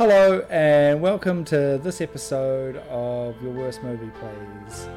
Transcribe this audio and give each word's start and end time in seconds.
Hello, 0.00 0.40
and 0.50 1.00
welcome 1.00 1.44
to 1.44 1.78
this 1.80 2.00
episode 2.00 2.78
of 2.90 3.40
Your 3.40 3.52
Worst 3.52 3.80
Movie 3.84 4.10
Plays. 4.18 4.88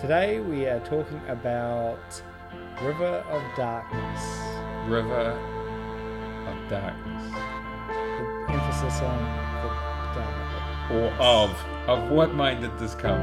Today 0.00 0.40
we 0.40 0.64
are 0.64 0.80
talking 0.80 1.20
about 1.28 2.22
River 2.82 3.22
of 3.28 3.42
Darkness. 3.54 4.22
River 4.88 5.36
of 6.48 6.70
Darkness. 6.70 7.22
The 7.36 8.54
emphasis 8.54 9.00
on 9.02 9.18
the 9.60 9.68
dark. 10.18 10.90
Or 10.90 11.12
of. 11.22 11.50
Of 11.86 12.10
what 12.10 12.34
mind 12.34 12.62
did 12.62 12.78
this 12.78 12.94
come? 12.94 13.20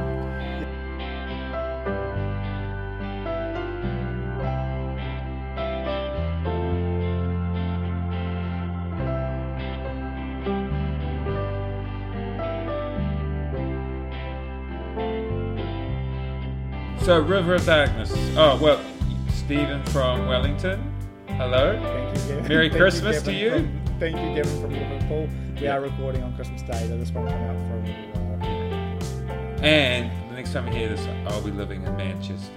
So, 17.04 17.20
River 17.20 17.56
of 17.56 17.66
Darkness. 17.66 18.10
Oh, 18.34 18.58
well, 18.62 18.80
Stephen 19.28 19.84
from 19.84 20.26
Wellington. 20.26 20.80
Hello. 21.28 21.78
Thank 21.82 22.16
you, 22.16 22.28
Gavin. 22.28 22.48
Merry 22.48 22.68
Thank 22.70 22.80
Christmas 22.80 23.22
to 23.24 23.30
Gavin 23.30 23.38
you. 23.38 23.50
From, 23.84 23.98
thank 24.00 24.16
you, 24.16 24.42
Gavin 24.42 24.62
from 24.62 24.72
Liverpool. 24.72 25.28
We 25.60 25.66
are 25.66 25.82
recording 25.82 26.22
on 26.22 26.34
Christmas 26.34 26.62
Day, 26.62 26.86
though 26.86 26.96
this 26.96 27.10
won't 27.10 27.28
come 27.28 27.42
out 27.42 27.68
for 27.68 27.74
a 27.74 27.80
little 27.82 28.22
while. 28.38 29.62
And 29.62 30.30
the 30.30 30.34
next 30.36 30.54
time 30.54 30.66
you 30.68 30.72
hear 30.72 30.88
this, 30.88 31.06
I'll 31.26 31.42
be 31.42 31.50
living 31.50 31.82
in 31.82 31.94
Manchester. 31.94 32.50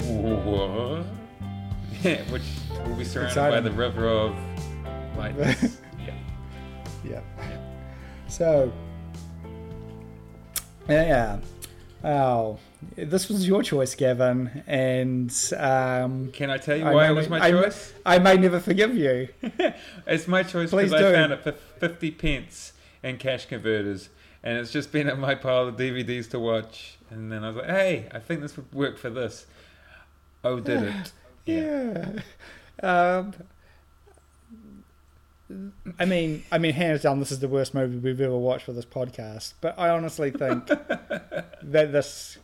Yeah, 2.02 2.22
which 2.30 2.42
will 2.84 2.96
be 2.96 3.04
surrounded 3.04 3.36
by 3.36 3.60
the 3.60 3.70
river 3.70 4.08
of 4.08 4.36
lightness. 5.16 5.78
yeah. 6.04 6.14
Yeah. 7.04 7.20
So, 8.28 8.72
yeah. 10.88 11.38
Oh, 12.04 12.58
this 12.96 13.28
was 13.28 13.46
your 13.46 13.62
choice, 13.62 13.94
Gavin, 13.94 14.62
and 14.66 15.30
um, 15.56 16.30
Can 16.32 16.50
I 16.50 16.58
tell 16.58 16.76
you 16.76 16.84
why 16.84 17.06
may- 17.06 17.12
it 17.12 17.14
was 17.14 17.28
my 17.28 17.40
I 17.40 17.50
choice? 17.50 17.92
I 18.04 18.18
may 18.18 18.36
never 18.36 18.60
forgive 18.60 18.96
you. 18.96 19.28
it's 20.06 20.28
my 20.28 20.42
choice 20.42 20.70
because 20.70 20.92
I 20.92 21.12
found 21.12 21.32
it 21.32 21.42
for 21.42 21.52
50 21.52 22.10
pence 22.12 22.72
in 23.02 23.16
cash 23.18 23.46
converters. 23.46 24.08
And 24.42 24.58
it's 24.58 24.70
just 24.70 24.92
been 24.92 25.08
in 25.08 25.18
my 25.18 25.34
pile 25.34 25.68
of 25.68 25.76
DVDs 25.76 26.30
to 26.30 26.38
watch. 26.38 26.98
And 27.10 27.32
then 27.32 27.42
I 27.42 27.48
was 27.48 27.56
like, 27.56 27.66
hey, 27.66 28.08
I 28.12 28.18
think 28.20 28.42
this 28.42 28.56
would 28.56 28.72
work 28.72 28.98
for 28.98 29.10
this. 29.10 29.46
Oh, 30.44 30.60
did 30.60 30.82
it? 30.82 31.12
Yeah. 31.46 32.18
Um, 32.82 33.32
I 35.98 36.04
mean, 36.04 36.42
I 36.50 36.58
mean, 36.58 36.72
hands 36.72 37.02
down, 37.02 37.20
this 37.20 37.30
is 37.30 37.38
the 37.38 37.46
worst 37.46 37.72
movie 37.72 37.98
we've 37.98 38.20
ever 38.20 38.36
watched 38.36 38.64
for 38.64 38.72
this 38.72 38.84
podcast. 38.84 39.54
But 39.60 39.78
I 39.78 39.90
honestly 39.90 40.32
think 40.32 40.66
that 40.66 41.92
this 41.92 42.38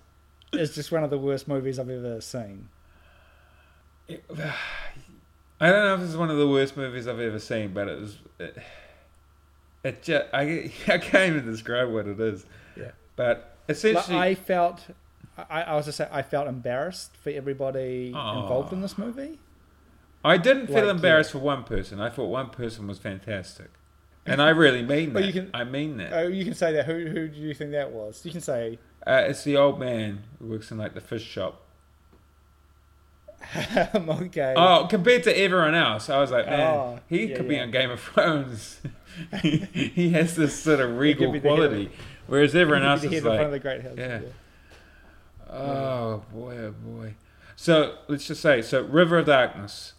is 0.53 0.75
just 0.75 0.93
one 0.93 1.05
of 1.05 1.11
the 1.11 1.19
worst 1.19 1.49
movies 1.49 1.79
I've 1.79 1.91
ever 1.91 2.21
seen. 2.21 2.69
I 5.61 5.71
don't 5.71 5.85
know 5.85 5.95
if 5.95 6.01
it's 6.03 6.17
one 6.17 6.31
of 6.31 6.37
the 6.39 6.49
worst 6.49 6.77
movies 6.77 7.07
I've 7.07 7.21
ever 7.21 7.39
seen, 7.39 7.73
but 7.73 7.89
it 7.89 8.01
was. 8.01 8.19
It, 8.39 8.57
it 9.85 10.03
just, 10.03 10.27
I, 10.33 10.73
I 10.89 10.99
can't 10.99 11.35
even 11.35 11.45
describe 11.45 11.89
what 11.91 12.07
it 12.07 12.19
is. 12.21 12.45
Yeah. 12.77 12.91
But 13.17 13.57
Like, 13.69 13.77
essentially. 13.77 14.19
I 14.19 14.35
felt, 14.35 14.87
I, 15.37 15.63
I 15.63 15.75
was 15.77 15.87
just 15.87 15.99
say, 15.99 16.09
I 16.11 16.23
felt 16.23 16.49
embarrassed 16.49 17.17
for 17.17 17.31
everybody 17.31 18.13
Aw. 18.15 18.43
involved 18.43 18.73
in 18.73 18.81
this 18.81 18.99
movie. 18.99 19.39
I 20.25 20.37
didn't 20.37 20.69
feel 20.69 20.87
Like, 20.87 20.97
embarrassed 20.97 21.33
for 21.33 21.39
one 21.39 21.65
person. 21.65 22.01
I 22.01 22.09
thought 22.11 22.27
one 22.27 22.51
person 22.51 22.87
was 22.87 22.99
fantastic. 22.99 23.71
And 24.25 24.41
I 24.41 24.51
really 24.51 24.83
mean 24.83 25.13
that. 25.15 25.25
You 25.25 25.33
can- 25.33 25.51
I 25.53 25.65
mean 25.65 25.97
that. 25.97 26.13
Oh, 26.13 26.29
you 26.29 26.45
can 26.45 26.55
say 26.55 26.73
that. 26.75 26.87
Who 26.87 27.07
who 27.07 27.29
do 27.29 27.39
you 27.41 27.55
think 27.55 27.73
that 27.73 27.91
was? 27.91 28.25
You 28.25 28.31
can 28.31 28.41
say, 28.41 28.79
Uh, 29.07 29.25
it's 29.27 29.43
the 29.45 29.57
old 29.57 29.81
man 29.81 30.23
who 30.39 30.47
works 30.47 30.71
in 30.71 30.79
like 30.79 30.95
the 30.95 31.01
fish 31.01 31.25
shop. 31.25 31.61
okay. 33.57 34.55
Oh, 34.57 34.87
compared 34.89 35.25
to 35.25 35.37
everyone 35.37 35.75
else, 35.75 36.09
I 36.09 36.21
was 36.21 36.31
like, 36.31 36.47
man, 36.47 36.61
Oh, 36.61 37.01
he 37.09 37.25
yeah, 37.27 37.37
could 37.37 37.47
yeah. 37.47 37.51
be 37.51 37.59
on 37.61 37.71
Game 37.73 37.91
of 37.91 38.01
Thrones. 38.01 38.81
he, 39.43 40.11
has 40.11 40.37
this 40.37 40.59
sort 40.63 40.79
of 40.81 40.97
regal 40.99 41.39
quality, 41.41 41.91
whereas 42.29 42.55
everyone 42.55 42.85
else 42.85 43.03
is 43.03 43.13
in 43.13 43.23
front 43.23 43.41
of 43.43 43.51
like, 43.51 43.51
the 43.51 43.59
great 43.59 43.83
house. 43.83 43.95
yeah. 43.99 44.21
oh 45.51 46.23
boy, 46.33 46.57
oh 46.57 46.71
boy. 46.71 47.15
So 47.57 47.97
let's 48.09 48.27
just 48.27 48.41
say, 48.41 48.63
so 48.63 48.83
River 48.83 49.19
of 49.19 49.27
Darkness. 49.27 49.95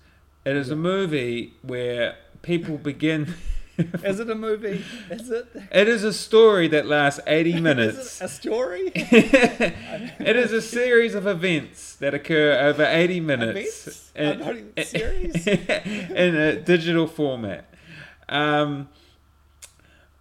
It 0.45 0.55
is 0.57 0.69
a 0.69 0.75
movie 0.75 1.53
where 1.61 2.15
people 2.41 2.77
begin. 2.77 3.35
Is 4.03 4.19
it 4.19 4.29
a 4.29 4.35
movie? 4.35 4.83
Is 5.09 5.31
it? 5.31 5.47
it 5.71 5.87
is 5.87 6.03
a 6.03 6.13
story 6.13 6.67
that 6.67 6.85
lasts 6.85 7.19
eighty 7.25 7.53
Is 7.55 7.61
minutes. 7.61 8.21
it 8.21 8.25
a 8.25 8.27
story? 8.27 8.91
it 8.95 10.35
is 10.35 10.51
a 10.51 10.61
series 10.61 11.15
of 11.15 11.25
events 11.25 11.95
that 11.95 12.13
occur 12.13 12.57
over 12.59 12.83
80 12.85 13.19
minutes 13.19 13.87
Events? 13.87 14.11
I'm 14.15 14.39
not 14.39 14.55
even 14.57 14.85
serious. 14.85 15.47
in 15.47 16.35
a 16.35 16.55
digital 16.61 17.07
format. 17.07 17.65
Um, 18.29 18.89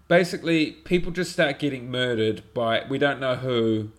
basically, 0.09 0.73
people 0.73 1.13
just 1.13 1.33
start 1.33 1.59
getting 1.59 1.91
murdered 1.91 2.43
by 2.55 2.85
we 2.89 2.99
don't 2.99 3.21
know 3.21 3.37
who. 3.37 3.91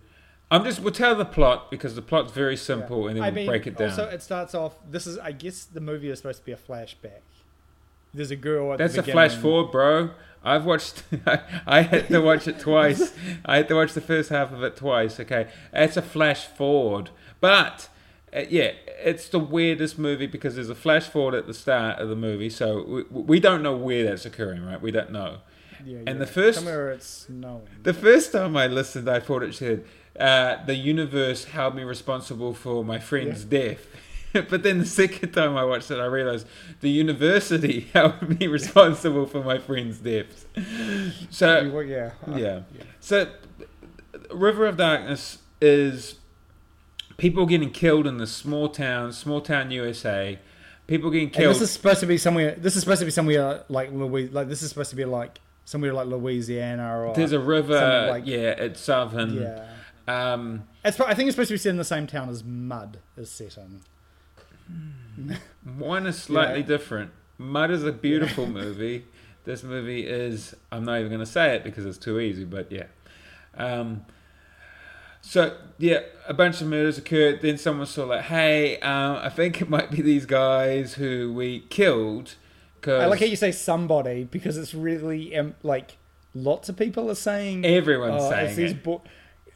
I'm 0.50 0.64
just 0.64 0.80
we'll 0.80 0.92
tell 0.92 1.14
the 1.14 1.24
plot 1.24 1.70
because 1.70 1.94
the 1.94 2.02
plot's 2.02 2.32
very 2.32 2.56
simple 2.56 3.08
and 3.08 3.16
then 3.16 3.22
I 3.24 3.28
we'll 3.28 3.34
mean, 3.36 3.46
break 3.46 3.66
it 3.66 3.76
down. 3.76 3.90
Also, 3.90 4.06
it 4.08 4.22
starts 4.22 4.54
off. 4.54 4.74
This 4.90 5.06
is, 5.06 5.18
I 5.18 5.32
guess, 5.32 5.64
the 5.64 5.80
movie 5.80 6.10
is 6.10 6.18
supposed 6.18 6.40
to 6.40 6.44
be 6.44 6.52
a 6.52 6.56
flashback. 6.56 7.22
There's 8.14 8.30
a 8.30 8.36
girl. 8.36 8.72
At 8.72 8.78
That's 8.78 8.96
a 8.96 9.02
flash 9.02 9.34
forward, 9.34 9.70
bro. 9.72 10.10
I've 10.42 10.64
watched. 10.64 11.02
I 11.66 11.82
had 11.82 12.08
to 12.08 12.20
watch 12.20 12.46
it 12.46 12.58
twice. 12.60 13.12
I 13.44 13.56
had 13.56 13.68
to 13.68 13.74
watch 13.74 13.92
the 13.94 14.00
first 14.00 14.28
half 14.30 14.52
of 14.52 14.62
it 14.62 14.76
twice. 14.76 15.18
Okay, 15.18 15.48
it's 15.72 15.96
a 15.96 16.02
flash 16.02 16.46
forward, 16.46 17.10
but 17.40 17.88
uh, 18.34 18.42
yeah, 18.50 18.72
it's 19.02 19.28
the 19.28 19.38
weirdest 19.38 19.98
movie 19.98 20.26
because 20.26 20.54
there's 20.56 20.68
a 20.70 20.74
flash 20.74 21.06
forward 21.08 21.34
at 21.34 21.46
the 21.46 21.54
start 21.54 21.98
of 21.98 22.08
the 22.08 22.16
movie, 22.16 22.50
so 22.50 22.84
we, 23.10 23.20
we 23.22 23.40
don't 23.40 23.62
know 23.62 23.76
where 23.76 24.04
that's 24.04 24.26
occurring, 24.26 24.64
right? 24.64 24.80
We 24.80 24.90
don't 24.90 25.10
know. 25.12 25.38
Yeah, 25.84 25.98
And 25.98 26.08
yeah. 26.08 26.14
the 26.14 26.26
first- 26.26 26.58
somewhere 26.58 26.90
it's. 26.92 27.26
The 27.82 27.94
first 27.94 28.32
time 28.32 28.56
I 28.56 28.66
listened, 28.66 29.08
I 29.08 29.20
thought 29.20 29.42
it 29.42 29.54
said, 29.54 29.84
uh, 30.18 30.64
"The 30.64 30.74
universe 30.74 31.44
held 31.44 31.74
me 31.74 31.84
responsible 31.84 32.54
for 32.54 32.84
my 32.84 32.98
friend's 32.98 33.44
death." 33.44 33.86
but 34.50 34.62
then 34.62 34.78
the 34.80 34.86
second 34.86 35.32
time 35.32 35.56
I 35.56 35.64
watched 35.64 35.90
it, 35.90 35.98
I 35.98 36.06
realized 36.06 36.46
the 36.80 36.90
university 36.90 37.80
held 37.92 38.38
me 38.40 38.46
responsible 38.46 39.26
for 39.26 39.42
my 39.42 39.58
friend's 39.58 39.98
death. 39.98 40.46
So 41.30 41.60
You- 41.60 41.80
yeah. 41.80 42.10
uh, 42.26 42.36
yeah. 42.36 42.60
So, 43.00 43.30
River 44.32 44.66
of 44.66 44.76
Darkness 44.76 45.38
is 45.60 46.16
people 47.16 47.46
getting 47.46 47.70
killed 47.70 48.06
in 48.06 48.18
the 48.18 48.26
small 48.26 48.68
town, 48.68 49.12
small 49.12 49.40
town 49.40 49.70
USA. 49.70 50.38
People 50.86 51.10
getting 51.10 51.28
And 51.28 51.34
killed. 51.36 51.54
this 51.54 51.62
is 51.62 51.70
supposed 51.70 52.00
to 52.00 52.06
be 52.06 52.18
somewhere. 52.18 52.54
This 52.58 52.76
is 52.76 52.80
supposed 52.82 52.98
to 53.00 53.04
be 53.06 53.10
somewhere 53.10 53.64
like 53.68 53.90
Louis. 53.92 54.28
Like 54.28 54.48
this 54.48 54.62
is 54.62 54.68
supposed 54.68 54.90
to 54.90 54.96
be 54.96 55.04
like 55.04 55.38
somewhere 55.64 55.92
like 55.94 56.06
Louisiana 56.08 56.98
or. 56.98 57.14
There's 57.14 57.32
a 57.32 57.38
river, 57.40 58.06
like- 58.10 58.26
yeah, 58.26 58.50
it's 58.50 58.80
Southern. 58.80 59.34
yeah. 59.40 59.66
Um, 60.06 60.64
It's, 60.84 61.00
I 61.00 61.14
think 61.14 61.28
it's 61.28 61.36
supposed 61.36 61.48
to 61.48 61.54
be 61.54 61.58
set 61.58 61.70
in 61.70 61.76
the 61.78 61.84
same 61.84 62.06
town 62.06 62.28
as 62.28 62.44
Mud 62.44 62.98
is 63.16 63.30
set 63.30 63.56
in. 63.56 63.80
One 65.76 66.06
is 66.06 66.20
slightly 66.20 66.60
Yeah. 66.60 66.66
different. 66.66 67.10
Mud 67.38 67.70
is 67.70 67.84
a 67.84 67.92
beautiful 67.92 68.46
movie. 68.60 69.04
This 69.44 69.62
movie 69.62 70.06
is. 70.06 70.54
I'm 70.72 70.84
not 70.84 70.98
even 70.98 71.08
going 71.10 71.20
to 71.20 71.26
say 71.26 71.54
it 71.56 71.64
because 71.64 71.84
it's 71.84 71.98
too 71.98 72.18
easy, 72.20 72.44
but 72.44 72.70
yeah. 72.72 72.86
Um, 73.56 74.04
so 75.20 75.56
yeah, 75.78 76.00
a 76.26 76.34
bunch 76.34 76.60
of 76.60 76.68
murders 76.68 76.98
occurred. 76.98 77.40
Then 77.42 77.58
someone 77.58 77.86
saw 77.86 78.04
like, 78.04 78.22
"Hey, 78.24 78.78
um, 78.80 79.16
I 79.16 79.28
think 79.28 79.60
it 79.60 79.68
might 79.68 79.90
be 79.90 80.02
these 80.02 80.26
guys 80.26 80.94
who 80.94 81.32
we 81.32 81.60
killed." 81.60 82.34
Cause 82.80 83.02
I 83.02 83.06
like 83.06 83.20
how 83.20 83.26
you 83.26 83.36
say 83.36 83.50
somebody 83.52 84.24
because 84.24 84.58
it's 84.58 84.74
really 84.74 85.34
um, 85.36 85.54
like 85.62 85.96
lots 86.34 86.68
of 86.68 86.76
people 86.76 87.10
are 87.10 87.14
saying. 87.14 87.64
everyone's 87.64 88.22
oh, 88.24 88.30
saying 88.30 88.58
it. 88.58 88.82
bo- 88.82 89.02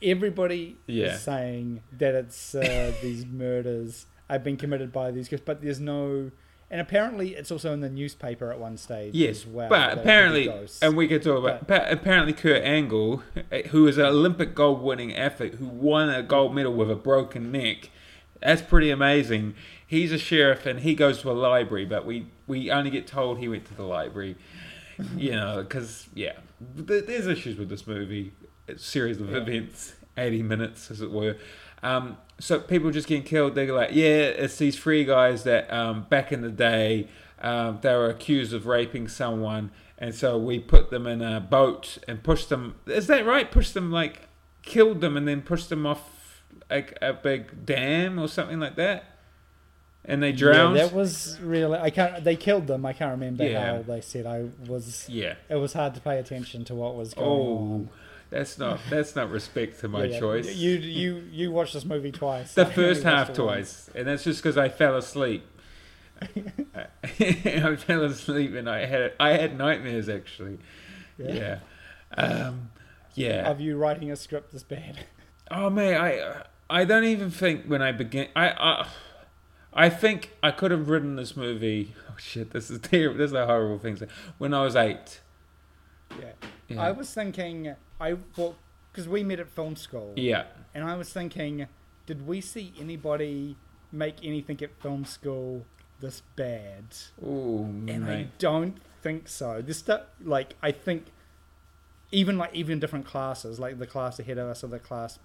everybody 0.02 0.76
Yeah. 0.87 1.14
is 1.14 1.20
saying 1.22 1.82
that 1.99 2.14
it's 2.14 2.55
uh, 2.55 2.93
these 3.02 3.26
murders 3.26 4.06
have 4.30 4.44
been 4.44 4.56
committed 4.56 4.92
by 4.92 5.10
these 5.10 5.28
guys, 5.28 5.40
but 5.44 5.62
there's 5.62 5.80
no. 5.80 6.30
And 6.70 6.82
apparently, 6.82 7.34
it's 7.34 7.50
also 7.50 7.72
in 7.72 7.80
the 7.80 7.88
newspaper 7.88 8.52
at 8.52 8.58
one 8.60 8.76
stage. 8.76 9.14
Yes, 9.14 9.38
as 9.40 9.46
well, 9.46 9.69
but 9.70 9.78
that 9.78 9.86
it 9.86 9.90
could 9.90 9.96
be 9.96 10.00
apparently, 10.02 10.69
and 10.82 10.96
we 10.96 11.08
could 11.08 11.22
talk 11.22 11.38
about. 11.38 11.66
pa- 11.66 11.86
apparently, 11.88 12.34
Kurt 12.34 12.62
Angle, 12.62 13.22
who 13.70 13.86
is 13.86 13.96
an 13.96 14.04
Olympic 14.04 14.54
gold-winning 14.54 15.14
athlete 15.16 15.54
who 15.54 15.66
won 15.66 16.10
a 16.10 16.22
gold 16.22 16.54
medal 16.54 16.75
with 16.75 16.90
a 16.90 16.94
broken 16.94 17.50
neck, 17.50 17.88
that's 18.42 18.60
pretty 18.60 18.90
amazing. 18.90 19.54
He's 19.86 20.12
a 20.12 20.19
sheriff 20.19 20.66
and 20.66 20.81
he 20.81 20.94
goes 20.94 21.22
to 21.22 21.31
a 21.31 21.32
library, 21.32 21.86
but 21.86 22.04
we 22.04 22.26
we 22.46 22.70
only 22.70 22.90
get 22.90 23.06
told 23.06 23.38
he 23.38 23.48
went 23.48 23.64
to 23.64 23.74
the 23.74 23.84
library. 23.84 24.36
You 25.16 25.31
know, 25.31 25.62
because 25.62 26.08
yeah, 26.14 26.32
th- 26.76 27.06
there's 27.06 27.26
issues 27.28 27.56
with 27.56 27.70
this 27.70 27.86
movie. 27.86 28.32
It's 28.66 28.82
a 28.82 28.86
series 28.86 29.19
of 29.22 29.31
Yeah. 29.31 29.38
events, 29.38 29.94
eighty 30.19 30.42
minutes, 30.42 30.90
as 30.90 31.00
it 31.00 31.10
were. 31.10 31.36
Um, 31.82 32.19
so 32.38 32.61
people 32.61 32.90
just 32.90 33.08
getting 33.08 33.25
killed. 33.25 33.55
They're 33.55 33.73
like, 33.73 33.90
yeah, 33.93 34.26
it's 34.26 34.56
these 34.58 34.79
three 34.79 35.05
guys 35.05 35.44
that 35.44 35.73
um, 35.73 36.06
back 36.08 36.32
in 36.32 36.40
the 36.43 36.50
day 36.50 37.08
um, 37.40 37.79
they 37.82 37.94
were 37.94 38.08
accused 38.11 38.52
of 38.52 38.67
raping 38.67 39.08
someone, 39.08 39.70
and 39.99 40.14
so 40.14 40.38
we 40.38 40.58
put 40.58 40.90
them 40.90 41.06
in 41.06 41.23
a 41.23 41.40
boat 41.40 41.99
and 42.06 42.23
pushed 42.23 42.49
them. 42.49 42.76
Is 42.87 43.06
that 43.08 43.25
right? 43.26 43.50
Pushed 43.50 43.75
them 43.75 43.90
like 43.90 44.29
killed 44.62 45.00
them 45.00 45.17
and 45.17 45.26
then 45.26 45.43
pushed 45.43 45.69
them 45.69 45.87
off 45.87 46.43
like 46.70 46.96
a 47.00 47.12
big 47.12 47.64
dam 47.64 48.19
or 48.19 48.29
something 48.29 48.61
like 48.61 48.76
that, 48.76 49.05
and 50.05 50.23
they 50.23 50.32
drowned. 50.32 50.76
Yeah, 50.76 50.84
that 50.87 50.94
was 50.94 51.38
really. 51.41 51.79
I 51.79 51.91
can't. 51.91 52.23
They 52.25 52.37
killed 52.37 52.67
them. 52.67 52.84
I 52.87 52.93
can't 52.93 53.12
remember 53.12 53.44
Yeah. 53.44 53.76
how 53.76 53.82
they 53.82 54.00
said. 54.00 54.26
I 54.26 54.46
was. 54.67 55.08
yeah. 55.08 55.34
It 55.49 55.56
was 55.56 55.73
hard 55.73 55.94
to 55.94 56.00
pay 56.00 56.19
attention 56.19 56.64
to 56.67 56.75
what 56.75 56.94
was 56.96 57.14
going 57.14 57.29
Oh, 57.29 57.56
on. 57.75 57.88
That's 58.30 58.58
not 58.58 58.80
that's 58.90 59.16
not 59.16 59.30
respect 59.30 59.80
to 59.80 59.88
my 59.88 60.04
Yeah, 60.04 60.19
choice. 60.20 60.54
You 60.54 60.72
you 60.76 61.22
you 61.30 61.50
watched 61.52 61.75
this 61.75 61.84
movie 61.84 62.12
twice. 62.12 62.54
the 62.54 62.66
first 62.66 63.02
half 63.02 63.32
twice, 63.32 63.88
and 63.94 64.06
that's 64.06 64.25
just 64.25 64.42
because 64.42 64.56
I 64.58 64.69
fell 64.69 64.96
asleep. 64.96 65.44
I 66.22 67.76
fell 67.76 68.04
asleep 68.04 68.54
and 68.54 68.69
I 68.69 68.86
had 68.86 69.12
I 69.20 69.30
had 69.30 69.56
nightmares 69.56 70.08
actually. 70.08 70.58
Yeah, 71.16 71.58
Um, 72.16 72.70
yeah. 73.14 73.48
Of 73.50 73.60
you 73.60 73.76
writing 73.76 74.10
a 74.10 74.16
script 74.16 74.52
this 74.52 74.62
bad. 74.62 74.98
Oh 75.50 75.70
man, 75.70 75.98
I 75.98 76.42
I 76.69 76.84
don't 76.84 77.04
even 77.04 77.31
think 77.31 77.64
when 77.64 77.81
I 77.81 77.90
begin. 77.90 78.28
I 78.36 78.50
I, 78.50 78.88
I 79.72 79.88
think 79.88 80.32
I 80.42 80.50
could 80.50 80.70
have 80.72 80.90
written 80.90 81.16
this 81.16 81.34
movie. 81.38 81.94
Oh 82.10 82.16
shit, 82.19 82.50
this 82.50 82.70
is 82.70 82.78
terrible. 82.82 83.16
This 83.16 83.28
is 83.31 83.32
a 83.34 83.46
horrible 83.46 83.78
thing. 83.78 83.98
When 84.36 84.52
I 84.52 84.62
was 84.62 84.76
eight. 84.76 85.20
Yeah. 86.19 86.32
Yeah. 86.69 86.82
I 86.82 86.93
was 86.93 87.12
thinking. 87.12 87.75
I 88.00 88.16
thought 88.34 88.56
because 88.93 89.08
we 89.08 89.22
met 89.22 89.40
at 89.40 89.49
film 89.49 89.76
school. 89.76 90.12
yeah. 90.16 90.44
And 90.75 90.84
I 90.84 90.96
was 90.96 91.12
thinking, 91.12 91.66
did 92.06 92.26
we 92.26 92.40
see 92.40 92.72
anybody 92.78 93.56
make 93.90 94.16
anything 94.22 94.60
at 94.62 94.70
film 94.81 95.05
school 95.05 95.64
this 96.00 96.22
bad? 96.37 96.84
Oh 97.25 97.64
And 97.64 98.05
I 98.05 98.28
don't 98.38 98.78
think 99.02 99.28
so. 99.28 99.62
This 99.62 99.78
stuff, 99.78 100.02
like, 100.22 100.55
I 100.62 100.72
think 100.72 101.06
even 102.12 102.38
like 102.38 102.55
even 102.55 102.78
different 102.81 103.06
classes, 103.06 103.58
like 103.58 103.78
the 103.78 103.87
class 103.87 104.19
ahead 104.19 104.38
of 104.38 104.49
us 104.49 104.64
or 104.64 104.69
the 104.69 104.78
class 104.78 105.19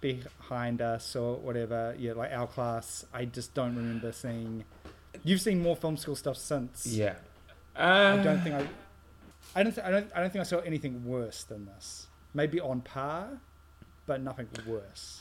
behind 0.00 0.82
us 0.82 1.14
or 1.16 1.36
whatever, 1.36 1.94
yeah, 1.98 2.12
like 2.12 2.32
our 2.32 2.46
class, 2.46 3.04
I 3.12 3.24
just 3.24 3.54
don't 3.54 3.74
remember 3.76 4.12
seeing. 4.12 4.64
You've 5.24 5.40
seen 5.40 5.62
more 5.62 5.76
film 5.76 5.96
school 5.96 6.16
stuff 6.16 6.36
since. 6.36 6.86
Yeah. 6.86 7.14
Uh, 7.76 8.18
I 8.18 8.22
don't 8.22 8.40
think 8.42 8.54
I. 8.54 8.66
I 9.54 9.62
don't. 9.62 9.74
Th- 9.74 9.86
I 9.86 9.90
don't. 9.90 10.10
I 10.14 10.20
don't 10.20 10.32
think 10.32 10.40
I 10.40 10.44
saw 10.44 10.58
anything 10.60 11.04
worse 11.04 11.44
than 11.44 11.66
this. 11.66 12.06
Maybe 12.34 12.60
on 12.60 12.80
par, 12.80 13.40
but 14.06 14.20
nothing 14.22 14.48
worse. 14.66 15.20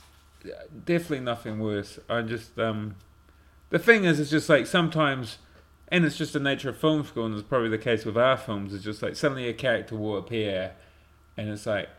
definitely 0.86 1.20
nothing 1.20 1.60
worse. 1.60 2.00
I 2.10 2.22
just 2.22 2.58
um, 2.58 2.96
the 3.70 3.80
thing 3.80 4.06
is, 4.06 4.20
it's 4.20 4.30
just 4.32 4.48
like 4.50 4.66
sometimes, 4.68 5.38
and 5.90 6.06
it's 6.06 6.18
just 6.18 6.34
the 6.34 6.40
nature 6.40 6.70
of 6.70 6.78
film 6.78 7.04
school, 7.06 7.26
and 7.26 7.36
it's 7.36 7.48
probably 7.48 7.70
the 7.70 7.78
case 7.78 8.06
with 8.06 8.18
our 8.18 8.38
films. 8.38 8.74
It's 8.74 8.84
just 8.84 9.02
like 9.02 9.16
suddenly 9.16 9.48
a 9.48 9.54
character 9.54 9.96
will 9.98 10.18
appear, 10.18 10.74
and 11.38 11.50
it's 11.50 11.66
like, 11.66 11.90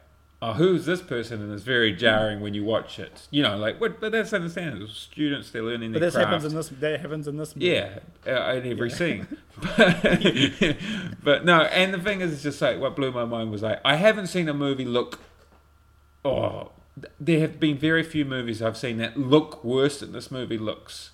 oh, 0.45 0.53
who's 0.55 0.85
this 0.85 1.01
person? 1.01 1.41
And 1.41 1.53
it's 1.53 1.63
very 1.63 1.93
jarring 1.95 2.41
when 2.41 2.53
you 2.53 2.65
watch 2.65 2.99
it. 2.99 3.29
You 3.31 3.43
know, 3.45 3.57
like 3.57 3.81
what? 3.81 4.01
But 4.01 4.13
that's 4.13 4.33
understandable. 4.33 4.89
Students 4.89 5.51
they're 5.51 5.63
learning 5.63 5.93
But 5.93 6.01
their 6.01 6.09
this 6.09 6.15
craft. 6.17 6.31
happens 6.33 6.53
in 6.53 6.57
this. 6.57 6.69
That 6.69 7.01
happens 7.01 7.29
in 7.29 7.37
this. 7.39 7.55
Movie. 7.57 7.67
Yeah, 7.69 7.99
uh, 8.27 8.55
in 8.57 8.67
every 8.71 8.91
Yeah. 8.91 8.95
scene. 8.97 9.27
But, 9.63 10.77
but 11.23 11.45
no, 11.45 11.61
and 11.63 11.95
the 11.95 11.99
thing 11.99 12.21
is, 12.21 12.33
it's 12.33 12.43
just 12.43 12.61
like 12.61 12.81
what 12.81 12.97
blew 12.97 13.13
my 13.13 13.25
mind 13.25 13.51
was 13.53 13.63
like 13.63 13.81
I 13.85 13.97
haven't 13.97 14.27
seen 14.27 14.49
a 14.49 14.55
movie 14.55 14.85
look. 14.85 15.21
Oh, 16.25 16.73
there 17.21 17.41
have 17.41 17.59
been 17.61 17.79
very 17.79 18.03
few 18.03 18.25
movies 18.25 18.61
I've 18.63 18.77
seen 18.77 18.99
that 18.99 19.17
look 19.17 19.63
worse 19.65 20.01
than 20.01 20.13
this 20.13 20.31
movie 20.31 20.59
looks. 20.59 21.11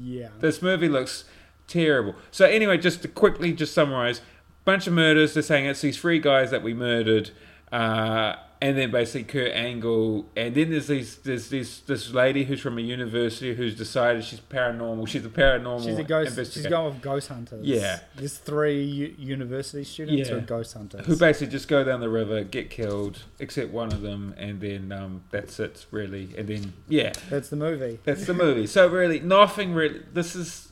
Yeah. 0.00 0.28
This 0.40 0.60
movie 0.62 0.88
looks 0.88 1.24
terrible. 1.66 2.14
So 2.30 2.44
anyway, 2.46 2.78
just 2.78 3.02
to 3.02 3.08
quickly 3.08 3.52
just 3.52 3.72
summarize, 3.74 4.20
bunch 4.64 4.86
of 4.86 4.92
murders. 4.92 5.34
They're 5.34 5.42
saying 5.42 5.66
it's 5.66 5.80
these 5.82 5.98
three 5.98 6.18
guys 6.18 6.50
that 6.50 6.62
we 6.62 6.74
murdered, 6.74 7.30
uh, 7.72 8.36
and 8.62 8.78
then 8.78 8.90
basically 8.90 9.24
Kurt 9.24 9.52
Angle, 9.52 10.26
and 10.36 10.54
then 10.54 10.70
there's 10.70 10.86
these 10.86 11.16
there's 11.16 11.50
this 11.50 11.80
this 11.80 12.12
lady 12.14 12.44
who's 12.44 12.60
from 12.60 12.78
a 12.78 12.80
university 12.80 13.54
who's 13.54 13.74
decided 13.74 14.24
she's 14.24 14.40
paranormal. 14.40 15.06
She's 15.06 15.24
a 15.26 15.28
paranormal. 15.28 15.84
She's 15.84 15.98
a 15.98 16.02
ghost. 16.04 16.36
She's 16.54 16.66
going 16.66 16.94
with 16.94 17.02
ghost 17.02 17.28
hunters. 17.28 17.66
Yeah. 17.66 18.00
There's 18.16 18.38
three 18.38 19.14
university 19.18 19.84
students 19.84 20.30
who 20.30 20.36
are 20.36 20.40
ghost 20.40 20.72
hunters. 20.74 21.04
who 21.04 21.16
basically 21.16 21.48
just 21.52 21.68
go 21.68 21.84
down 21.84 22.00
the 22.00 22.08
river, 22.08 22.42
get 22.42 22.70
killed, 22.70 23.24
except 23.38 23.70
one 23.70 23.92
of 23.92 24.00
them, 24.00 24.34
and 24.38 24.60
then 24.62 24.92
um, 24.92 25.24
that's 25.30 25.60
it, 25.60 25.84
really. 25.90 26.30
And 26.38 26.48
then, 26.48 26.72
yeah, 26.88 27.12
That's 27.28 27.50
the 27.50 27.56
movie. 27.56 27.98
that's 28.04 28.24
the 28.24 28.34
movie. 28.34 28.66
So, 28.66 28.86
really, 28.88 29.20
nothing 29.20 29.74
really. 29.74 30.00
This 30.12 30.34
is. 30.34 30.68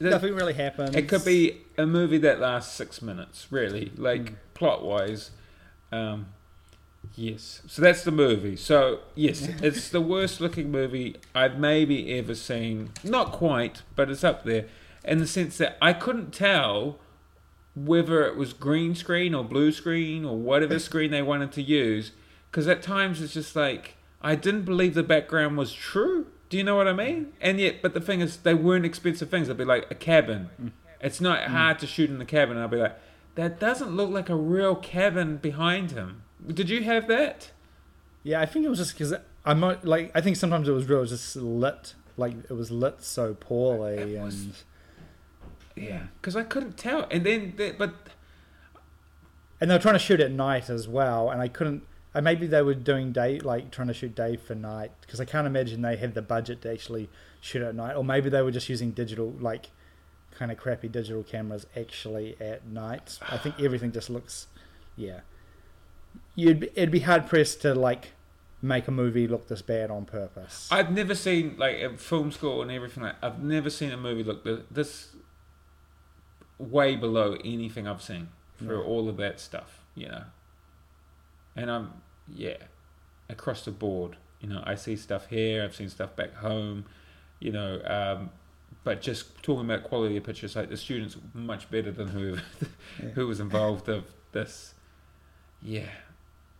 Nothing 0.00 0.34
really 0.34 0.54
happens. 0.54 0.94
It 0.96 1.08
could 1.08 1.24
be 1.24 1.62
a 1.78 1.86
movie 1.86 2.18
that 2.18 2.40
lasts 2.40 2.74
six 2.74 3.00
minutes, 3.02 3.46
really, 3.50 3.92
like 3.96 4.22
Mm. 4.32 4.34
plot 4.54 4.84
wise. 4.84 5.30
Um, 5.94 6.26
yes. 7.14 7.62
So, 7.66 7.82
that's 7.82 8.04
the 8.04 8.10
movie. 8.10 8.56
So, 8.56 9.00
yes, 9.14 9.48
it's 9.62 9.88
the 9.88 10.00
worst 10.00 10.40
looking 10.40 10.70
movie 10.70 11.16
I've 11.34 11.58
maybe 11.58 12.18
ever 12.18 12.34
seen. 12.34 12.90
Not 13.02 13.32
quite, 13.32 13.82
but 13.96 14.10
it's 14.10 14.24
up 14.24 14.44
there 14.44 14.66
in 15.04 15.18
the 15.18 15.26
sense 15.26 15.58
that 15.58 15.76
I 15.82 15.92
couldn't 15.92 16.32
tell 16.32 16.98
whether 17.76 18.24
it 18.24 18.36
was 18.36 18.52
green 18.52 18.94
screen 18.94 19.34
or 19.34 19.44
blue 19.44 19.72
screen 19.72 20.24
or 20.24 20.36
whatever 20.36 20.78
screen 20.88 21.10
they 21.10 21.22
wanted 21.22 21.52
to 21.52 21.62
use 21.62 22.12
because 22.50 22.68
at 22.68 22.82
times 22.82 23.20
it's 23.20 23.34
just 23.34 23.56
like 23.56 23.96
I 24.22 24.36
didn't 24.36 24.62
believe 24.62 24.94
the 24.94 25.02
background 25.02 25.58
was 25.58 25.72
true. 25.72 26.28
Do 26.48 26.56
you 26.56 26.64
know 26.64 26.76
what 26.76 26.88
I 26.88 26.92
mean? 26.92 27.26
Mm. 27.26 27.32
And 27.40 27.60
yet, 27.60 27.82
but 27.82 27.94
the 27.94 28.00
thing 28.00 28.20
is, 28.20 28.38
they 28.38 28.54
weren't 28.54 28.86
expensive 28.86 29.28
things. 29.28 29.48
It'd 29.48 29.58
be 29.58 29.64
like 29.64 29.90
a 29.90 29.94
cabin. 29.94 30.50
Mm. 30.60 30.70
It's 31.00 31.20
not 31.20 31.40
mm. 31.40 31.46
hard 31.48 31.78
to 31.80 31.86
shoot 31.86 32.08
in 32.08 32.18
the 32.18 32.24
cabin. 32.24 32.56
I'd 32.56 32.70
be 32.70 32.78
like, 32.78 32.96
that 33.34 33.58
doesn't 33.60 33.94
look 33.96 34.10
like 34.10 34.28
a 34.28 34.36
real 34.36 34.76
cabin 34.76 35.36
behind 35.38 35.90
him. 35.92 36.22
Did 36.46 36.68
you 36.70 36.82
have 36.84 37.08
that? 37.08 37.50
Yeah, 38.22 38.40
I 38.40 38.46
think 38.46 38.64
it 38.64 38.68
was 38.68 38.78
just 38.78 38.92
because 38.94 39.14
I'm 39.44 39.60
not 39.60 39.84
like. 39.84 40.10
I 40.14 40.20
think 40.20 40.36
sometimes 40.36 40.68
it 40.68 40.72
was 40.72 40.88
real. 40.88 40.98
It 40.98 41.02
was 41.02 41.10
just 41.10 41.36
lit. 41.36 41.94
Like 42.16 42.34
it 42.48 42.52
was 42.52 42.70
lit 42.70 43.02
so 43.02 43.34
poorly, 43.34 44.16
was- 44.16 44.44
and 44.44 44.54
Yeah, 45.76 46.02
because 46.20 46.36
I 46.36 46.44
couldn't 46.44 46.76
tell. 46.76 47.06
And 47.10 47.24
then, 47.26 47.54
they, 47.56 47.72
but 47.72 47.94
and 49.60 49.70
they 49.70 49.74
were 49.74 49.80
trying 49.80 49.94
to 49.94 49.98
shoot 50.00 50.20
at 50.20 50.30
night 50.30 50.68
as 50.70 50.86
well. 50.88 51.30
And 51.30 51.40
I 51.40 51.48
couldn't. 51.48 51.84
Uh, 52.14 52.20
maybe 52.20 52.46
they 52.46 52.62
were 52.62 52.74
doing 52.74 53.10
day, 53.12 53.40
like 53.40 53.72
trying 53.72 53.88
to 53.88 53.94
shoot 53.94 54.14
day 54.14 54.36
for 54.36 54.54
night, 54.54 54.92
because 55.00 55.20
I 55.20 55.24
can't 55.24 55.46
imagine 55.48 55.82
they 55.82 55.96
had 55.96 56.14
the 56.14 56.22
budget 56.22 56.62
to 56.62 56.70
actually 56.72 57.08
shoot 57.40 57.62
at 57.62 57.74
night. 57.74 57.94
Or 57.96 58.04
maybe 58.04 58.30
they 58.30 58.40
were 58.42 58.52
just 58.52 58.68
using 58.68 58.92
digital, 58.92 59.34
like 59.40 59.70
kind 60.38 60.50
of 60.50 60.58
crappy 60.58 60.88
digital 60.88 61.22
cameras 61.22 61.66
actually 61.76 62.36
at 62.40 62.66
night. 62.66 63.18
I 63.28 63.38
think 63.38 63.60
everything 63.60 63.92
just 63.92 64.10
looks, 64.10 64.46
yeah. 64.96 65.20
You'd 66.34 66.60
be, 66.60 66.68
it'd 66.74 66.90
be 66.90 67.00
hard 67.00 67.26
pressed 67.26 67.62
to 67.62 67.74
like 67.74 68.12
make 68.62 68.88
a 68.88 68.90
movie 68.90 69.26
look 69.28 69.48
this 69.48 69.62
bad 69.62 69.90
on 69.90 70.04
purpose. 70.04 70.68
I've 70.70 70.90
never 70.90 71.14
seen 71.14 71.56
like 71.58 71.76
a 71.76 71.96
film 71.96 72.32
score 72.32 72.62
and 72.62 72.70
everything 72.70 73.02
like. 73.02 73.16
I've 73.22 73.42
never 73.42 73.70
seen 73.70 73.90
a 73.92 73.96
movie 73.96 74.24
look 74.24 74.42
th- 74.44 74.60
this 74.70 75.08
way 76.58 76.96
below 76.96 77.36
anything 77.44 77.86
I've 77.86 78.02
seen 78.02 78.28
for 78.56 78.64
No. 78.64 78.82
all 78.82 79.08
of 79.08 79.16
that 79.18 79.40
stuff. 79.40 79.80
You 79.94 80.08
know, 80.08 80.24
and 81.56 81.70
I'm 81.70 81.92
yeah, 82.32 82.56
across 83.28 83.64
the 83.64 83.70
board. 83.70 84.16
You 84.40 84.48
know, 84.48 84.62
I 84.66 84.74
see 84.74 84.96
stuff 84.96 85.28
here. 85.28 85.62
I've 85.62 85.74
seen 85.74 85.88
stuff 85.88 86.16
back 86.16 86.34
home. 86.36 86.84
You 87.40 87.52
know, 87.52 87.80
um, 87.84 88.30
but 88.84 89.00
just 89.02 89.42
talking 89.42 89.64
about 89.64 89.82
quality 89.84 90.16
of 90.16 90.24
pictures, 90.24 90.54
like 90.56 90.68
the 90.68 90.76
students 90.76 91.16
much 91.32 91.70
better 91.70 91.90
than 91.90 92.08
who 92.08 92.36
Yeah. 93.02 93.08
who 93.10 93.26
was 93.26 93.40
involved 93.40 93.88
of 93.88 94.04
this. 94.32 94.74
Yeah, 95.62 95.88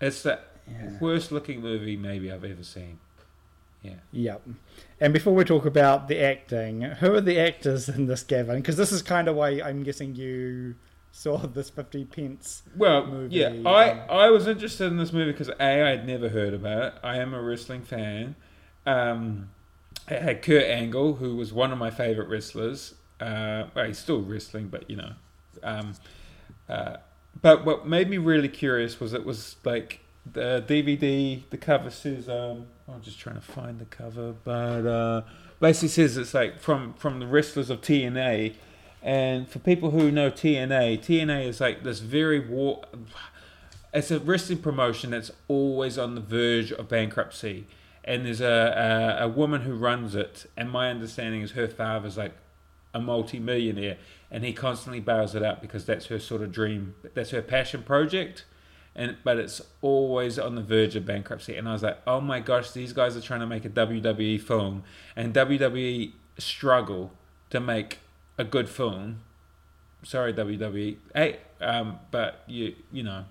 it's 0.01 0.23
the 0.23 0.41
Yeah. 0.71 0.99
worst 1.01 1.31
looking 1.31 1.61
movie 1.61 1.97
maybe 1.97 2.33
I've 2.33 2.45
ever 2.45 2.65
seen. 2.65 2.99
Yeah. 3.83 3.97
Yep. 4.13 4.43
And 4.99 5.13
before 5.13 5.35
we 5.35 5.45
talk 5.45 5.67
about 5.67 6.09
the 6.09 6.19
acting, 6.19 6.81
who 6.81 7.13
are 7.15 7.21
the 7.21 7.39
actors 7.39 7.87
in 7.87 8.07
this, 8.07 8.23
Gavin? 8.23 8.57
Because 8.57 8.79
this 8.79 8.91
is 8.93 9.03
kind 9.03 9.29
of 9.29 9.37
why 9.37 9.61
I'm 9.61 9.83
guessing 9.83 10.15
you 10.15 10.77
saw 11.13 11.37
this 11.47 11.69
50 11.69 12.07
pence. 12.07 12.63
Well, 12.75 13.07
movie, 13.07 13.37
yeah, 13.37 13.53
I 13.67 13.91
I 14.09 14.31
was 14.31 14.47
interested 14.49 14.87
in 14.87 14.97
this 14.97 15.13
movie 15.13 15.33
because 15.33 15.51
a 15.51 15.63
I 15.63 15.91
had 15.91 16.07
never 16.07 16.31
heard 16.31 16.55
about 16.55 16.83
it. 16.83 16.95
I 17.03 17.19
am 17.19 17.35
a 17.35 17.43
wrestling 17.43 17.83
fan. 17.83 18.37
Um, 18.87 19.51
had 20.07 20.43
Kurt 20.43 20.65
Angle, 20.65 21.15
who 21.15 21.37
was 21.37 21.53
one 21.53 21.73
of 21.73 21.79
my 21.79 21.91
favorite 21.91 22.29
wrestlers. 22.29 22.95
Uh, 23.21 23.65
well, 23.75 23.87
he's 23.87 23.99
still 23.99 24.21
wrestling, 24.21 24.69
but 24.69 24.89
you 24.89 24.97
know. 24.97 25.13
Um, 25.63 25.95
uh, 26.69 26.97
but 27.41 27.65
what 27.65 27.87
made 27.87 28.09
me 28.09 28.19
really 28.19 28.49
curious 28.49 29.01
was 29.01 29.13
it 29.13 29.25
was 29.25 29.57
like 29.65 30.01
the 30.31 30.65
DVD. 30.67 31.43
The 31.51 31.57
cover 31.57 31.91
says, 31.91 32.29
um, 32.29 32.67
I'm 32.89 33.03
just 33.03 33.19
trying 33.19 33.37
to 33.37 33.41
find 33.41 33.79
the 33.79 33.85
cover, 33.87 34.35
but 34.45 34.87
uh, 34.87 35.23
basically 35.61 35.89
says 35.89 36.17
it's 36.17 36.35
like 36.35 36.61
from 36.61 36.95
from 36.95 37.21
the 37.21 37.27
wrestlers 37.27 37.71
of 37.71 37.81
TNA. 37.81 38.55
And 39.03 39.47
for 39.47 39.59
people 39.59 39.91
who 39.91 40.11
know 40.11 40.31
TNA, 40.31 41.01
TNA 41.01 41.47
is 41.47 41.61
like 41.61 41.83
this 41.83 42.01
very 42.01 42.41
war. 42.41 42.85
It's 43.93 44.11
a 44.11 44.19
wrestling 44.19 44.59
promotion 44.59 45.11
that's 45.11 45.31
always 45.47 45.99
on 45.99 46.15
the 46.15 46.23
verge 46.23 46.73
of 46.73 46.89
bankruptcy, 46.89 47.67
and 48.05 48.27
there's 48.27 48.41
a, 48.41 49.19
a 49.19 49.25
a 49.25 49.29
woman 49.29 49.63
who 49.63 49.75
runs 49.75 50.15
it. 50.15 50.47
And 50.57 50.71
my 50.71 50.91
understanding 50.91 51.41
is 51.41 51.53
her 51.53 51.69
father's 51.69 52.17
like 52.17 52.35
a 52.93 53.01
multi-millionaire, 53.01 53.97
and 54.31 54.45
he 54.45 54.53
constantly 54.53 55.01
bails 55.01 55.35
it 55.35 55.43
out 55.43 55.61
because 55.61 55.85
that's 55.85 56.07
her 56.07 56.19
sort 56.19 56.43
of 56.43 56.53
dream, 56.53 56.95
that's 57.15 57.31
her 57.31 57.43
passion 57.43 57.83
project, 57.83 58.45
and 58.95 59.17
but 59.25 59.39
it's 59.39 59.61
always 59.81 60.39
on 60.39 60.55
the 60.55 60.63
verge 60.63 60.95
of 60.95 61.05
bankruptcy. 61.05 61.57
And 61.57 61.69
I 61.69 61.73
was 61.73 61.83
like, 61.83 61.99
oh 62.07 62.21
my 62.21 62.41
gosh, 62.41 62.71
these 62.71 62.93
guys 62.93 63.17
are 63.17 63.21
trying 63.21 63.41
to 63.41 63.47
make 63.47 63.65
a 63.65 63.71
WWE 63.71 64.41
film, 64.41 64.85
and 65.17 65.35
WWE 65.35 66.13
struggle 66.39 67.13
to 67.51 67.59
make 67.61 67.99
a 68.39 68.45
good 68.45 68.69
film. 68.69 69.21
Sorry, 70.03 70.35
WWE. 70.35 70.97
Hey, 71.15 71.39
um, 71.61 71.99
but 72.11 72.45
you 72.47 72.75
you 72.93 73.03
know, 73.03 73.25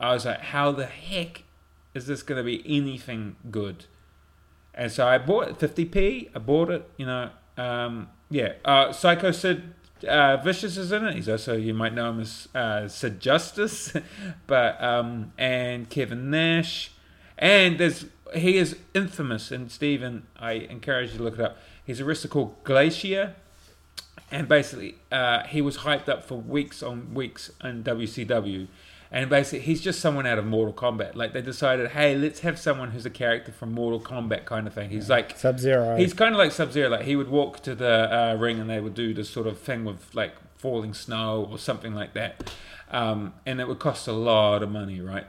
I 0.00 0.12
was 0.12 0.26
like, 0.26 0.40
how 0.40 0.72
the 0.72 0.86
heck 0.86 1.44
is 1.96 2.06
this 2.06 2.22
going 2.22 2.38
to 2.38 2.44
be 2.44 2.62
anything 2.66 3.36
good? 3.50 3.86
And 4.74 4.92
so 4.92 5.08
I 5.08 5.18
bought 5.18 5.48
it 5.48 5.58
50p. 5.58 6.30
I 6.34 6.38
bought 6.38 6.70
it, 6.70 6.88
you 6.96 7.06
know. 7.06 7.30
Um, 7.56 8.08
yeah, 8.30 8.52
uh, 8.64 8.92
Psycho 8.92 9.30
Sid 9.30 9.72
uh, 10.06 10.36
Vicious 10.38 10.76
is 10.76 10.92
in 10.92 11.06
it. 11.06 11.14
He's 11.14 11.28
also 11.28 11.56
you 11.56 11.72
might 11.72 11.94
know 11.94 12.10
him 12.10 12.20
as 12.20 12.48
uh, 12.54 12.88
Sid 12.88 13.20
Justice, 13.20 13.92
but 14.46 14.82
um, 14.82 15.32
and 15.38 15.88
Kevin 15.88 16.30
Nash, 16.30 16.92
and 17.38 17.78
there's 17.78 18.06
he 18.34 18.58
is 18.58 18.76
infamous. 18.94 19.50
And 19.50 19.70
Stephen, 19.70 20.26
I 20.38 20.52
encourage 20.52 21.12
you 21.12 21.18
to 21.18 21.24
look 21.24 21.34
it 21.34 21.40
up. 21.40 21.58
He's 21.84 22.00
a 22.00 22.04
wrestler 22.04 22.28
called 22.28 22.62
Glacier, 22.64 23.34
and 24.30 24.48
basically 24.48 24.96
uh, 25.10 25.44
he 25.44 25.62
was 25.62 25.78
hyped 25.78 26.08
up 26.08 26.24
for 26.24 26.36
weeks 26.36 26.82
on 26.82 27.14
weeks 27.14 27.50
in 27.64 27.82
WCW. 27.84 28.66
And 29.10 29.30
basically, 29.30 29.60
he's 29.60 29.80
just 29.80 30.00
someone 30.00 30.26
out 30.26 30.38
of 30.38 30.46
Mortal 30.46 30.74
Kombat. 30.74 31.14
Like 31.14 31.32
they 31.32 31.42
decided, 31.42 31.90
hey, 31.90 32.16
let's 32.16 32.40
have 32.40 32.58
someone 32.58 32.90
who's 32.90 33.06
a 33.06 33.10
character 33.10 33.52
from 33.52 33.72
Mortal 33.72 34.00
Kombat 34.00 34.44
kind 34.44 34.66
of 34.66 34.74
thing. 34.74 34.90
He's 34.90 35.08
like 35.08 35.38
Sub 35.38 35.58
Zero. 35.58 35.96
He's 35.96 36.12
kind 36.12 36.34
of 36.34 36.38
like 36.38 36.52
Sub 36.52 36.72
Zero. 36.72 36.88
Like 36.88 37.04
he 37.04 37.16
would 37.16 37.28
walk 37.28 37.60
to 37.62 37.74
the 37.74 38.12
uh, 38.12 38.34
ring 38.34 38.58
and 38.58 38.68
they 38.68 38.80
would 38.80 38.94
do 38.94 39.14
this 39.14 39.30
sort 39.30 39.46
of 39.46 39.58
thing 39.58 39.84
with 39.84 40.14
like 40.14 40.32
falling 40.56 40.94
snow 40.94 41.46
or 41.50 41.58
something 41.58 41.94
like 41.94 42.14
that, 42.14 42.50
um, 42.90 43.34
and 43.44 43.60
it 43.60 43.68
would 43.68 43.78
cost 43.78 44.08
a 44.08 44.12
lot 44.12 44.62
of 44.62 44.70
money, 44.70 45.00
right? 45.00 45.28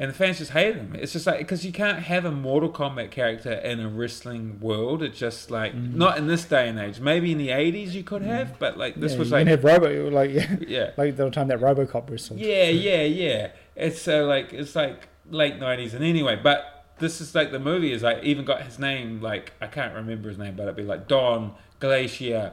And 0.00 0.08
the 0.08 0.14
fans 0.14 0.38
just 0.38 0.52
hate 0.52 0.76
him. 0.76 0.96
It's 0.98 1.12
just 1.12 1.26
like 1.26 1.38
because 1.38 1.64
you 1.66 1.72
can't 1.72 1.98
have 1.98 2.24
a 2.24 2.30
Mortal 2.30 2.70
Kombat 2.72 3.10
character 3.10 3.52
in 3.52 3.80
a 3.80 3.88
wrestling 3.88 4.58
world. 4.58 5.02
It's 5.02 5.18
just 5.18 5.50
like 5.50 5.74
Mm. 5.74 5.94
not 5.94 6.16
in 6.16 6.26
this 6.26 6.44
day 6.46 6.68
and 6.70 6.78
age. 6.78 7.00
Maybe 7.00 7.32
in 7.32 7.36
the 7.38 7.50
eighties 7.50 7.94
you 7.94 8.02
could 8.02 8.22
have, 8.22 8.58
but 8.58 8.78
like 8.78 8.94
this 8.98 9.12
yeah, 9.12 9.18
was 9.18 9.28
you 9.28 9.32
like 9.34 9.40
can 9.42 9.48
have 9.48 9.62
Robo 9.64 10.08
like 10.10 10.30
yeah, 10.32 10.56
yeah, 10.66 10.90
like 10.96 11.16
the 11.16 11.28
time 11.28 11.48
that 11.48 11.60
RoboCop 11.60 12.08
wrestled. 12.10 12.40
yeah, 12.40 12.64
yeah, 12.88 13.02
yeah. 13.02 13.50
It's 13.76 14.00
so 14.00 14.24
like 14.24 14.54
it's 14.54 14.74
like 14.74 15.08
late 15.28 15.58
nineties, 15.58 15.92
and 15.92 16.02
anyway, 16.02 16.40
but 16.42 16.86
this 16.98 17.20
is 17.20 17.34
like 17.34 17.52
the 17.52 17.60
movie 17.60 17.92
is 17.92 18.02
like 18.02 18.22
even 18.24 18.46
got 18.46 18.62
his 18.62 18.78
name 18.78 19.20
like 19.20 19.52
I 19.60 19.66
can't 19.66 19.94
remember 19.94 20.30
his 20.30 20.38
name, 20.38 20.56
but 20.56 20.62
it'd 20.62 20.76
be 20.76 20.82
like 20.82 21.08
Don 21.08 21.52
Glacier 21.78 22.52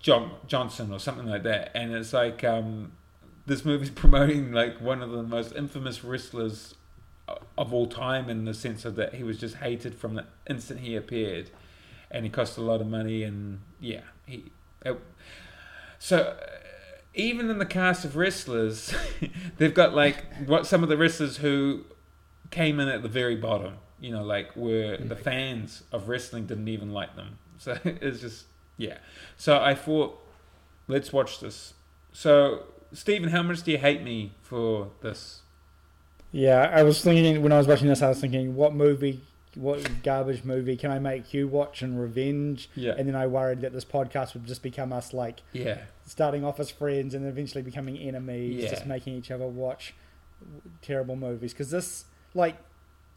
John 0.00 0.30
Johnson 0.46 0.92
or 0.92 0.98
something 0.98 1.26
like 1.26 1.42
that, 1.42 1.72
and 1.74 1.92
it's 1.92 2.12
like 2.14 2.42
um, 2.42 2.92
this 3.46 3.64
movie's 3.64 3.90
promoting 4.04 4.52
like 4.52 4.80
one 4.80 5.02
of 5.02 5.10
the 5.10 5.22
most 5.22 5.54
infamous 5.54 6.04
wrestlers 6.04 6.74
of 7.56 7.72
all 7.72 7.86
time 7.86 8.28
in 8.28 8.44
the 8.44 8.54
sense 8.54 8.84
of 8.84 8.96
that 8.96 9.14
he 9.14 9.22
was 9.22 9.38
just 9.38 9.56
hated 9.56 9.94
from 9.94 10.14
the 10.14 10.24
instant 10.48 10.80
he 10.80 10.96
appeared, 10.96 11.50
and 12.10 12.24
he 12.24 12.30
cost 12.30 12.58
a 12.58 12.60
lot 12.60 12.80
of 12.80 12.86
money, 12.86 13.22
and 13.22 13.60
yeah, 13.80 14.02
he. 14.26 14.44
It, 14.84 15.00
so 15.98 16.18
uh, 16.18 16.46
even 17.14 17.48
in 17.48 17.58
the 17.58 17.66
cast 17.66 18.04
of 18.04 18.16
wrestlers, 18.16 18.94
they've 19.56 19.74
got 19.74 19.94
like 19.94 20.24
what 20.46 20.66
some 20.66 20.82
of 20.82 20.88
the 20.88 20.96
wrestlers 20.96 21.38
who 21.38 21.84
came 22.50 22.78
in 22.78 22.88
at 22.88 23.02
the 23.02 23.08
very 23.08 23.36
bottom. 23.36 23.74
You 24.00 24.10
know, 24.10 24.24
like 24.24 24.54
were 24.54 24.98
the 24.98 25.16
fans 25.16 25.84
of 25.90 26.08
wrestling 26.08 26.46
didn't 26.46 26.68
even 26.68 26.92
like 26.92 27.16
them. 27.16 27.38
So 27.56 27.78
it's 27.84 28.20
just 28.20 28.46
yeah. 28.76 28.98
So 29.38 29.58
I 29.58 29.74
thought, 29.74 30.20
let's 30.88 31.12
watch 31.12 31.40
this. 31.40 31.72
So 32.12 32.64
Stephen, 32.94 33.28
how 33.30 33.42
much 33.42 33.62
do 33.62 33.70
you 33.72 33.78
hate 33.78 34.02
me 34.02 34.32
for 34.42 34.90
this? 35.02 35.40
Yeah, 36.32 36.70
I 36.72 36.82
was 36.82 37.00
thinking 37.02 37.42
when 37.42 37.52
I 37.52 37.58
was 37.58 37.66
watching 37.66 37.88
this, 37.88 38.02
I 38.02 38.08
was 38.08 38.20
thinking, 38.20 38.56
what 38.56 38.74
movie, 38.74 39.20
what 39.54 40.02
garbage 40.02 40.42
movie 40.44 40.76
can 40.76 40.90
I 40.90 40.98
make 40.98 41.32
you 41.32 41.46
watch 41.46 41.82
and 41.82 42.00
revenge? 42.00 42.68
Yeah, 42.74 42.94
And 42.98 43.06
then 43.08 43.14
I 43.14 43.26
worried 43.26 43.60
that 43.60 43.72
this 43.72 43.84
podcast 43.84 44.34
would 44.34 44.44
just 44.44 44.62
become 44.62 44.92
us 44.92 45.12
like 45.12 45.42
yeah, 45.52 45.78
starting 46.06 46.44
off 46.44 46.58
as 46.58 46.70
friends 46.70 47.14
and 47.14 47.26
eventually 47.26 47.62
becoming 47.62 47.96
enemies, 47.98 48.64
Yeah. 48.64 48.70
just 48.70 48.86
making 48.86 49.14
each 49.14 49.30
other 49.30 49.46
watch 49.46 49.94
terrible 50.82 51.16
movies. 51.16 51.52
Because 51.52 51.70
this, 51.70 52.04
like, 52.34 52.56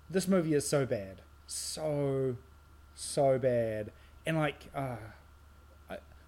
this 0.10 0.27
movie 0.27 0.53
is 0.53 0.67
so 0.67 0.86
bad, 0.86 1.22
so, 1.48 2.36
so 2.96 3.39
bad, 3.39 3.91
and 4.25 4.38
like, 4.38 4.65
uh, 4.75 4.79
I, 4.79 4.98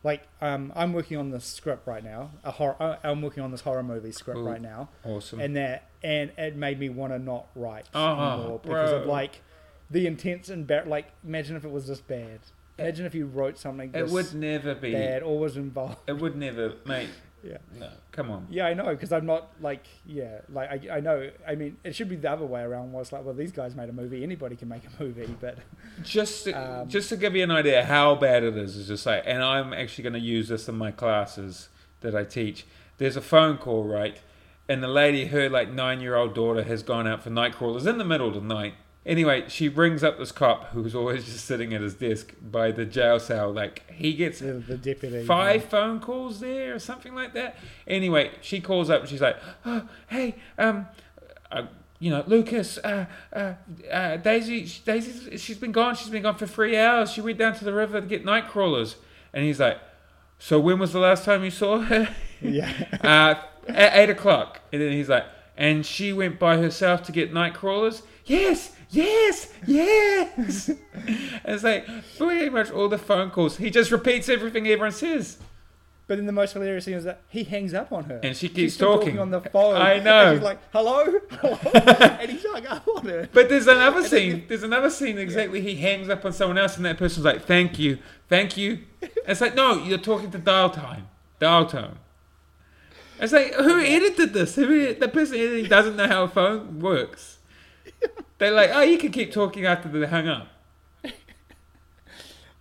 like, 0.04 0.24
um, 0.42 0.72
I'm 0.76 0.94
working 0.94 1.18
on 1.18 1.30
this 1.32 1.46
script 1.46 1.88
right 1.88 2.04
now. 2.04 2.32
A 2.44 2.52
horror, 2.52 2.76
uh, 2.80 2.96
I'm 3.04 3.22
working 3.22 3.44
on 3.44 3.52
this 3.52 3.62
horror 3.62 3.84
movie 3.84 4.12
script 4.12 4.38
Cool. 4.38 4.48
right 4.50 4.62
now, 4.62 4.90
awesome. 5.04 5.40
and 5.40 5.56
that, 5.56 5.90
and 6.04 6.32
it 6.38 6.56
made 6.56 6.80
me 6.80 6.90
want 6.90 7.14
to 7.14 7.20
not 7.20 7.48
write 7.56 7.88
Oh, 7.94 8.12
anymore 8.14 8.60
because 8.64 8.92
of 8.94 9.06
like 9.06 9.42
the 9.90 10.08
intense 10.08 10.50
and 10.50 10.66
bad. 10.66 10.88
Like, 10.88 11.08
imagine 11.26 11.56
if 11.56 11.66
it 11.66 11.72
was 11.72 11.88
this 11.88 12.02
bad. 12.02 12.40
Imagine 12.78 13.06
if 13.06 13.14
you 13.14 13.26
wrote 13.26 13.58
something 13.58 13.92
it 13.94 14.08
would 14.08 14.34
never 14.34 14.74
be. 14.74 14.94
bad 14.94 15.22
or 15.22 15.38
was 15.38 15.58
involved. 15.58 15.98
It 16.08 16.14
would 16.14 16.38
never, 16.38 16.76
mate. 16.86 17.10
Yeah. 17.44 17.58
No, 17.78 17.90
come 18.12 18.32
on. 18.32 18.48
Yeah, 18.50 18.66
I 18.68 18.74
know, 18.74 18.88
because 18.88 19.12
I'm 19.12 19.26
not 19.26 19.52
like, 19.62 19.86
yeah, 20.06 20.40
like 20.52 20.70
I, 20.90 20.98
I 20.98 21.00
know. 21.00 21.30
I 21.48 21.56
mean, 21.56 21.78
it 21.84 21.96
should 21.96 22.10
be 22.10 22.16
the 22.16 22.30
other 22.32 22.46
way 22.46 22.62
around. 22.62 22.92
Was 22.92 23.12
like, 23.12 23.24
well, 23.24 23.34
these 23.34 23.52
guys 23.52 23.76
made 23.76 23.90
a 23.90 23.94
movie. 23.94 24.24
Anybody 24.24 24.56
can 24.56 24.68
make 24.68 24.84
a 24.86 25.04
movie, 25.04 25.36
but 25.40 25.58
Just 26.04 26.44
to, 26.46 26.52
Um, 26.54 26.90
just 26.90 27.10
to 27.10 27.18
give 27.18 27.36
you 27.36 27.44
an 27.44 27.52
idea 27.52 27.86
how 27.86 28.16
bad 28.16 28.44
it 28.44 28.58
is, 28.58 28.76
is 28.76 28.88
just 28.88 29.06
like, 29.06 29.24
and 29.26 29.42
I'm 29.44 29.74
actually 29.74 30.04
going 30.04 30.14
to 30.14 30.20
use 30.20 30.50
this 30.50 30.68
in 30.68 30.76
my 30.76 30.92
classes 30.92 31.70
that 32.02 32.16
I 32.16 32.24
teach. 32.24 32.66
There's 32.98 33.16
a 33.16 33.22
phone 33.22 33.58
call, 33.58 33.84
right? 33.86 34.18
And 34.68 34.84
the 34.84 34.88
lady, 34.88 35.26
her 35.28 35.50
like 35.50 35.72
nine 35.72 36.02
year 36.02 36.16
old 36.16 36.36
daughter, 36.36 36.64
has 36.64 36.84
gone 36.84 37.08
out 37.08 37.24
for 37.24 37.30
night 37.30 37.54
crawlers 37.54 37.86
in 37.86 37.98
the 37.98 38.06
middle 38.06 38.28
of 38.28 38.34
the 38.36 38.42
night. 38.42 38.74
Anyway, 39.06 39.46
she 39.48 39.70
brings 39.70 40.04
up 40.04 40.18
this 40.20 40.32
cop 40.32 40.68
who's 40.72 40.94
always 40.94 41.24
just 41.24 41.46
sitting 41.46 41.74
at 41.74 41.82
his 41.82 41.94
desk 41.94 42.34
by 42.42 42.70
the 42.72 42.86
jail 42.86 43.20
cell. 43.20 43.52
Like 43.52 43.90
he 43.92 44.14
gets 44.14 44.40
the, 44.40 44.54
the 44.54 44.78
deputy. 44.78 45.26
five 45.26 45.64
phone 45.66 46.00
calls 46.00 46.42
there 46.42 46.76
or 46.76 46.80
something 46.80 47.16
like 47.16 47.34
that. 47.34 47.58
Anyway, 47.88 48.32
she 48.42 48.60
calls 48.60 48.90
up 48.90 49.02
and 49.02 49.10
she's 49.10 49.22
like, 49.22 49.38
"Oh, 49.66 49.88
hey, 50.10 50.36
um, 50.58 50.86
uh, 51.50 51.64
you 52.00 52.12
know, 52.12 52.24
Lucas, 52.28 52.78
uh, 52.80 53.06
uh, 53.32 53.54
uh, 53.92 54.18
Daisy, 54.18 54.70
Daisy, 54.86 55.38
she's 55.38 55.58
been 55.58 55.72
gone. 55.72 55.96
She's 55.96 56.10
been 56.10 56.24
gone 56.24 56.36
for 56.36 56.48
three 56.48 56.78
hours. 56.78 57.12
She 57.12 57.22
went 57.22 57.38
down 57.38 57.56
to 57.56 57.66
the 57.66 57.74
river 57.74 58.02
to 58.02 58.08
get 58.08 58.26
night 58.26 58.48
crawlers." 58.50 58.98
And 59.34 59.46
he's 59.46 59.62
like, 59.62 59.80
"So 60.40 60.60
when 60.60 60.78
was 60.78 60.92
the 60.92 61.00
last 61.00 61.24
time 61.24 61.44
you 61.44 61.52
saw 61.52 61.80
her?" 61.80 62.14
Yeah, 62.42 62.72
uh, 63.02 63.36
at 63.68 63.96
eight 63.98 64.10
o'clock. 64.10 64.62
And 64.72 64.82
then 64.82 64.92
he's 64.92 65.10
like, 65.10 65.26
"And 65.58 65.86
she 65.86 66.14
went 66.14 66.38
by 66.38 66.58
herself 66.58 67.04
to 67.04 67.12
get 67.12 67.34
night 67.34 67.54
crawlers." 67.54 68.04
Yes, 68.26 68.76
yes, 68.90 69.52
yes. 69.68 70.70
and 70.70 70.78
it's 71.46 71.64
like 71.64 71.86
pretty 72.18 72.50
much 72.50 72.72
all 72.72 72.90
the 72.90 72.98
phone 72.98 73.30
calls. 73.32 73.58
He 73.58 73.70
just 73.70 73.92
repeats 73.92 74.30
everything 74.30 74.68
everyone 74.68 74.92
says. 74.92 75.38
but 76.08 76.18
then 76.18 76.26
the 76.26 76.32
most 76.32 76.54
hilarious 76.54 76.86
thing 76.86 76.96
is 76.96 77.04
that 77.04 77.22
he 77.30 77.44
hangs 77.44 77.74
up 77.74 77.92
on 77.92 78.06
her, 78.06 78.20
And 78.24 78.36
she 78.36 78.50
keeps 78.50 78.74
still 78.74 78.98
talking. 78.98 79.20
on 79.20 79.30
the 79.32 79.42
phone. 79.42 79.76
I 79.76 80.00
know. 80.00 80.30
And 80.32 80.38
she's 80.38 80.44
like, 80.44 80.60
"Hello," 80.74 81.06
Hello? 81.32 81.60
and 82.20 82.32
he's 82.32 82.44
hung 82.46 82.66
up 82.68 82.88
on 82.88 83.06
her. 83.06 83.30
But 83.32 83.48
there's 83.50 83.68
another 83.68 84.04
scene. 84.04 84.46
There's 84.48 84.64
another 84.64 84.90
scene 84.90 85.18
exactly. 85.20 85.62
He 85.62 85.76
hangs 85.76 86.10
up 86.10 86.26
on 86.26 86.34
someone 86.34 86.58
else, 86.58 86.78
and 86.78 86.86
that 86.86 86.98
person's 86.98 87.26
like, 87.26 87.46
"Thank 87.46 87.78
you, 87.80 88.00
thank 88.28 88.58
you." 88.58 88.80
And 89.02 89.12
It's 89.28 89.42
like, 89.42 89.54
no, 89.56 89.84
you're 89.84 89.98
talking 90.00 90.32
to 90.32 90.38
dial 90.40 90.72
time, 90.72 91.08
dial 91.40 91.66
tone. 91.68 92.00
It's 93.22 93.34
like, 93.34 93.54
who 93.54 93.80
edited 93.82 94.34
this? 94.34 94.56
Who 94.56 94.94
the 94.94 95.10
person 95.10 95.36
editing 95.36 95.66
doesn't 95.70 95.96
know 95.98 96.08
how 96.08 96.24
a 96.24 96.28
phone 96.30 96.80
works. 96.80 97.39
They're 98.40 98.52
like, 98.52 98.72
oh, 98.74 98.82
you 98.82 98.98
can 98.98 99.12
keep 99.12 99.32
talking 99.32 99.66
after 99.66 99.88
they 99.90 100.08
hung 100.08 100.28
up. 100.28 100.48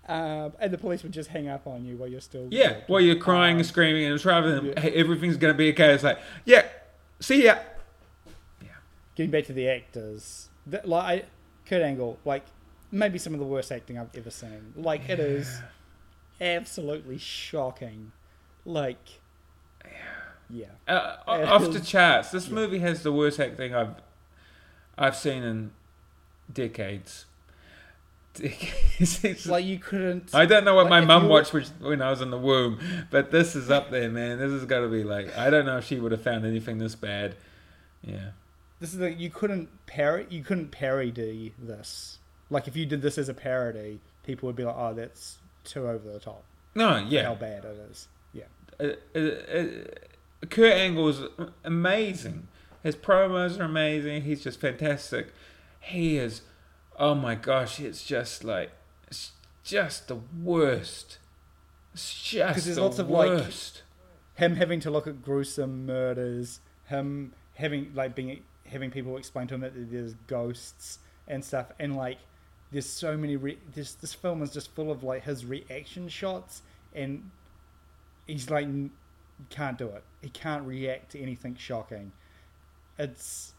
Um, 0.08 0.54
and 0.58 0.72
the 0.72 0.78
police 0.78 1.02
would 1.02 1.12
just 1.12 1.28
hang 1.28 1.48
up 1.48 1.66
on 1.66 1.84
you 1.84 1.98
while 1.98 2.08
you're 2.08 2.22
still. 2.22 2.48
Yeah, 2.50 2.78
while 2.86 3.00
you're 3.02 3.16
crying 3.16 3.56
Um, 3.56 3.58
and 3.58 3.66
screaming, 3.66 4.04
and 4.04 4.24
rather 4.24 4.54
than 4.54 4.66
yeah. 4.68 4.80
hey, 4.80 4.92
everything's 4.92 5.36
gonna 5.36 5.52
be 5.52 5.70
okay. 5.72 5.92
It's 5.92 6.02
like, 6.02 6.18
yeah, 6.46 6.64
see 7.20 7.44
ya. 7.44 7.56
Yeah. 8.62 8.68
Getting 9.16 9.30
back 9.30 9.44
to 9.44 9.52
the 9.52 9.68
actors, 9.68 10.48
the, 10.66 10.80
like 10.84 11.26
Kurt 11.66 11.82
Angle, 11.82 12.18
like 12.24 12.44
maybe 12.90 13.18
some 13.18 13.34
of 13.34 13.38
the 13.38 13.44
worst 13.44 13.70
acting 13.70 13.98
I've 13.98 14.08
ever 14.16 14.30
seen. 14.30 14.72
Like 14.76 15.06
it 15.10 15.20
is 15.20 15.60
absolutely 16.40 17.18
shocking. 17.18 18.12
Like, 18.64 19.20
yeah, 20.48 20.68
Uh, 20.86 21.16
off 21.26 21.64
the 21.64 21.80
is- 21.80 21.86
charts. 21.86 22.30
This 22.30 22.48
yeah. 22.48 22.54
movie 22.54 22.78
has 22.78 23.02
the 23.02 23.12
worst 23.12 23.38
acting 23.38 23.74
I've 23.74 23.94
I've 24.98 25.16
seen 25.16 25.42
in 25.42 25.70
decades. 26.52 27.26
Decades. 28.34 29.24
It's- 29.24 29.46
like 29.46 29.64
you 29.64 29.78
couldn't. 29.78 30.34
I 30.34 30.46
don't 30.46 30.64
know 30.64 30.74
what 30.74 30.84
like, 30.90 30.90
my 30.90 31.00
mum 31.00 31.28
watched 31.28 31.52
which, 31.52 31.68
when 31.80 32.00
I 32.02 32.10
was 32.10 32.20
in 32.20 32.30
the 32.30 32.38
womb, 32.38 32.78
but 33.10 33.30
this 33.30 33.56
is 33.56 33.70
up 33.70 33.90
there, 33.90 34.10
man. 34.10 34.38
This 34.38 34.50
has 34.52 34.64
got 34.64 34.80
to 34.80 34.88
be 34.88 35.02
like 35.02 35.36
I 35.36 35.50
don't 35.50 35.66
know 35.66 35.78
if 35.78 35.84
she 35.86 35.98
would 35.98 36.12
have 36.12 36.22
found 36.22 36.44
anything 36.46 36.78
this 36.78 36.94
bad. 36.94 37.36
Yeah. 38.02 38.30
This 38.80 38.92
is 38.92 38.98
the 38.98 39.10
you 39.12 39.30
couldn't 39.30 39.68
parry. 39.86 40.26
You 40.30 40.44
couldn't 40.44 40.70
parody 40.70 41.52
this. 41.58 42.18
Like 42.50 42.68
if 42.68 42.76
you 42.76 42.86
did 42.86 43.02
this 43.02 43.18
as 43.18 43.28
a 43.28 43.34
parody, 43.34 43.98
people 44.24 44.46
would 44.46 44.56
be 44.56 44.64
like, 44.64 44.76
"Oh, 44.76 44.94
that's 44.94 45.38
too 45.64 45.88
over 45.88 46.08
the 46.12 46.20
top." 46.20 46.44
No, 46.74 47.04
yeah. 47.08 47.24
how 47.24 47.34
bad 47.34 47.64
it 47.64 47.76
is. 47.90 48.06
Yeah, 48.32 48.44
Uh, 48.78 48.90
uh, 49.16 49.18
uh, 49.18 50.46
Kurt 50.48 50.72
Angle 50.74 51.08
is 51.08 51.20
amazing. 51.64 52.46
His 52.82 52.96
promos 52.96 53.58
are 53.58 53.64
amazing. 53.64 54.22
He's 54.22 54.42
just 54.42 54.60
fantastic. 54.60 55.32
He 55.80 56.16
is. 56.16 56.42
Oh 56.98 57.14
my 57.14 57.34
gosh! 57.34 57.80
It's 57.80 58.04
just 58.04 58.44
like 58.44 58.70
it's 59.06 59.32
just 59.64 60.08
the 60.08 60.18
worst. 60.42 61.18
It's 61.92 62.22
just 62.22 62.64
there's 62.64 62.76
the 62.76 62.82
lots 62.82 62.98
of, 62.98 63.08
like, 63.10 63.28
worst. 63.28 63.82
him 64.34 64.56
having 64.56 64.80
to 64.80 64.90
look 64.90 65.06
at 65.06 65.22
gruesome 65.22 65.86
murders, 65.86 66.60
him 66.86 67.32
having 67.54 67.92
like 67.94 68.14
being 68.14 68.40
having 68.66 68.90
people 68.90 69.16
explain 69.16 69.46
to 69.48 69.54
him 69.54 69.60
that 69.62 69.72
there's 69.74 70.14
ghosts 70.26 70.98
and 71.26 71.44
stuff, 71.44 71.72
and 71.78 71.96
like 71.96 72.18
there's 72.70 72.86
so 72.86 73.16
many. 73.16 73.36
Re- 73.36 73.58
this 73.74 73.94
this 73.94 74.14
film 74.14 74.42
is 74.42 74.52
just 74.52 74.74
full 74.74 74.90
of 74.90 75.02
like 75.02 75.24
his 75.24 75.44
reaction 75.44 76.08
shots, 76.08 76.62
and 76.94 77.30
he's 78.26 78.50
like 78.50 78.68
can't 79.50 79.78
do 79.78 79.88
it. 79.88 80.02
He 80.20 80.30
can't 80.30 80.66
react 80.66 81.12
to 81.12 81.20
anything 81.20 81.54
shocking. 81.56 82.12
It's 82.98 83.52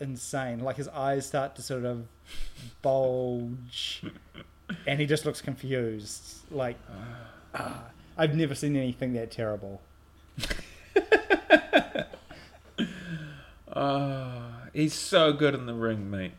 insane. 0.00 0.60
Like 0.60 0.76
his 0.76 0.88
eyes 0.88 1.26
start 1.26 1.56
to 1.56 1.62
sort 1.62 1.84
of 1.84 2.06
bulge, 2.82 4.02
and 4.86 5.00
he 5.00 5.06
just 5.06 5.24
looks 5.24 5.40
confused. 5.40 6.22
Like 6.50 6.76
ah, 7.54 7.84
I've 8.16 8.34
never 8.34 8.54
seen 8.54 8.76
anything 8.76 9.12
that 9.14 9.30
terrible. 9.30 9.80
Oh, 13.74 14.42
he's 14.72 14.94
so 14.94 15.32
good 15.32 15.54
in 15.54 15.66
the 15.66 15.74
ring, 15.74 16.10
mate. 16.10 16.32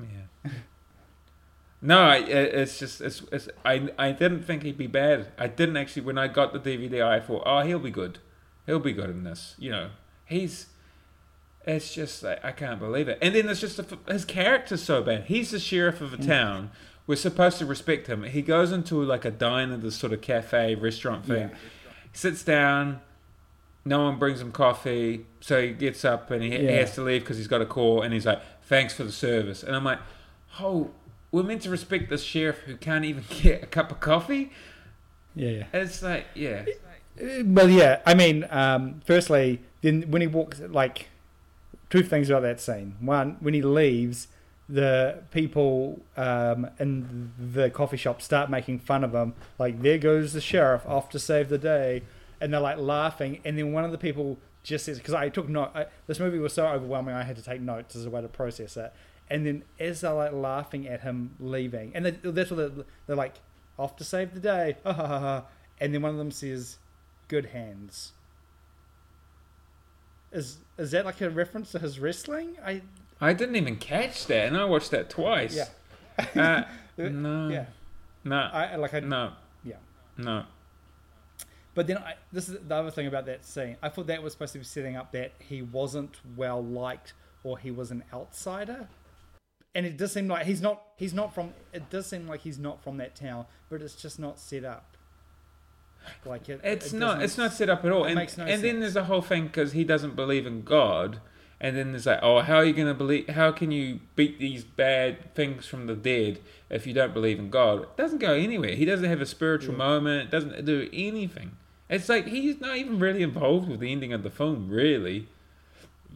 Yeah. 0.00 0.50
No, 1.80 2.10
it's 2.12 2.78
just 2.78 3.02
it's, 3.02 3.22
it's 3.30 3.48
I 3.62 3.90
I 3.98 4.12
didn't 4.12 4.42
think 4.42 4.62
he'd 4.62 4.78
be 4.78 4.86
bad. 4.86 5.28
I 5.38 5.48
didn't 5.48 5.76
actually 5.76 6.02
when 6.02 6.16
I 6.16 6.28
got 6.28 6.54
the 6.54 6.58
DVD. 6.58 7.04
I 7.04 7.20
thought, 7.20 7.42
oh, 7.44 7.60
he'll 7.60 7.78
be 7.78 7.90
good. 7.90 8.20
He'll 8.64 8.78
be 8.78 8.94
good 8.94 9.10
in 9.10 9.24
this. 9.24 9.54
You 9.58 9.70
know, 9.70 9.90
he's. 10.24 10.66
It's 11.66 11.94
just 11.94 12.22
like 12.22 12.44
I 12.44 12.52
can't 12.52 12.78
believe 12.78 13.08
it. 13.08 13.18
And 13.22 13.34
then 13.34 13.48
it's 13.48 13.60
just 13.60 13.76
the, 13.76 13.98
his 14.10 14.24
character's 14.24 14.82
so 14.82 15.02
bad. 15.02 15.24
He's 15.24 15.50
the 15.50 15.58
sheriff 15.58 16.00
of 16.00 16.12
a 16.12 16.18
town. 16.18 16.70
We're 17.06 17.16
supposed 17.16 17.58
to 17.58 17.66
respect 17.66 18.06
him. 18.06 18.22
He 18.22 18.42
goes 18.42 18.72
into 18.72 19.02
like 19.02 19.24
a 19.24 19.30
diner, 19.30 19.76
this 19.76 19.96
sort 19.96 20.12
of 20.12 20.20
cafe 20.20 20.74
restaurant 20.74 21.26
thing. 21.26 21.48
Yeah. 21.50 21.56
He 22.12 22.18
sits 22.18 22.42
down. 22.42 23.00
No 23.84 24.04
one 24.04 24.18
brings 24.18 24.40
him 24.40 24.50
coffee, 24.50 25.26
so 25.40 25.60
he 25.60 25.72
gets 25.72 26.06
up 26.06 26.30
and 26.30 26.42
he, 26.42 26.50
he 26.50 26.66
has 26.66 26.94
to 26.94 27.02
leave 27.02 27.20
because 27.20 27.36
he's 27.36 27.48
got 27.48 27.60
a 27.60 27.66
call. 27.66 28.00
And 28.00 28.14
he's 28.14 28.24
like, 28.24 28.40
"Thanks 28.62 28.94
for 28.94 29.04
the 29.04 29.12
service." 29.12 29.62
And 29.62 29.76
I'm 29.76 29.84
like, 29.84 29.98
"Oh, 30.58 30.90
we're 31.30 31.42
meant 31.42 31.62
to 31.62 31.70
respect 31.70 32.08
this 32.08 32.22
sheriff 32.22 32.60
who 32.60 32.76
can't 32.76 33.04
even 33.04 33.24
get 33.42 33.62
a 33.62 33.66
cup 33.66 33.90
of 33.90 34.00
coffee." 34.00 34.50
Yeah, 35.34 35.50
yeah. 35.50 35.64
It's 35.72 36.02
like, 36.02 36.26
yeah, 36.34 36.64
Well, 37.44 37.68
yeah. 37.68 38.00
I 38.06 38.14
mean, 38.14 38.46
um, 38.50 39.02
firstly, 39.04 39.60
then 39.82 40.02
when 40.10 40.22
he 40.22 40.28
walks, 40.28 40.60
like, 40.60 41.08
two 41.90 42.02
things 42.02 42.30
about 42.30 42.42
that 42.42 42.60
scene. 42.60 42.96
One, 43.00 43.36
when 43.40 43.54
he 43.54 43.62
leaves, 43.62 44.28
the 44.68 45.22
people 45.30 46.00
um, 46.16 46.68
in 46.78 47.32
the 47.38 47.70
coffee 47.70 47.96
shop 47.96 48.22
start 48.22 48.50
making 48.50 48.78
fun 48.78 49.04
of 49.04 49.14
him. 49.14 49.34
Like, 49.58 49.82
there 49.82 49.98
goes 49.98 50.32
the 50.32 50.40
sheriff 50.40 50.86
off 50.86 51.10
to 51.10 51.18
save 51.18 51.48
the 51.48 51.58
day, 51.58 52.02
and 52.40 52.52
they're 52.52 52.60
like 52.60 52.78
laughing. 52.78 53.40
And 53.44 53.58
then 53.58 53.72
one 53.72 53.84
of 53.84 53.92
the 53.92 53.98
people 53.98 54.38
just 54.62 54.86
says, 54.86 54.98
because 54.98 55.14
I 55.14 55.28
took 55.28 55.48
note. 55.48 55.70
I, 55.74 55.86
this 56.06 56.18
movie 56.18 56.38
was 56.38 56.54
so 56.54 56.66
overwhelming, 56.66 57.14
I 57.14 57.22
had 57.22 57.36
to 57.36 57.42
take 57.42 57.60
notes 57.60 57.94
as 57.94 58.06
a 58.06 58.10
way 58.10 58.22
to 58.22 58.28
process 58.28 58.76
it. 58.76 58.92
And 59.28 59.46
then 59.46 59.62
as 59.80 60.00
they're 60.02 60.12
like 60.12 60.32
laughing 60.32 60.88
at 60.88 61.00
him 61.00 61.34
leaving, 61.38 61.92
and 61.94 62.06
they, 62.06 62.10
that's 62.10 62.50
what 62.50 62.56
they're, 62.56 62.84
they're 63.06 63.16
like, 63.16 63.34
off 63.78 63.96
to 63.96 64.04
save 64.04 64.34
the 64.34 64.40
day. 64.40 64.76
And 65.80 65.92
then 65.92 66.02
one 66.02 66.12
of 66.12 66.18
them 66.18 66.30
says, 66.30 66.78
"Good 67.26 67.46
hands." 67.46 68.12
Is 70.34 70.58
is 70.76 70.90
that 70.90 71.04
like 71.06 71.20
a 71.20 71.30
reference 71.30 71.72
to 71.72 71.78
his 71.78 71.98
wrestling? 71.98 72.56
I 72.64 72.82
I 73.20 73.32
didn't 73.32 73.56
even 73.56 73.76
catch 73.76 74.26
that, 74.26 74.48
and 74.48 74.56
I 74.56 74.64
watched 74.64 74.90
that 74.90 75.08
twice. 75.08 75.56
yeah 75.56 76.28
Uh, 76.34 76.64
no. 77.08 77.48
yeah. 77.48 77.66
No. 78.24 78.36
I 78.36 78.76
like 78.76 78.92
I 78.94 79.00
no. 79.00 79.32
yeah. 79.64 79.76
No. 80.18 80.44
But 81.74 81.86
then 81.88 81.98
I, 81.98 82.14
this 82.32 82.48
is 82.48 82.58
the 82.68 82.74
other 82.74 82.90
thing 82.90 83.06
about 83.08 83.26
that 83.26 83.44
scene. 83.44 83.76
I 83.82 83.88
thought 83.88 84.06
that 84.06 84.22
was 84.22 84.32
supposed 84.32 84.52
to 84.52 84.58
be 84.60 84.64
setting 84.64 84.96
up 84.96 85.10
that 85.12 85.32
he 85.40 85.60
wasn't 85.62 86.20
well 86.36 86.62
liked 86.62 87.14
or 87.42 87.58
he 87.58 87.70
was 87.72 87.90
an 87.90 88.04
outsider. 88.12 88.88
And 89.74 89.84
it 89.84 89.96
does 89.96 90.12
seem 90.12 90.28
like 90.28 90.46
he's 90.46 90.62
not 90.62 90.82
he's 90.96 91.12
not 91.14 91.34
from 91.34 91.52
it 91.72 91.90
does 91.90 92.06
seem 92.06 92.28
like 92.28 92.40
he's 92.40 92.58
not 92.58 92.82
from 92.82 92.96
that 92.98 93.14
town, 93.16 93.46
but 93.68 93.82
it's 93.82 93.94
just 93.96 94.18
not 94.18 94.38
set 94.38 94.64
up. 94.64 94.93
Like 96.24 96.48
it, 96.48 96.60
It's 96.64 96.92
it 96.92 96.98
not. 96.98 97.22
It's 97.22 97.36
not 97.38 97.52
set 97.52 97.68
up 97.68 97.84
at 97.84 97.92
all. 97.92 98.04
And, 98.04 98.16
no 98.38 98.44
and 98.44 98.62
then 98.62 98.80
there's 98.80 98.96
a 98.96 99.04
whole 99.04 99.22
thing 99.22 99.46
because 99.46 99.72
he 99.72 99.84
doesn't 99.84 100.16
believe 100.16 100.46
in 100.46 100.62
God. 100.62 101.20
And 101.60 101.76
then 101.76 101.92
there's 101.92 102.04
like, 102.06 102.18
oh, 102.20 102.40
how 102.40 102.56
are 102.56 102.64
you 102.64 102.72
going 102.74 102.88
to 102.88 102.94
believe? 102.94 103.28
How 103.30 103.50
can 103.52 103.70
you 103.70 104.00
beat 104.16 104.38
these 104.38 104.64
bad 104.64 105.34
things 105.34 105.66
from 105.66 105.86
the 105.86 105.94
dead 105.94 106.40
if 106.68 106.86
you 106.86 106.92
don't 106.92 107.14
believe 107.14 107.38
in 107.38 107.48
God? 107.48 107.82
It 107.82 107.96
doesn't 107.96 108.18
go 108.18 108.34
anywhere. 108.34 108.74
He 108.74 108.84
doesn't 108.84 109.08
have 109.08 109.20
a 109.20 109.26
spiritual 109.26 109.72
Yeah. 109.72 109.78
moment. 109.78 110.30
Doesn't 110.30 110.64
do 110.64 110.88
anything. 110.92 111.52
It's 111.88 112.08
like 112.08 112.26
he's 112.26 112.60
not 112.60 112.76
even 112.76 112.98
really 112.98 113.22
involved 113.22 113.68
with 113.68 113.80
the 113.80 113.92
ending 113.92 114.12
of 114.12 114.22
the 114.22 114.30
film. 114.30 114.68
Really, 114.68 115.26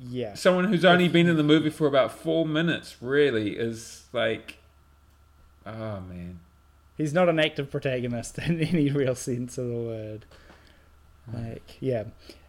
Yeah. 0.08 0.34
someone 0.34 0.64
who's 0.64 0.84
only 0.84 1.08
been 1.08 1.28
in 1.28 1.36
the 1.36 1.42
movie 1.42 1.70
for 1.70 1.86
about 1.86 2.12
four 2.12 2.44
minutes 2.44 2.96
really 3.00 3.56
is 3.56 4.04
like, 4.12 4.56
oh 5.66 6.00
man. 6.00 6.40
He's 6.98 7.14
not 7.14 7.28
an 7.30 7.38
active 7.38 7.70
protagonist 7.70 8.38
in 8.46 8.60
any 8.60 8.90
real 8.90 9.14
sense 9.14 9.56
of 9.56 9.68
the 9.68 9.74
word. 9.74 10.26
Like, 11.32 11.76
yeah. 11.80 12.04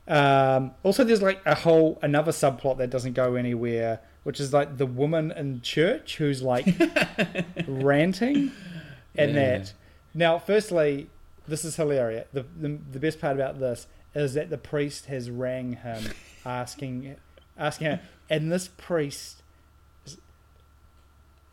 Um, 0.07 0.71
also, 0.83 1.03
there's 1.03 1.21
like 1.21 1.39
a 1.45 1.53
whole 1.55 1.99
another 2.01 2.31
subplot 2.31 2.77
that 2.79 2.89
doesn't 2.89 3.13
go 3.13 3.35
anywhere, 3.35 3.99
which 4.23 4.39
is 4.39 4.51
like 4.51 4.77
the 4.77 4.85
woman 4.88 5.31
in 5.31 5.62
church 5.62 6.17
who's 6.17 6.41
like 6.41 6.65
ranting, 7.67 8.51
and 9.15 9.31
Yeah. 9.35 9.57
that. 9.59 9.73
Now, 10.13 10.39
firstly, 10.39 11.09
this 11.47 11.63
is 11.63 11.75
hilarious. 11.75 12.27
The, 12.33 12.43
the 12.59 12.79
the 12.91 12.99
best 12.99 13.21
part 13.21 13.35
about 13.35 13.59
this 13.59 13.88
is 14.15 14.33
that 14.33 14.49
the 14.49 14.57
priest 14.57 15.05
has 15.05 15.29
rang 15.29 15.73
him, 15.73 16.03
asking 16.45 17.15
asking 17.57 17.88
him, 17.88 17.99
and 18.29 18.51
this 18.51 18.67
priest 18.67 19.43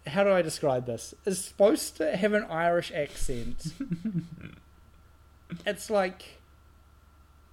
how 0.06 0.24
do 0.24 0.30
I 0.30 0.42
describe 0.42 0.86
this? 0.86 1.14
Is 1.24 1.44
supposed 1.44 1.96
to 1.98 2.16
have 2.16 2.32
an 2.32 2.44
Irish 2.44 2.92
accent. 2.92 3.72
it's 5.66 5.90
like 5.90 6.38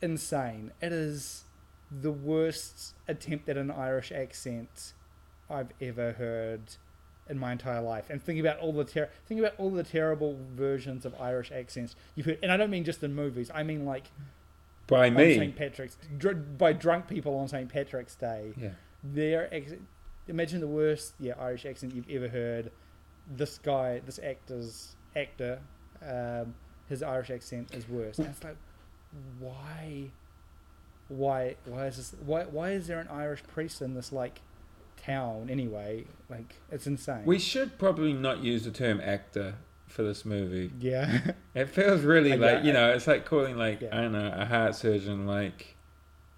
insane. 0.02 0.72
It 0.82 0.92
is 0.92 1.44
the 1.92 2.12
worst 2.12 2.94
attempt 3.08 3.48
at 3.50 3.58
an 3.58 3.72
Irish 3.72 4.12
accent 4.12 4.94
I've 5.50 5.70
ever 5.82 6.13
heard 6.13 6.62
in 7.30 7.38
my 7.38 7.52
entire 7.54 7.82
life. 7.82 8.10
And 8.10 8.22
think 8.22 8.39
about 8.39 8.60
all 8.60 8.74
the 8.74 8.84
ter- 8.84 9.10
think 9.26 9.39
about 9.39 9.54
all 9.58 9.70
the 9.70 9.84
terrible 9.84 10.38
versions 10.56 11.06
of 11.06 11.16
Irish 11.20 11.52
accents 11.52 11.96
you've 12.16 12.26
heard. 12.26 12.39
And 12.44 12.52
I 12.52 12.58
don't 12.58 12.70
mean 12.70 12.84
just 12.84 13.04
in 13.04 13.16
movies. 13.16 13.50
I 13.54 13.63
mean 13.63 13.86
like 13.86 14.06
By 14.88 15.10
me. 15.10 15.36
St. 15.36 15.56
Patrick's 15.56 15.98
dr- 16.18 16.58
by 16.58 16.74
drunk 16.74 17.08
people 17.08 17.38
on 17.38 17.48
St. 17.48 17.70
Patrick's 17.70 18.16
Day 18.16 18.54
Yeah. 18.58 18.72
their 19.04 19.54
ex- 19.54 19.74
imagine 20.27 20.59
the 20.59 20.67
worst 20.67 21.13
yeah 21.19 21.33
Irish 21.39 21.65
accent 21.65 21.93
you've 21.95 22.09
ever 22.09 22.27
heard. 22.29 22.71
This 23.36 23.57
guy, 23.57 24.01
this 24.05 24.19
actor's 24.23 24.95
actor, 25.15 25.59
um, 26.05 26.53
his 26.89 27.01
Irish 27.01 27.29
accent 27.29 27.73
is 27.73 27.88
worse. 27.88 28.17
And 28.19 28.27
it's 28.27 28.43
like, 28.43 28.57
why, 29.39 30.09
why, 31.07 31.55
why 31.65 31.88
is 31.88 31.97
this? 31.97 32.15
Why, 32.25 32.43
why 32.43 32.71
is 32.71 32.88
there 32.88 32.99
an 32.99 33.07
Irish 33.09 33.43
priest 33.43 33.81
in 33.81 33.93
this 33.93 34.12
like 34.12 34.41
town 34.97 35.49
anyway? 35.49 36.05
Like, 36.29 36.55
it's 36.71 36.88
insane. 36.88 37.23
We 37.25 37.39
should 37.39 37.77
probably 37.77 38.13
not 38.13 38.43
use 38.43 38.65
the 38.65 38.71
term 38.71 38.99
actor 39.01 39.55
for 39.88 40.03
this 40.03 40.25
movie. 40.25 40.71
yeah, 40.79 41.31
It 41.55 41.69
feels 41.69 42.01
really 42.01 42.31
like 42.31 42.39
get- 42.39 42.65
you 42.65 42.73
know, 42.73 42.91
it's 42.91 43.05
like 43.07 43.25
calling 43.25 43.57
like 43.57 43.81
Yeah. 43.81 43.89
I 43.97 44.01
don't 44.01 44.12
know 44.13 44.33
a 44.36 44.45
heart 44.45 44.75
surgeon 44.75 45.27
like 45.27 45.75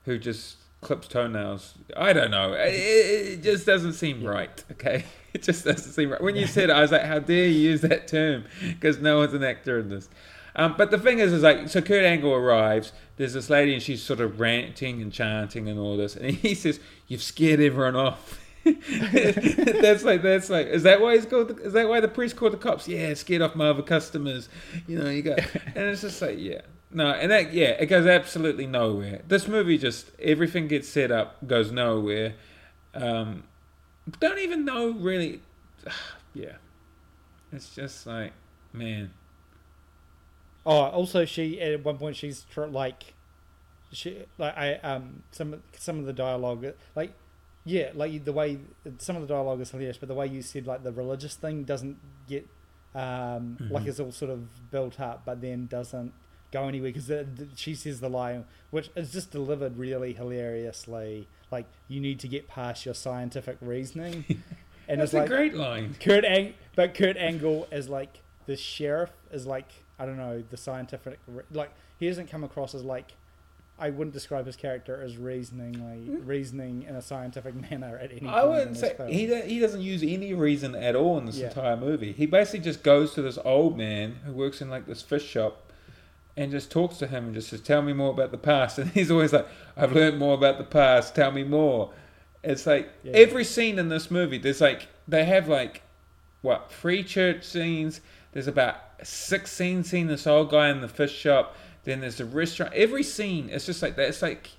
who 0.03 0.17
just 0.19 0.57
clips 0.85 1.07
toenails. 1.07 1.73
I 1.97 2.13
don't 2.13 2.31
know. 2.31 2.53
It, 2.53 2.69
it 2.73 3.43
just 3.43 3.65
doesn't 3.65 3.93
seem 3.93 4.21
Yeah. 4.21 4.29
right. 4.29 4.63
Okay, 4.73 5.03
it 5.33 5.43
just 5.43 5.65
doesn't 5.65 5.91
seem 5.91 6.11
right. 6.11 6.21
When 6.21 6.35
you 6.35 6.45
said 6.47 6.69
it, 6.69 6.73
I 6.73 6.81
was 6.81 6.91
like, 6.91 7.01
how 7.03 7.19
dare 7.19 7.45
you 7.47 7.59
use 7.71 7.81
that 7.81 8.07
term? 8.07 8.45
Because 8.61 8.99
no 8.99 9.17
one's 9.17 9.33
an 9.33 9.43
actor 9.43 9.79
in 9.79 9.89
this. 9.89 10.07
Um, 10.55 10.75
but 10.77 10.89
the 10.91 10.97
thing 10.99 11.19
is, 11.19 11.33
is 11.33 11.43
like, 11.43 11.67
so 11.67 11.81
Kurt 11.81 12.05
Angle 12.05 12.31
arrives. 12.31 12.93
There's 13.17 13.33
this 13.33 13.49
lady, 13.49 13.73
and 13.73 13.81
she's 13.83 14.01
sort 14.01 14.21
of 14.21 14.39
ranting 14.39 15.01
and 15.01 15.11
chanting 15.11 15.67
and 15.67 15.77
all 15.79 15.97
this, 15.97 16.15
and 16.15 16.31
he 16.31 16.55
says, 16.55 16.79
"You've 17.07 17.23
scared 17.23 17.59
everyone 17.59 17.95
off." 17.95 18.39
that's 18.65 20.03
like 20.03 20.23
that's 20.23 20.49
like 20.49 20.65
is 20.67 20.81
that 20.83 20.99
why 20.99 21.15
he's 21.15 21.25
called 21.27 21.49
the, 21.49 21.55
is 21.63 21.73
that 21.73 21.87
why 21.87 21.99
the 21.99 22.07
priest 22.07 22.35
called 22.35 22.51
the 22.51 22.57
cops 22.57 22.87
yeah 22.87 23.13
scared 23.13 23.43
off 23.43 23.55
my 23.55 23.69
other 23.69 23.83
customers 23.83 24.49
you 24.87 24.97
know 24.97 25.07
you 25.07 25.21
got 25.21 25.37
and 25.75 25.85
it's 25.85 26.01
just 26.01 26.19
like 26.19 26.35
yeah 26.39 26.61
no 26.95 27.11
and 27.11 27.29
that 27.31 27.53
yeah 27.53 27.71
it 27.83 27.85
goes 27.87 28.05
absolutely 28.07 28.65
nowhere. 28.65 29.21
This 29.27 29.47
movie 29.47 29.77
just 29.77 30.09
everything 30.19 30.67
gets 30.67 30.87
set 30.89 31.11
up 31.11 31.45
goes 31.45 31.71
nowhere. 31.71 32.33
Um 32.95 33.43
don't 34.19 34.39
even 34.39 34.65
know 34.65 34.89
really 34.91 35.41
yeah. 36.33 36.53
It's 37.51 37.75
just 37.75 38.07
like 38.07 38.33
man. 38.73 39.11
Oh, 40.65 40.71
also 40.85 41.25
she 41.25 41.61
at 41.61 41.83
one 41.83 41.97
point 41.97 42.15
she's 42.15 42.45
tr- 42.51 42.65
like, 42.65 43.13
she 43.91 44.25
like 44.37 44.57
I 44.57 44.75
um 44.75 45.23
some 45.31 45.61
some 45.77 45.99
of 45.99 46.05
the 46.05 46.13
dialogue 46.13 46.65
like 46.95 47.13
yeah 47.65 47.91
like 47.93 48.25
the 48.25 48.33
way 48.33 48.59
some 48.97 49.15
of 49.15 49.21
the 49.21 49.27
dialogue 49.27 49.61
is 49.61 49.69
hilarious, 49.71 49.97
but 49.97 50.07
the 50.09 50.15
way 50.15 50.27
you 50.27 50.41
said 50.41 50.65
like 50.65 50.83
the 50.83 50.91
religious 50.91 51.35
thing 51.35 51.63
doesn't 51.65 51.97
get 52.27 52.47
um 52.95 53.57
like 53.69 53.83
Mhm. 53.83 53.87
it's 53.87 53.99
all 53.99 54.11
sort 54.11 54.31
of 54.31 54.71
built 54.71 54.99
up, 54.99 55.23
but 55.25 55.41
then 55.41 55.67
doesn't 55.67 56.13
go 56.55 56.67
anywhere 56.67 56.91
because 56.91 57.11
she 57.55 57.75
says 57.75 57.99
the 57.99 58.09
line 58.09 58.45
which 58.75 58.89
is 58.95 59.11
just 59.13 59.31
delivered 59.31 59.77
really 59.77 60.13
hilariously. 60.13 61.27
Like 61.51 61.65
you 61.87 62.01
need 62.01 62.19
to 62.19 62.27
get 62.27 62.47
past 62.47 62.85
your 62.85 62.93
scientific 62.93 63.57
reasoning, 63.61 64.25
and 64.89 64.99
That's 64.99 65.13
it's 65.13 65.13
a 65.13 65.19
like 65.19 65.29
great 65.29 65.53
line. 65.55 65.95
Kurt 66.01 66.25
Ang, 66.25 66.55
but 66.75 66.93
Kurt 66.93 67.15
Angle 67.15 67.67
as 67.71 67.87
like 67.87 68.19
the 68.47 68.57
sheriff 68.57 69.11
is 69.31 69.45
like 69.45 69.69
I 69.97 70.05
don't 70.05 70.17
know 70.17 70.43
the 70.49 70.57
scientific 70.57 71.19
re- 71.27 71.43
like 71.51 71.71
he 71.97 72.07
doesn't 72.09 72.29
come 72.29 72.43
across 72.43 72.75
as 72.75 72.83
like 72.83 73.13
I 73.77 73.89
wouldn't 73.89 74.13
describe 74.13 74.45
his 74.45 74.55
character 74.55 75.01
as 75.01 75.17
reasoningly 75.17 76.05
hmm? 76.05 76.25
reasoning 76.25 76.83
in 76.83 76.95
a 76.95 77.01
scientific 77.01 77.55
manner 77.71 77.97
at 77.97 78.11
any. 78.11 78.27
I 78.27 78.43
wouldn't 78.43 78.77
say 78.77 78.93
film. 78.95 79.09
he 79.09 79.27
he 79.43 79.59
doesn't 79.59 79.81
use 79.81 80.03
any 80.03 80.33
reason 80.33 80.75
at 80.75 80.95
all 80.95 81.17
in 81.17 81.25
this 81.27 81.37
Yeah. 81.37 81.47
entire 81.47 81.77
movie. 81.77 82.11
He 82.11 82.25
basically 82.25 82.59
just 82.59 82.83
goes 82.83 83.13
to 83.13 83.21
this 83.21 83.37
old 83.45 83.77
man 83.77 84.17
who 84.25 84.33
works 84.33 84.61
in 84.61 84.69
like 84.69 84.85
this 84.85 85.01
fish 85.01 85.25
shop 85.25 85.64
and 86.37 86.51
just 86.51 86.69
talks 86.71 86.97
to 86.97 87.07
him 87.07 87.25
and 87.25 87.33
just 87.33 87.49
says, 87.49 87.61
"Tell 87.61 87.81
me 87.81 87.93
more 87.93 88.11
about 88.11 88.31
the 88.31 88.37
past." 88.37 88.77
And 88.79 88.91
he's 88.91 89.09
always 89.11 89.33
like, 89.33 89.47
"I've 89.77 89.93
learned 89.93 90.17
more 90.19 90.33
about 90.33 90.57
the 90.57 90.63
past. 90.63 91.15
Tell 91.15 91.31
me 91.31 91.43
more." 91.43 91.91
It's 92.43 92.65
like 92.67 92.89
Yeah. 93.03 93.13
every 93.13 93.43
scene 93.43 93.79
in 93.79 93.89
this 93.89 94.11
movie. 94.11 94.37
There's 94.37 94.61
like 94.61 94.87
they 95.07 95.25
have 95.25 95.47
like 95.47 95.81
what 96.41 96.71
three 96.71 97.03
church 97.03 97.43
scenes. 97.43 98.01
There's 98.33 98.47
about 98.47 98.75
six 99.03 99.51
scenes 99.51 99.89
seeing 99.89 100.07
this 100.07 100.27
old 100.27 100.51
guy 100.51 100.69
in 100.69 100.81
the 100.81 100.87
fish 100.87 101.15
shop. 101.15 101.55
Then 101.85 102.01
there's 102.01 102.17
the 102.17 102.25
restaurant. 102.25 102.73
Every 102.73 103.03
scene, 103.03 103.49
it's 103.49 103.65
just 103.65 103.81
like 103.81 103.95
that. 103.95 104.09
It's 104.09 104.21
like 104.21 104.49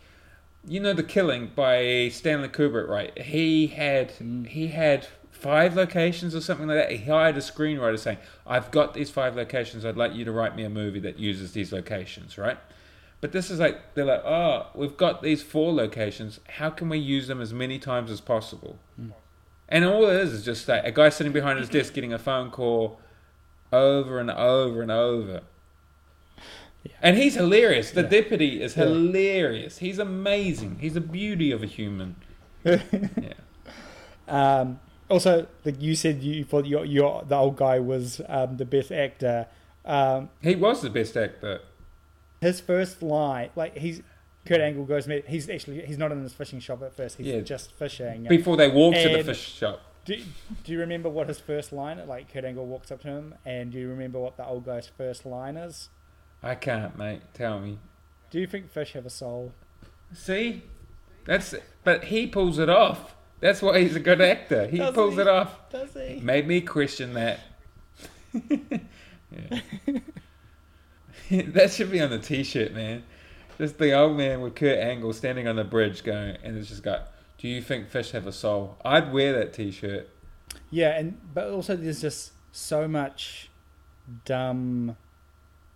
you 0.68 0.80
know 0.80 0.92
the 0.92 1.02
killing 1.04 1.52
by 1.54 2.08
Stanley 2.08 2.48
Kubrick, 2.48 2.88
right? 2.88 3.16
He 3.18 3.68
had 3.68 4.10
Mm. 4.18 4.46
he 4.48 4.68
had 4.68 5.06
five 5.37 5.77
locations 5.77 6.35
or 6.35 6.40
something 6.40 6.66
like 6.66 6.77
that. 6.77 6.90
He 6.92 7.05
hired 7.05 7.37
a 7.37 7.40
screenwriter 7.40 7.99
saying, 7.99 8.18
"I've 8.46 8.70
got 8.70 8.94
these 8.94 9.11
five 9.11 9.37
locations. 9.37 9.85
I'd 9.85 9.96
like 9.96 10.14
you 10.14 10.25
to 10.25 10.33
write 10.33 10.57
me 10.57 10.64
a 10.64 10.70
movie 10.70 11.01
that 11.01 11.18
uses 11.18 11.53
these 11.53 11.72
locations." 11.72 12.38
Right? 12.38 12.59
But 13.20 13.33
this 13.33 13.51
is 13.51 13.59
like 13.61 13.94
they're 13.94 14.05
like, 14.05 14.25
"Oh, 14.25 14.66
we've 14.75 14.96
got 14.96 15.22
these 15.22 15.42
four 15.42 15.72
locations. 15.72 16.40
How 16.49 16.70
can 16.70 16.88
we 16.88 16.99
use 16.99 17.27
them 17.29 17.40
as 17.40 17.53
many 17.53 17.79
times 17.79 18.11
as 18.11 18.20
possible?" 18.20 18.79
Mm. 19.01 19.12
And 19.68 19.85
all 19.85 20.09
it 20.09 20.16
is 20.20 20.33
is 20.33 20.44
just 20.44 20.68
like 20.68 20.85
a 20.85 20.92
guy 20.92 21.09
sitting 21.09 21.33
behind 21.33 21.59
his 21.59 21.68
desk 21.68 21.92
getting 21.94 22.12
a 22.12 22.18
phone 22.18 22.51
call 22.51 23.01
over 23.72 24.18
and 24.20 24.31
over 24.31 24.81
and 24.83 24.90
over. 24.92 25.40
Yeah. 26.85 26.92
And 27.03 27.16
he's 27.16 27.35
hilarious. 27.35 27.90
The 27.90 28.03
Yeah. 28.03 28.09
deputy 28.09 28.62
is 28.62 28.77
Yeah. 28.77 28.85
hilarious. 28.85 29.79
He's 29.79 29.99
amazing. 29.99 30.79
He's 30.81 30.94
a 30.94 31.01
beauty 31.01 31.51
of 31.51 31.62
a 31.64 31.66
human. 31.66 32.14
yeah. 32.64 32.79
Um, 34.29 34.79
also, 35.09 35.47
like 35.64 35.81
you 35.81 35.95
said, 35.95 36.23
you 36.23 36.45
thought 36.45 36.66
your, 36.66 36.85
your 36.85 37.23
the 37.25 37.37
old 37.37 37.57
guy 37.57 37.79
was 37.79 38.21
um, 38.29 38.57
the 38.57 38.64
best 38.64 38.90
actor. 38.92 39.47
Um, 39.85 40.31
He 40.42 40.55
was 40.57 40.83
the 40.83 40.90
best 40.90 41.16
actor. 41.16 41.61
his 42.40 42.61
first 42.61 43.03
line, 43.03 43.51
like 43.57 43.77
he's 43.79 44.03
Kurt 44.45 44.61
Angle 44.61 44.85
goes, 44.85 45.09
"Mate, 45.09 45.27
he's 45.29 45.49
actually 45.51 45.85
he's 45.87 45.99
not 45.99 46.12
in 46.12 46.23
this 46.23 46.33
fishing 46.33 46.61
shop 46.61 46.83
at 46.83 46.97
first. 46.97 47.16
He's 47.19 47.27
Yeah. 47.27 47.40
just 47.40 47.73
fishing. 47.73 48.25
Before 48.29 48.57
they 48.57 48.69
walk 48.69 48.95
to 48.95 49.09
the 49.09 49.25
fish 49.25 49.55
shop. 49.55 49.81
Do, 50.05 50.16
do 50.62 50.71
you 50.71 50.79
remember 50.79 51.09
what 51.09 51.27
his 51.27 51.40
first 51.40 51.73
line? 51.73 52.01
Like 52.07 52.33
Kurt 52.33 52.45
Angle 52.45 52.64
walks 52.64 52.92
up 52.92 53.01
to 53.03 53.09
him, 53.09 53.35
and 53.45 53.73
do 53.73 53.79
you 53.81 53.88
remember 53.88 54.21
what 54.21 54.37
the 54.37 54.47
old 54.47 54.64
guy's 54.64 54.87
first 54.87 55.27
line 55.27 55.57
is? 55.57 55.88
I 56.45 56.55
can't, 56.55 56.97
mate. 56.97 57.23
Tell 57.35 57.59
me. 57.59 57.79
Do 58.31 58.38
you 58.38 58.47
think 58.47 58.71
fish 58.71 58.92
have 58.92 59.05
a 59.07 59.11
soul? 59.11 59.53
See? 60.12 60.62
That's 61.25 61.53
but 61.83 62.05
he 62.05 62.29
pulls 62.29 62.61
it 62.61 62.69
off. 62.69 63.15
That's 63.40 63.61
why 63.62 63.81
he's 63.81 63.96
a 63.96 64.01
good 64.01 64.20
actor. 64.20 64.66
He 64.66 64.79
Doesn't 64.79 64.94
pulls 64.94 65.14
he? 65.14 65.20
it 65.20 65.29
off. 65.29 65.70
Does 65.70 65.92
he? 65.94 66.20
Made 66.20 66.46
me 66.46 66.61
question 66.61 67.14
that. 67.14 67.40
that 71.31 71.70
should 71.70 71.90
be 71.90 72.01
on 72.01 72.11
the 72.11 72.18
t-shirt, 72.18 72.72
man. 72.72 73.03
Just 73.59 73.79
the 73.79 73.92
old 73.92 74.16
man 74.16 74.40
with 74.40 74.55
Kurt 74.55 74.79
Angle 74.79 75.12
standing 75.12 75.49
on 75.49 75.57
the 75.57 75.64
bridge 75.64 76.03
going, 76.05 76.37
and 76.42 76.57
it's 76.57 76.68
just 76.68 76.83
got, 76.83 77.12
do 77.38 77.49
you 77.49 77.62
think 77.62 77.88
fish 77.88 78.11
have 78.12 78.27
a 78.27 78.33
soul? 78.33 78.77
I'd 78.85 79.12
wear 79.12 79.33
that 79.35 79.53
t-shirt. 79.53 80.09
Yeah, 80.70 80.99
and 80.99 81.18
but 81.35 81.49
also 81.51 81.77
there's 81.77 82.01
just 82.01 82.33
so 82.53 82.87
much 82.88 83.51
dumb, 84.25 84.96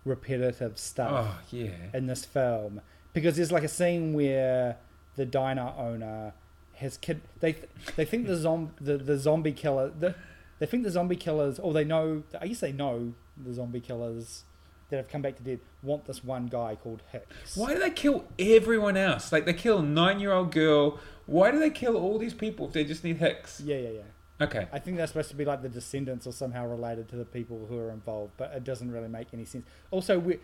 repetitive 0.05 0.77
stuff. 0.77 1.27
Oh, 1.27 1.39
yeah. 1.51 1.69
in 1.93 2.07
this 2.07 2.25
film 2.25 2.81
because 3.13 3.35
there's 3.35 3.51
like 3.51 3.63
a 3.63 3.67
scene 3.67 4.13
where 4.13 4.77
the 5.15 5.25
diner 5.25 5.73
owner 5.77 6.33
has 6.81 6.97
kid 6.97 7.21
they 7.39 7.55
they 7.95 8.05
think 8.05 8.27
the 8.27 8.35
zom 8.35 8.71
the, 8.79 8.97
the 8.97 9.17
zombie 9.17 9.53
killer 9.53 9.91
the, 9.97 10.13
they 10.59 10.65
think 10.65 10.83
the 10.83 10.91
zombie 10.91 11.15
killers 11.15 11.57
or 11.59 11.73
they 11.73 11.83
know 11.83 12.23
I 12.39 12.47
guess 12.47 12.59
they 12.59 12.71
know 12.71 13.13
the 13.37 13.53
zombie 13.53 13.79
killers 13.79 14.43
that 14.91 14.97
have 14.97 15.07
come 15.07 15.21
back 15.21 15.37
to 15.37 15.43
dead 15.43 15.59
want 15.81 16.05
this 16.05 16.23
one 16.23 16.47
guy 16.47 16.75
called 16.75 17.01
Hicks. 17.11 17.57
Why 17.57 17.73
do 17.73 17.79
they 17.79 17.89
kill 17.89 18.25
everyone 18.37 18.97
else? 18.97 19.31
Like, 19.31 19.45
they 19.45 19.53
kill 19.53 19.79
a 19.79 19.83
nine-year-old 19.83 20.51
girl. 20.51 20.99
Why 21.25 21.49
do 21.49 21.59
they 21.59 21.69
kill 21.69 21.95
all 21.95 22.19
these 22.19 22.33
people 22.33 22.67
if 22.67 22.73
they 22.73 22.83
just 22.83 23.03
need 23.03 23.17
Hicks? 23.17 23.61
Yeah, 23.61 23.77
yeah, 23.77 23.89
yeah. 23.89 24.45
Okay. 24.45 24.67
I 24.71 24.79
think 24.79 24.97
they're 24.97 25.07
supposed 25.07 25.29
to 25.29 25.35
be 25.35 25.45
like 25.45 25.61
the 25.61 25.69
descendants 25.69 26.27
or 26.27 26.33
somehow 26.33 26.67
related 26.67 27.07
to 27.09 27.15
the 27.15 27.25
people 27.25 27.67
who 27.69 27.77
are 27.77 27.91
involved, 27.91 28.33
but 28.37 28.51
it 28.53 28.63
doesn't 28.63 28.91
really 28.91 29.07
make 29.07 29.27
any 29.33 29.45
sense. 29.45 29.65
Also, 29.91 30.19
we 30.19 30.39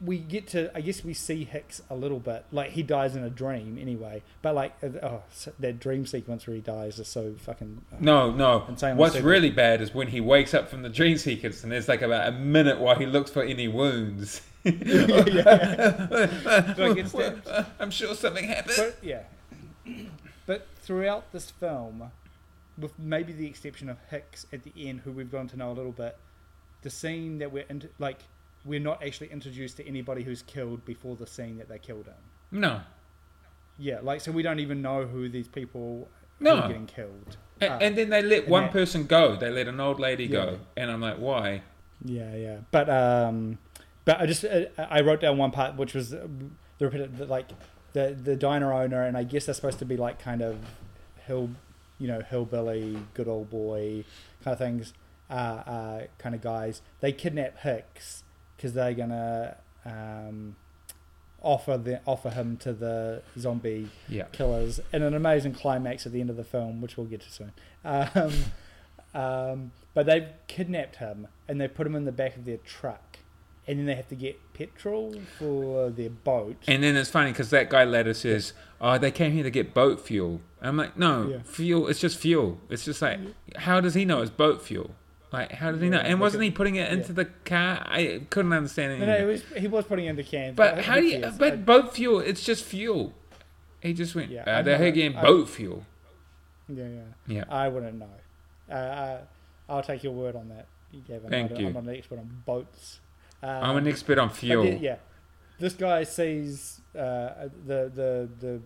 we 0.00 0.18
get 0.18 0.46
to 0.48 0.70
I 0.76 0.80
guess 0.80 1.02
we 1.04 1.12
see 1.12 1.42
Hicks 1.44 1.82
a 1.90 1.96
little 1.96 2.20
bit 2.20 2.44
like 2.52 2.70
he 2.70 2.82
dies 2.84 3.16
in 3.16 3.24
a 3.24 3.30
dream 3.30 3.78
anyway, 3.80 4.22
but 4.40 4.54
like 4.54 4.74
uh, 4.82 4.88
oh 5.02 5.22
that 5.58 5.80
dream 5.80 6.06
sequence 6.06 6.46
where 6.46 6.54
he 6.54 6.62
dies 6.62 6.98
is 7.00 7.08
so 7.08 7.34
fucking 7.38 7.82
uh, 7.92 7.96
No, 7.98 8.30
no. 8.30 8.64
Insane 8.68 8.96
What's 8.96 9.14
stupid. 9.14 9.26
really 9.28 9.50
bad 9.50 9.80
is 9.82 9.92
when 9.92 10.08
he 10.08 10.20
wakes 10.20 10.54
up 10.54 10.68
from 10.68 10.82
the 10.82 10.88
dream 10.88 11.18
sequence 11.18 11.62
and 11.64 11.72
there's 11.72 11.88
like 11.88 12.02
about 12.02 12.28
a 12.28 12.32
minute 12.32 12.78
while 12.78 12.94
he 12.96 13.06
looks 13.06 13.30
for 13.30 13.42
any 13.42 13.66
wounds. 13.66 14.42
Like 14.64 14.74
it's 16.96 17.12
that- 17.12 17.66
I'm 17.78 17.90
sure 17.90 18.14
something 18.14 18.44
happened. 18.44 18.76
But 18.76 18.96
yeah, 19.02 19.22
but 20.46 20.66
throughout 20.82 21.32
this 21.32 21.50
film, 21.50 22.10
with 22.78 22.98
maybe 22.98 23.32
the 23.32 23.46
exception 23.46 23.88
of 23.88 23.98
Hicks 24.10 24.46
at 24.52 24.62
the 24.64 24.72
end, 24.76 25.00
who 25.00 25.12
we've 25.12 25.30
gotten 25.30 25.48
to 25.48 25.56
know 25.56 25.70
a 25.70 25.74
little 25.74 25.92
bit, 25.92 26.16
the 26.82 26.90
scene 26.90 27.38
that 27.38 27.52
we're 27.52 27.64
into, 27.68 27.88
like 27.98 28.18
we're 28.64 28.80
not 28.80 29.02
actually 29.02 29.28
introduced 29.32 29.76
to 29.78 29.86
anybody 29.86 30.22
who's 30.22 30.42
killed 30.42 30.84
before 30.84 31.16
the 31.16 31.26
scene 31.26 31.58
that 31.58 31.68
they 31.68 31.78
killed 31.78 32.06
in. 32.06 32.60
no. 32.60 32.80
Yeah, 33.78 34.00
like 34.02 34.20
so 34.20 34.30
we 34.30 34.42
don't 34.42 34.60
even 34.60 34.82
know 34.82 35.06
who 35.06 35.28
these 35.30 35.48
people 35.48 36.06
No. 36.38 36.56
are 36.58 36.68
getting 36.68 36.86
killed. 36.86 37.36
And, 37.60 37.72
are. 37.72 37.78
and 37.82 37.96
then 37.96 38.10
they 38.10 38.22
let 38.22 38.46
one 38.46 38.64
that- 38.64 38.72
person 38.72 39.06
go. 39.06 39.34
They 39.34 39.50
let 39.50 39.66
an 39.66 39.80
old 39.80 39.98
lady 39.98 40.24
Yeah. 40.24 40.30
go. 40.44 40.58
And 40.76 40.90
I'm 40.90 41.00
like, 41.00 41.16
why? 41.16 41.62
Yeah, 42.04 42.34
yeah. 42.36 42.58
But 42.70 42.88
um, 42.90 43.58
but 44.04 44.20
I 44.20 44.26
just 44.26 44.44
uh, 44.44 44.66
I 44.78 45.00
wrote 45.00 45.20
down 45.22 45.38
one 45.38 45.50
part 45.52 45.76
which 45.76 45.94
was 45.94 46.12
uh, 46.12 46.26
the 46.78 46.84
repetitive, 46.86 47.28
like 47.30 47.48
the 47.94 48.16
the 48.22 48.36
diner 48.36 48.72
owner, 48.72 49.02
and 49.02 49.16
I 49.16 49.24
guess 49.24 49.46
they're 49.46 49.54
supposed 49.54 49.78
to 49.78 49.84
be 49.86 49.96
like 49.96 50.18
kind 50.20 50.42
of 50.42 50.58
hill, 51.26 51.50
you 51.98 52.08
know, 52.08 52.20
hillbilly, 52.20 52.98
good 53.14 53.26
old 53.28 53.48
boy 53.50 54.04
kind 54.44 54.52
of 54.52 54.58
things, 54.58 54.92
uh, 55.30 55.32
uh, 55.34 56.02
kind 56.18 56.34
of 56.34 56.40
guys. 56.42 56.82
They 57.00 57.12
kidnap 57.12 57.58
Hicks 57.60 58.22
because 58.62 58.74
they're 58.74 58.94
gonna 58.94 59.56
um, 59.84 60.54
offer 61.42 61.76
the 61.76 62.00
offer 62.06 62.30
him 62.30 62.56
to 62.58 62.72
the 62.72 63.20
zombie 63.36 63.88
Yeah. 64.08 64.26
killers 64.30 64.78
in 64.92 65.02
an 65.02 65.14
amazing 65.14 65.52
climax 65.54 66.06
at 66.06 66.12
the 66.12 66.20
end 66.20 66.30
of 66.30 66.36
the 66.36 66.44
film, 66.44 66.80
which 66.80 66.96
we'll 66.96 67.06
get 67.08 67.22
to 67.22 67.30
soon. 67.30 67.52
Um, 67.84 68.32
um, 69.14 69.72
but 69.94 70.06
they've 70.06 70.28
kidnapped 70.46 70.96
him 70.96 71.26
and 71.48 71.60
they 71.60 71.66
put 71.66 71.86
him 71.86 71.96
in 71.96 72.04
the 72.04 72.12
back 72.12 72.36
of 72.36 72.44
their 72.44 72.58
truck, 72.58 73.18
and 73.66 73.80
then 73.80 73.86
they 73.86 73.96
have 73.96 74.08
to 74.08 74.14
get 74.14 74.38
petrol 74.54 75.16
for 75.38 75.90
their 75.90 76.10
boat. 76.10 76.56
And 76.68 76.84
then 76.84 76.94
it's 76.96 77.10
funny 77.10 77.32
because 77.32 77.50
that 77.50 77.68
guy 77.68 77.82
later 77.84 78.14
says, 78.14 78.52
"Oh, 78.80 78.96
they 78.96 79.10
came 79.10 79.32
here 79.32 79.42
to 79.42 79.50
get 79.50 79.74
boat 79.74 80.00
fuel." 80.00 80.40
I'm 80.62 80.76
like, 80.76 80.96
"No, 80.96 81.26
Yeah. 81.26 81.38
fuel. 81.42 81.88
It's 81.88 81.98
just 82.00 82.16
fuel. 82.18 82.60
It's 82.70 82.84
just 82.84 83.02
like, 83.02 83.18
how 83.56 83.80
does 83.80 83.94
he 83.94 84.04
know 84.04 84.22
it's 84.22 84.30
boat 84.30 84.62
fuel? 84.62 84.92
Like, 85.32 85.52
how 85.52 85.72
does 85.72 85.80
he 85.80 85.88
know? 85.88 85.98
And 85.98 86.20
wasn't 86.20 86.42
he 86.42 86.50
putting 86.50 86.76
it 86.76 86.92
into 86.92 87.14
the 87.14 87.24
car? 87.24 87.82
I 87.86 88.20
couldn't 88.28 88.52
understand 88.52 89.00
no, 89.00 89.06
no, 89.06 89.16
it 89.16 89.24
was, 89.24 89.42
he 89.56 89.66
was 89.66 89.86
putting 89.86 90.04
it 90.04 90.10
into 90.10 90.22
cans. 90.24 90.54
but 90.54 90.76
who 90.76 90.82
how 90.82 90.96
do 90.96 91.06
you? 91.06 91.20
But 91.38 91.52
I- 91.54 91.56
boat 91.56 91.94
fuel. 91.94 92.20
It's 92.20 92.44
just 92.44 92.64
fuel. 92.64 93.14
He 93.80 93.94
just 93.94 94.14
went. 94.14 94.30
Yeah, 94.30 94.42
uh, 94.46 94.62
they're 94.62 94.80
I- 94.80 95.22
boat 95.22 95.48
fuel. 95.48 95.86
yeah, 96.68 96.84
yeah, 96.86 97.00
Yeah. 97.26 97.44
I 97.48 97.68
wouldn't 97.68 97.98
know. 97.98 98.10
Uh, 98.70 98.74
uh, 98.74 99.20
I'll 99.68 99.82
take 99.82 100.04
your 100.04 100.12
word 100.12 100.36
on 100.36 100.50
that, 100.50 100.66
Gavin. 101.08 101.30
Thank 101.30 101.52
I 101.52 101.56
you. 101.56 101.66
I'm 101.68 101.72
not 101.72 101.84
an 101.84 101.96
expert 101.96 102.18
on 102.18 102.42
boats. 102.44 103.00
Um, 103.42 103.50
I'm 103.50 103.76
an 103.78 103.88
expert 103.88 104.18
on 104.18 104.28
fuel. 104.28 104.64
the- 104.64 104.76
yeah, 104.76 104.96
this 105.58 105.72
guy 105.72 106.04
sees 106.04 106.82
uh, 106.94 107.48
the 107.66 107.90
the 107.94 108.28
the 108.38 108.60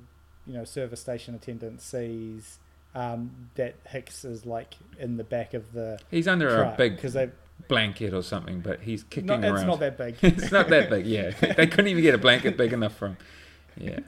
you 0.47 0.55
know 0.55 0.65
service 0.65 1.01
station 1.01 1.35
attendant 1.37 1.81
sees 1.81 2.59
um, 2.97 3.31
that 3.55 3.77
Hicks 3.89 4.25
is 4.25 4.45
like 4.45 4.75
in 4.99 5.17
the 5.17 5.25
back 5.25 5.55
of 5.55 5.73
the 5.73 5.99
He's 6.11 6.27
under 6.27 6.63
a 6.63 6.75
big 6.77 6.97
because 6.97 7.13
they 7.13 7.31
blanket 7.69 8.13
or 8.15 8.23
something, 8.23 8.61
but 8.61 8.81
he's 8.81 9.03
kicking 9.05 9.27
No, 9.27 9.35
around. 9.35 9.55
it's 9.57 9.65
not 9.65 9.81
that 9.81 9.97
big. 9.99 10.17
it's 10.23 10.51
not 10.51 10.69
that 10.71 10.91
big. 10.91 11.07
Yeah, 11.07 11.31
they 11.57 11.67
couldn't 11.67 11.89
even 11.89 12.03
get 12.03 12.15
a 12.15 12.19
blanket 12.19 12.57
big 12.57 12.73
enough 12.73 12.97
for 12.97 13.07
him. 13.09 13.17
Yeah, 13.77 14.01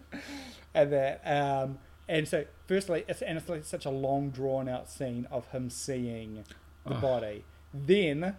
and 0.75 0.93
that 0.93 1.21
um 1.27 1.79
and 2.09 2.27
so 2.27 2.47
firstly 2.67 3.05
it's 3.09 3.21
and 3.23 3.37
it's 3.39 3.49
like 3.49 3.65
such 3.65 3.85
a 3.85 3.91
long 3.91 4.31
drawn 4.31 4.69
out 4.69 4.89
scene 4.89 5.27
of 5.31 5.47
him 5.49 5.69
seeing 5.71 6.45
the 6.87 6.97
Oh. 6.97 7.01
body 7.01 7.45
then 7.75 8.37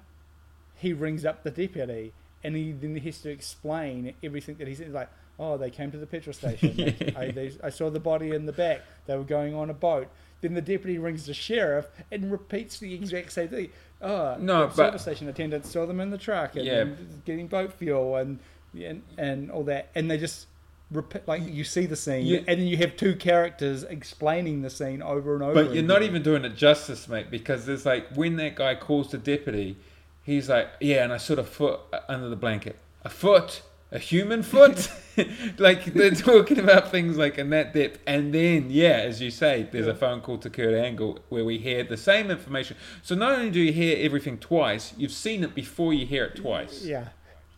he 0.74 0.92
rings 0.94 1.24
up 1.26 1.44
the 1.44 1.52
deputy 1.52 2.14
and 2.44 2.56
he 2.56 2.72
then 2.72 2.96
he 2.96 3.02
has 3.02 3.20
to 3.22 3.30
explain 3.30 4.14
everything 4.24 4.56
that 4.58 4.68
he's 4.68 4.80
like 4.80 5.10
oh 5.38 5.56
they 5.58 5.70
came 5.70 5.92
to 5.92 5.98
the 6.00 6.08
petrol 6.08 6.34
station 6.34 6.76
They- 6.78 7.14
I, 7.16 7.30
they, 7.32 7.52
I 7.64 7.70
saw 7.70 7.92
the 7.92 8.00
body 8.00 8.32
in 8.32 8.48
the 8.48 8.52
back 8.54 8.82
they 9.06 9.16
were 9.16 9.24
going 9.24 9.54
on 9.54 9.70
a 9.70 9.74
boat 9.76 10.08
then 10.42 10.54
the 10.54 10.62
deputy 10.62 10.98
rings 10.98 11.26
the 11.26 11.34
sheriff 11.34 11.88
and 12.12 12.32
repeats 12.32 12.80
the 12.80 12.94
exact 12.94 13.32
same 13.32 13.48
thing. 13.50 13.70
Oh 14.02 14.38
No, 14.40 14.62
the 14.62 14.68
but- 14.68 14.76
service 14.76 15.02
station 15.02 15.28
attendant 15.28 15.66
saw 15.66 15.86
them 15.86 16.00
in 16.00 16.10
the 16.10 16.18
truck 16.18 16.56
and, 16.56 16.66
Yeah. 16.66 16.82
and 16.82 17.22
getting 17.26 17.48
boat 17.48 17.74
fuel 17.74 18.16
and, 18.16 18.40
and 18.74 19.02
and 19.18 19.52
all 19.52 19.64
that. 19.66 19.90
And 19.96 20.10
they 20.10 20.18
just 20.18 20.48
repeat 20.92 21.28
like 21.28 21.42
you 21.46 21.64
see 21.64 21.86
the 21.86 21.96
scene 21.96 22.26
You- 22.26 22.38
and 22.48 22.60
then 22.60 22.68
you 22.68 22.78
have 22.78 22.96
two 22.96 23.16
characters 23.16 23.84
explaining 23.84 24.62
the 24.64 24.70
scene 24.72 25.02
over 25.04 25.36
and 25.36 25.44
over 25.44 25.54
but 25.66 25.74
you're 25.74 25.84
not 25.84 26.02
even 26.04 26.24
doing 26.24 26.44
it 26.46 26.56
justice, 26.56 27.08
mate, 27.08 27.30
because 27.30 27.66
there's 27.66 27.86
like 27.86 28.08
when 28.16 28.38
that 28.38 28.56
guy 28.56 28.74
calls 28.76 29.12
the 29.12 29.18
deputy, 29.20 29.78
he's 30.24 30.50
like, 30.50 30.68
yeah, 30.80 31.04
and 31.04 31.12
I 31.14 31.18
saw 31.18 31.34
a 31.36 31.44
foot 31.44 31.80
under 32.08 32.30
the 32.30 32.36
blanket, 32.36 32.78
a 33.04 33.10
foot. 33.10 33.62
A 33.92 33.98
human 33.98 34.44
foot, 34.44 34.92
like 35.58 35.86
they're 35.86 36.12
talking 36.30 36.60
about 36.60 36.92
things 36.92 37.18
like 37.18 37.40
in 37.40 37.50
that 37.50 37.74
depth, 37.74 38.00
and 38.06 38.34
then 38.34 38.68
yeah, 38.70 38.98
as 38.98 39.20
you 39.20 39.32
say, 39.32 39.68
there's 39.72 39.88
a 39.88 39.96
phone 39.96 40.22
call 40.22 40.38
to 40.40 40.50
Kurt 40.50 40.76
Angle 40.76 41.20
where 41.30 41.44
we 41.44 41.58
hear 41.58 41.84
the 41.84 41.98
same 41.98 42.30
information. 42.30 42.78
So 43.02 43.16
not 43.16 43.32
only 43.32 43.50
do 43.50 43.60
you 43.60 43.74
hear 43.74 43.98
everything 44.00 44.38
twice, 44.38 44.94
you've 44.96 45.12
seen 45.12 45.44
it 45.44 45.56
before 45.56 45.92
you 45.92 46.06
hear 46.06 46.26
it 46.26 46.36
twice. 46.36 46.86
Yeah, 46.86 47.10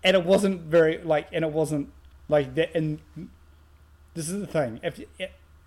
and 0.06 0.16
it 0.16 0.24
wasn't 0.24 0.62
very 0.62 1.00
like, 1.00 1.28
and 1.34 1.44
it 1.44 1.52
wasn't 1.52 1.92
like 2.30 2.56
that. 2.56 2.74
And 2.74 3.00
this 4.14 4.30
is 4.30 4.40
the 4.40 4.48
thing: 4.48 4.80
if 4.82 5.02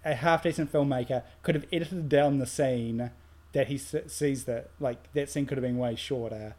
a 0.05 0.15
half 0.15 0.43
decent 0.43 0.73
filmmaker 0.73 1.23
could 1.43 1.55
have 1.55 1.67
edited 1.73 2.09
down 2.09 2.39
the 2.39 2.47
scene 2.47 3.11
that 3.53 3.69
he 3.69 3.79
sees 3.79 4.45
that, 4.45 4.71
like 4.81 5.13
that 5.13 5.31
scene 5.31 5.47
could 5.47 5.59
have 5.59 5.63
been 5.63 5.79
way 5.79 5.95
shorter, 5.95 6.57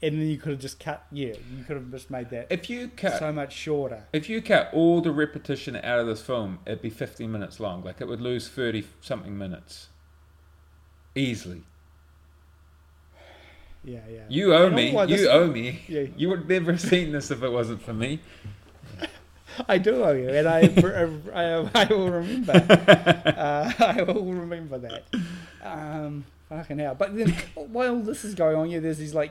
and 0.00 0.14
then 0.20 0.28
you 0.28 0.36
could 0.38 0.52
have 0.52 0.60
just 0.60 0.78
cut. 0.78 1.04
Yeah, 1.10 1.34
you 1.56 1.64
could 1.66 1.76
have 1.76 1.90
just 1.90 2.10
made 2.10 2.30
that 2.30 2.46
If 2.50 2.70
you 2.70 2.88
cut 2.88 3.18
so 3.18 3.32
much 3.32 3.52
shorter. 3.52 4.04
If 4.12 4.28
you 4.28 4.40
cut 4.40 4.70
all 4.72 5.00
the 5.00 5.10
repetition 5.10 5.74
out 5.76 5.98
of 5.98 6.06
this 6.06 6.22
film, 6.22 6.60
it'd 6.66 6.82
be 6.82 6.90
15 6.90 7.30
minutes 7.30 7.58
long. 7.58 7.82
Like 7.82 8.00
it 8.00 8.06
would 8.06 8.20
lose 8.20 8.48
30 8.48 8.86
something 9.00 9.36
minutes. 9.36 9.88
Easily. 11.14 11.62
Yeah, 13.84 14.00
yeah. 14.10 14.24
You 14.28 14.54
owe 14.54 14.68
me. 14.70 14.90
You 14.90 15.06
this- 15.06 15.26
owe 15.28 15.46
me. 15.46 15.80
Yeah. 15.88 16.06
You 16.16 16.28
would 16.30 16.48
never 16.48 16.72
have 16.72 16.80
seen 16.80 17.12
this 17.12 17.30
if 17.30 17.42
it 17.42 17.48
wasn't 17.48 17.80
for 17.80 17.94
me. 17.94 18.20
I 19.68 19.78
do 19.78 20.02
owe 20.04 20.12
you, 20.12 20.28
and 20.28 20.46
I, 20.46 20.60
I, 21.34 21.70
I 21.74 21.84
will 21.86 22.10
remember. 22.10 22.52
Uh, 23.38 23.72
I 23.78 24.02
will 24.02 24.32
remember 24.32 24.78
that. 24.78 25.04
Um, 25.62 26.24
fucking 26.48 26.78
hell! 26.78 26.96
But 26.96 27.16
then, 27.16 27.30
while 27.54 28.00
this 28.00 28.24
is 28.24 28.34
going 28.34 28.56
on, 28.56 28.68
yeah, 28.68 28.80
there's 28.80 28.98
these 28.98 29.14
like 29.14 29.30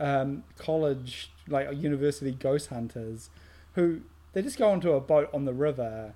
um, 0.00 0.42
college, 0.58 1.30
like 1.46 1.68
university 1.76 2.32
ghost 2.32 2.68
hunters, 2.70 3.30
who 3.74 4.00
they 4.32 4.42
just 4.42 4.58
go 4.58 4.70
onto 4.70 4.92
a 4.92 5.00
boat 5.00 5.28
on 5.32 5.44
the 5.44 5.52
river, 5.52 6.14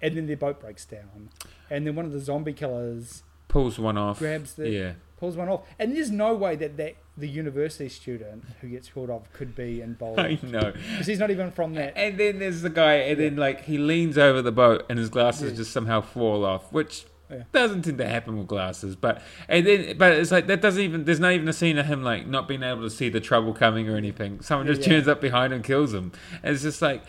and 0.00 0.16
then 0.16 0.26
their 0.26 0.36
boat 0.36 0.60
breaks 0.60 0.84
down, 0.84 1.30
and 1.70 1.86
then 1.86 1.94
one 1.96 2.04
of 2.04 2.12
the 2.12 2.20
zombie 2.20 2.52
killers 2.52 3.22
Pulls 3.48 3.78
one 3.78 3.96
off. 3.96 4.18
grabs 4.18 4.54
the 4.54 4.68
Yeah. 4.68 4.92
pulls 5.18 5.36
one 5.36 5.48
off, 5.48 5.62
and 5.78 5.96
there's 5.96 6.10
no 6.10 6.34
way 6.34 6.54
that 6.56 6.76
that 6.76 6.94
the 7.16 7.28
university 7.28 7.88
student 7.88 8.44
who 8.60 8.68
gets 8.68 8.88
pulled 8.90 9.10
off 9.10 9.32
could 9.32 9.56
be 9.56 9.80
involved 9.80 10.20
I 10.20 10.38
know. 10.42 10.72
because 10.72 11.06
he's 11.06 11.18
not 11.18 11.30
even 11.32 11.50
from 11.50 11.74
that. 11.74 11.94
And 11.96 12.16
then 12.20 12.38
there's 12.38 12.62
the 12.62 12.70
guy, 12.70 12.94
and 12.94 13.18
then 13.18 13.36
like 13.36 13.64
he 13.64 13.78
leans 13.78 14.16
over 14.18 14.42
the 14.42 14.52
boat, 14.52 14.84
and 14.88 14.98
his 14.98 15.08
glasses 15.08 15.52
Yeah. 15.52 15.56
just 15.56 15.72
somehow 15.72 16.00
fall 16.00 16.44
off, 16.44 16.72
which 16.72 17.06
Yeah. 17.30 17.42
doesn't 17.52 17.82
tend 17.82 17.98
to 17.98 18.08
happen 18.08 18.38
with 18.38 18.46
glasses. 18.46 18.96
But 18.96 19.20
and 19.48 19.66
then, 19.66 19.98
but 19.98 20.12
it's 20.12 20.30
like 20.30 20.46
that 20.46 20.60
doesn't 20.62 20.82
even. 20.82 21.04
There's 21.04 21.20
not 21.20 21.32
even 21.32 21.48
a 21.48 21.52
scene 21.52 21.76
of 21.78 21.86
him 21.86 22.02
like 22.02 22.26
not 22.26 22.48
being 22.48 22.62
able 22.62 22.82
to 22.82 22.90
see 22.90 23.08
the 23.08 23.20
trouble 23.20 23.52
coming 23.52 23.88
or 23.88 23.96
anything. 23.96 24.40
Someone 24.40 24.66
Yeah, 24.66 24.72
just 24.74 24.86
yeah. 24.88 24.94
turns 24.94 25.08
up 25.08 25.20
behind 25.20 25.52
and 25.52 25.62
kills 25.62 25.92
him. 25.92 26.12
And 26.42 26.54
it's 26.54 26.62
just 26.62 26.80
like, 26.80 27.02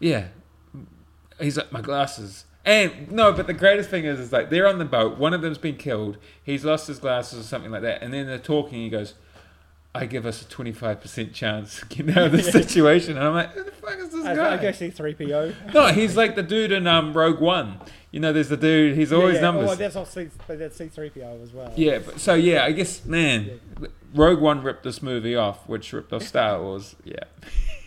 yeah, 0.00 0.26
he's 1.40 1.56
like 1.56 1.70
my 1.72 1.80
glasses. 1.80 2.44
And 2.64 3.10
no, 3.10 3.32
but 3.32 3.46
the 3.46 3.54
greatest 3.54 3.88
thing 3.90 4.04
is, 4.04 4.20
is 4.20 4.32
like 4.32 4.50
they're 4.50 4.66
on 4.66 4.78
the 4.78 4.84
boat. 4.84 5.18
One 5.18 5.32
of 5.32 5.40
them's 5.40 5.56
been 5.58 5.76
killed. 5.76 6.18
He's 6.42 6.64
lost 6.64 6.88
his 6.88 6.98
glasses 6.98 7.38
or 7.40 7.42
something 7.42 7.70
like 7.70 7.82
that. 7.82 8.02
And 8.02 8.12
then 8.12 8.26
they're 8.26 8.38
talking. 8.38 8.80
He 8.80 8.90
goes, 8.90 9.14
"I 9.94 10.04
give 10.04 10.26
us 10.26 10.42
a 10.42 10.48
twenty 10.48 10.72
five 10.72 11.00
percent 11.00 11.32
chance 11.32 11.80
of 11.82 11.88
getting 11.88 12.10
out 12.10 12.26
of 12.26 12.32
this 12.32 12.50
situation." 12.52 13.16
And 13.16 13.26
I'm 13.26 13.32
like, 13.34 13.52
"Who 13.54 13.64
the 13.64 13.70
fuck 13.70 13.98
is 13.98 14.10
this 14.10 14.26
I, 14.26 14.34
guy?" 14.36 14.54
I 14.54 14.56
guess 14.58 14.78
he's 14.78 14.92
three 14.94 15.14
PO. 15.14 15.54
No, 15.72 15.86
he's 15.86 16.16
like 16.18 16.34
the 16.34 16.42
dude 16.42 16.70
in 16.72 16.86
um, 16.86 17.14
Rogue 17.14 17.40
One. 17.40 17.80
You 18.10 18.18
know, 18.18 18.32
there's 18.32 18.48
the 18.48 18.56
dude. 18.56 18.96
He's 18.96 19.12
always 19.12 19.36
yeah, 19.36 19.42
numbers. 19.42 19.70
Oh, 19.70 19.74
that's 19.76 19.94
all 19.94 20.04
C, 20.04 20.30
that's 20.48 20.76
C 20.76 20.88
three 20.88 21.10
PO 21.10 21.40
as 21.42 21.52
well. 21.52 21.72
yeah, 21.76 22.00
but, 22.00 22.18
so 22.18 22.34
yeah, 22.34 22.64
I 22.64 22.72
guess 22.72 23.04
man, 23.04 23.60
Rogue 24.14 24.40
One 24.40 24.62
ripped 24.62 24.82
this 24.82 25.00
movie 25.00 25.36
off, 25.36 25.68
which 25.68 25.92
ripped 25.92 26.12
off 26.12 26.24
Star 26.24 26.60
Wars. 26.60 26.96
Yeah, 27.04 27.24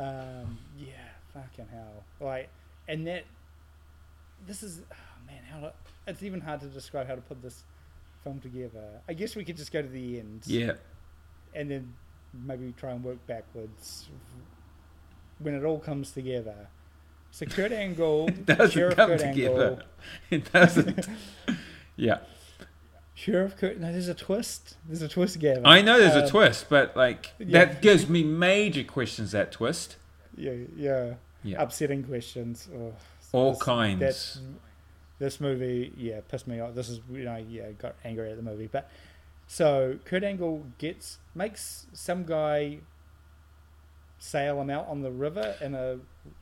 Um, 0.00 0.58
yeah, 0.78 0.92
fucking 1.34 1.66
hell. 1.70 2.04
Like, 2.20 2.48
and 2.88 3.06
that 3.06 3.24
this 4.46 4.62
is 4.62 4.80
oh 4.90 5.26
man, 5.26 5.42
how 5.50 5.60
to, 5.60 5.72
it's 6.06 6.22
even 6.22 6.40
hard 6.40 6.60
to 6.60 6.66
describe 6.66 7.06
how 7.06 7.14
to 7.14 7.20
put 7.20 7.42
this 7.42 7.64
film 8.24 8.40
together. 8.40 9.02
I 9.08 9.12
guess 9.12 9.36
we 9.36 9.44
could 9.44 9.58
just 9.58 9.72
go 9.72 9.82
to 9.82 9.88
the 9.88 10.20
end, 10.20 10.42
yeah. 10.46 10.72
and 11.54 11.70
then 11.70 11.94
maybe 12.32 12.72
try 12.78 12.92
and 12.92 13.04
work 13.04 13.26
backwards 13.26 14.08
when 15.38 15.54
it 15.54 15.64
all 15.64 15.78
comes 15.78 16.12
together. 16.12 16.68
So 17.30 17.46
Kurt 17.46 17.72
Angle, 17.72 18.28
It 18.28 18.46
doesn't 18.46 18.70
Sheriff 18.70 18.96
come 18.96 19.10
Kurt 19.10 19.20
together. 19.20 19.64
Angle, 19.70 19.82
It 20.30 20.52
doesn't. 20.52 21.08
yeah, 21.96 22.18
Sheriff 23.14 23.56
Kurt. 23.56 23.78
No, 23.78 23.92
there's 23.92 24.08
a 24.08 24.14
twist. 24.14 24.76
There's 24.86 25.02
a 25.02 25.08
twist, 25.08 25.38
Gavin. 25.38 25.66
I 25.66 25.82
know 25.82 25.98
there's 25.98 26.16
a 26.16 26.24
Um, 26.24 26.30
twist, 26.30 26.66
but 26.68 26.96
like 26.96 27.32
yeah. 27.38 27.64
that 27.64 27.82
gives 27.82 28.08
me 28.08 28.22
major 28.24 28.84
questions. 28.84 29.32
That 29.32 29.52
twist. 29.52 29.96
Yeah, 30.36 30.52
yeah. 30.76 31.14
Yeah, 31.42 31.62
Upsetting 31.62 32.04
questions. 32.04 32.68
Oh, 32.74 32.92
all 33.32 33.52
this- 33.52 33.62
kinds. 33.62 34.00
That's 34.00 34.40
this 35.18 35.40
movie, 35.40 35.92
yeah, 35.96 36.20
pissed 36.28 36.46
me 36.46 36.60
off. 36.60 36.74
This 36.74 36.88
is 36.88 37.00
you 37.10 37.24
know, 37.24 37.36
yeah, 37.36 37.70
got 37.72 37.94
angry 38.04 38.30
at 38.30 38.36
the 38.36 38.42
movie. 38.42 38.68
But 38.70 38.90
so 39.46 39.98
Kurt 40.04 40.22
Angle 40.24 40.66
gets 40.78 41.18
makes 41.34 41.86
some 41.92 42.24
guy 42.24 42.78
sail 44.20 44.58
them 44.58 44.70
out 44.70 44.86
on 44.86 45.02
the 45.02 45.10
river 45.10 45.56
in 45.60 45.74
a. 45.74 45.98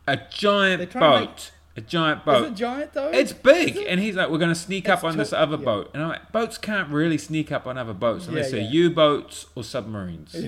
a 0.06 0.18
giant 0.28 0.92
boat. 0.92 1.52
A 1.76 1.80
giant 1.80 2.24
boat. 2.24 2.44
Is 2.44 2.50
it 2.50 2.54
giant 2.56 2.92
though? 2.92 3.10
It's 3.10 3.32
big, 3.32 3.76
it? 3.76 3.86
and 3.86 4.00
he's 4.00 4.16
like, 4.16 4.28
"We're 4.30 4.38
going 4.38 4.50
to 4.50 4.54
sneak 4.54 4.88
up 4.88 4.98
It's 4.98 5.04
on 5.04 5.16
this 5.16 5.32
other 5.32 5.56
yeah. 5.56 5.64
boat." 5.64 5.90
And 5.94 6.02
I'm 6.02 6.08
like, 6.08 6.32
"Boats 6.32 6.58
can't 6.58 6.90
really 6.90 7.18
sneak 7.18 7.52
up 7.52 7.66
on 7.66 7.78
other 7.78 7.94
boats 7.94 8.24
Yeah, 8.24 8.30
unless 8.30 8.50
they're. 8.50 8.60
U-boats 8.60 9.46
or 9.54 9.64
submarines." 9.64 10.36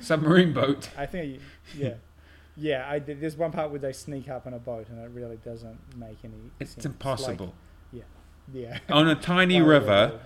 Submarine 0.00 0.52
boat. 0.52 0.90
I 0.98 1.06
think, 1.06 1.40
yeah, 1.74 1.94
yeah. 2.56 2.86
I 2.88 2.98
there's 2.98 3.36
one 3.38 3.52
part 3.52 3.70
where 3.70 3.80
they 3.80 3.92
sneak 3.94 4.28
up 4.28 4.46
on 4.46 4.52
a 4.52 4.58
boat, 4.58 4.88
and 4.90 4.98
it 4.98 5.10
really 5.12 5.36
doesn't 5.36 5.96
make 5.96 6.18
any. 6.22 6.34
It's 6.60 6.72
sense. 6.72 6.84
impossible 6.84 7.54
Like, 7.92 8.04
yeah. 8.52 8.78
on 8.90 9.08
a 9.08 9.14
tiny 9.14 9.60
river 9.60 10.20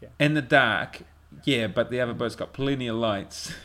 yeah. 0.00 0.08
in 0.18 0.34
the 0.34 0.42
dark. 0.42 1.02
Yeah, 1.44 1.66
but 1.66 1.90
the 1.90 2.00
other 2.00 2.14
boat's 2.14 2.36
got 2.36 2.52
plenty 2.52 2.86
of 2.86 2.96
lights. 2.96 3.52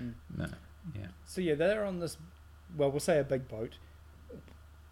Mm. 0.00 0.12
no, 0.36 0.46
yeah, 0.94 1.06
So 1.26 1.40
yeah, 1.40 1.54
they're 1.54 1.84
on 1.84 2.00
this. 2.00 2.16
Well, 2.76 2.90
we'll 2.90 3.00
say 3.00 3.18
a 3.18 3.24
big 3.24 3.48
boat. 3.48 3.74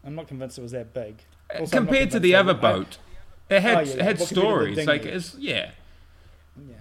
I'm 0.04 0.14
not 0.14 0.28
convinced 0.28 0.58
it 0.58 0.62
was 0.62 0.72
that 0.72 0.94
big. 0.94 1.22
Also, 1.58 1.76
compared 1.76 2.10
to 2.12 2.20
the 2.20 2.34
other 2.34 2.54
boat, 2.54 2.98
it 3.48 3.60
had 3.60 3.76
Oh, 3.76 3.80
yeah, 3.80 3.92
it 3.94 4.00
had 4.02 4.18
well, 4.18 4.26
compared 4.26 4.28
to 4.28 4.34
the 4.34 4.40
stories. 4.40 4.86
Like 4.86 5.04
it's 5.04 5.34
yeah, 5.36 5.70
Yeah. 6.56 6.74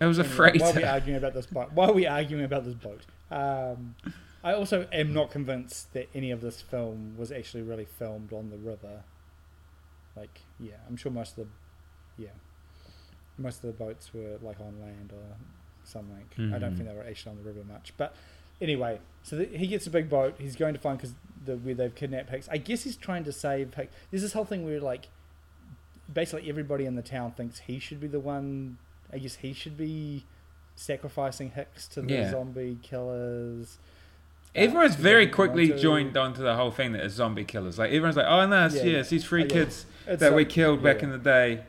it 0.00 0.06
was 0.06 0.18
a 0.18 0.24
Anyway, 0.24 0.58
Why 0.58 0.70
are 0.70 0.74
we 0.74 0.84
arguing 0.84 1.18
about 1.18 1.34
this 1.34 1.46
boat? 1.46 1.72
Why 1.72 1.86
are 1.86 1.92
we 1.92 2.06
arguing 2.06 2.44
about 2.44 2.64
this 2.64 2.74
boat? 2.74 3.02
Um, 3.30 3.96
I 4.44 4.54
also 4.54 4.86
am 4.92 5.12
not 5.12 5.30
convinced 5.30 5.92
that 5.94 6.08
any 6.14 6.30
of 6.30 6.40
this 6.40 6.60
film 6.60 7.16
was 7.18 7.32
actually 7.32 7.64
really 7.64 7.84
filmed 7.84 8.32
on 8.32 8.50
the 8.50 8.56
river. 8.56 9.02
Like, 10.14 10.40
yeah, 10.60 10.76
I'm 10.88 10.96
sure 10.96 11.10
most 11.10 11.36
of 11.36 11.46
the, 12.16 12.22
yeah, 12.22 12.30
most 13.38 13.56
of 13.56 13.62
the 13.62 13.72
boats 13.84 14.14
were 14.14 14.38
like 14.40 14.60
on 14.60 14.80
land 14.80 15.12
or 15.12 15.36
something. 15.88 16.24
I 16.52 16.58
don't 16.58 16.72
Mhm. 16.72 16.76
think 16.76 16.88
they 16.88 16.94
were 16.94 17.04
actually 17.04 17.30
on 17.30 17.36
the 17.38 17.42
river 17.44 17.64
much. 17.64 17.92
But 17.96 18.14
anyway, 18.60 19.00
so 19.22 19.36
the, 19.36 19.44
he 19.46 19.66
gets 19.66 19.86
a 19.86 19.90
big 19.90 20.08
boat. 20.08 20.34
He's 20.38 20.56
going 20.56 20.74
to 20.74 20.80
find 20.80 20.98
because 20.98 21.14
the 21.44 21.56
where 21.56 21.74
they've 21.74 21.94
kidnapped 21.94 22.30
Hicks. 22.30 22.48
I 22.50 22.58
guess 22.58 22.82
he's 22.84 22.96
trying 22.96 23.24
to 23.24 23.32
save 23.32 23.74
Hicks. 23.74 23.94
There's 24.10 24.22
this 24.22 24.32
whole 24.32 24.44
thing 24.44 24.64
where 24.64 24.80
like, 24.80 25.08
basically 26.12 26.48
everybody 26.48 26.84
in 26.86 26.94
the 26.94 27.02
town 27.02 27.32
thinks 27.32 27.60
he 27.60 27.78
should 27.78 28.00
be 28.00 28.06
the 28.08 28.20
one. 28.20 28.78
I 29.12 29.18
guess 29.18 29.36
he 29.36 29.52
should 29.52 29.76
be 29.76 30.24
sacrificing 30.74 31.50
Hicks 31.52 31.86
to 31.88 32.02
the 32.02 32.12
Yeah. 32.12 32.30
zombie 32.30 32.78
killers. 32.82 33.78
Uh, 34.54 34.58
Everyone's 34.60 34.96
he 34.96 35.02
very 35.02 35.26
quickly 35.26 35.68
to. 35.68 35.78
joined 35.78 36.16
onto 36.16 36.42
the 36.42 36.56
whole 36.56 36.70
thing 36.70 36.92
that 36.92 37.04
it's 37.04 37.14
zombie 37.14 37.44
killers. 37.44 37.78
Like 37.78 37.88
everyone's 37.88 38.16
like, 38.16 38.26
"Oh 38.26 38.46
no, 38.46 38.66
it's, 38.66 38.74
Yeah, 38.76 38.82
yeah, 38.84 38.98
it's 38.98 39.10
these 39.10 39.24
three 39.24 39.42
yeah. 39.42 39.48
kids 39.48 39.86
It's 40.06 40.20
that 40.20 40.34
we 40.34 40.44
killed 40.44 40.82
back 40.82 41.02
in 41.02 41.10
the 41.10 41.18
day 41.18 41.62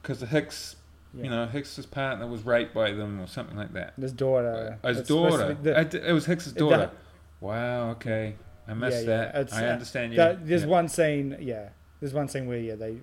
because 0.00 0.20
the 0.20 0.26
Hicks 0.26 0.76
Yeah. 1.14 1.24
You 1.24 1.30
know, 1.30 1.46
Hicks's 1.46 1.84
partner 1.86 2.26
was 2.26 2.42
raped 2.44 2.72
by 2.74 2.92
them 2.92 3.20
or 3.20 3.26
something 3.26 3.56
like 3.56 3.72
that. 3.74 3.94
His 4.00 4.12
daughter. 4.12 4.78
His 4.84 4.98
It's 5.00 5.08
daughter. 5.08 5.54
the- 5.54 5.84
d- 5.84 5.98
it 5.98 6.12
was 6.12 6.24
Hicks's 6.26 6.54
the- 6.54 6.60
daughter. 6.60 6.90
wow. 7.40 7.90
Okay. 7.92 8.36
I 8.66 8.74
missed 8.74 9.04
Yeah, 9.04 9.10
yeah, 9.10 9.16
that. 9.32 9.34
it's, 9.36 9.52
I 9.52 9.66
uh, 9.66 9.72
understand 9.72 10.12
you. 10.12 10.18
the- 10.18 10.38
there's 10.42 10.64
one 10.64 10.88
scene, 10.88 11.36
yeah. 11.40 11.70
There's 12.00 12.14
one 12.14 12.28
scene 12.28 12.46
where 12.46 12.58
yeah 12.58 12.76
they, 12.76 12.98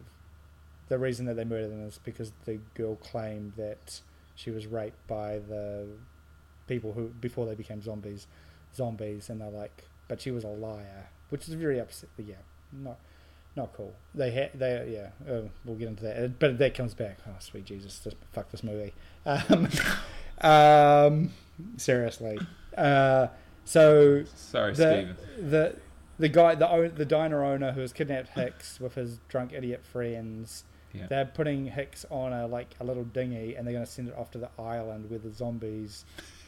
the 0.88 0.98
reason 0.98 1.26
that 1.28 1.36
they 1.36 1.44
murdered 1.46 1.70
them 1.72 1.86
is 1.86 2.00
because 2.04 2.32
the 2.46 2.60
girl 2.74 2.96
claimed 2.96 3.54
that 3.58 4.02
she 4.36 4.50
was 4.52 4.66
raped 4.68 5.06
by 5.08 5.40
the 5.40 5.86
people 6.68 6.94
who 6.94 7.10
before 7.10 7.46
they 7.46 7.56
became 7.56 7.82
zombies, 7.82 8.26
zombies, 8.76 9.30
and 9.30 9.42
they're 9.42 9.50
like, 9.52 9.84
but 10.08 10.20
she 10.22 10.32
was 10.32 10.44
a 10.44 10.48
liar, 10.50 11.10
which 11.30 11.48
is 11.48 11.54
very 11.54 11.80
upset. 11.80 12.10
Yeah, 12.18 12.36
not 12.72 13.00
not 13.56 13.74
cool. 13.74 13.94
They 14.16 14.32
had 14.32 14.52
they 14.54 14.90
yeah. 14.92 15.10
Oh, 15.32 15.50
we'll 15.66 15.76
get 15.76 15.88
into 15.90 16.04
that, 16.04 16.24
Uh, 16.24 16.28
but 16.28 16.58
that 16.58 16.74
comes 16.74 16.94
back. 16.94 17.18
Oh 17.28 17.32
sweet 17.40 17.66
Jesus, 17.66 18.00
this, 18.00 18.14
fuck 18.32 18.50
this 18.52 18.64
movie. 18.64 18.94
Um, 19.26 19.68
um, 20.42 21.32
seriously. 21.78 22.40
Uh, 22.78 23.28
so 23.66 24.24
Sorry, 24.36 24.74
the, 24.74 24.76
Stephen. 24.76 25.50
the 25.50 25.76
the 26.18 26.30
guy 26.30 26.56
the 26.56 26.92
the 26.96 27.06
diner 27.06 27.44
owner 27.44 27.72
who 27.72 27.82
has 27.82 27.94
kidnapped 27.94 28.30
Hicks 28.30 28.80
with 28.80 28.96
his 28.96 29.20
drunk 29.30 29.52
idiot 29.54 29.84
friends. 29.86 30.64
Yeah. 30.94 31.06
They're 31.08 31.26
putting 31.26 31.68
Hicks 31.68 32.06
on 32.10 32.34
a 32.34 32.48
like 32.48 32.74
a 32.80 32.84
little 32.84 33.04
dinghy, 33.04 33.56
and 33.56 33.66
they're 33.68 33.74
going 33.74 33.86
to 33.86 33.92
send 33.92 34.08
it 34.08 34.18
off 34.18 34.32
to 34.32 34.38
the 34.40 34.50
island 34.58 35.10
where 35.10 35.20
the 35.20 35.32
zombies 35.32 36.04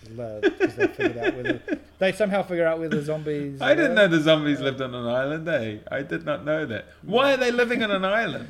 live 0.10 0.42
because 0.42 0.76
they 0.76 0.88
figured 0.88 1.18
out 1.18 1.36
where 1.36 1.60
they 2.00 2.12
somehow 2.12 2.42
figure 2.44 2.66
out 2.66 2.80
where 2.80 2.90
the 2.90 3.02
zombies. 3.02 3.62
I 3.62 3.76
didn't 3.76 3.96
know 3.96 4.08
the 4.08 4.20
zombies 4.22 4.60
lived 4.60 4.82
on 4.82 4.94
an 4.96 5.06
island, 5.06 5.48
eh? 5.48 5.78
I 5.92 6.02
did 6.02 6.26
not 6.26 6.44
know 6.46 6.66
that. 6.66 6.86
Why 7.04 7.34
are 7.34 7.38
they 7.38 7.52
living 7.52 7.84
on 7.84 7.92
an 7.92 8.04
island? 8.06 8.50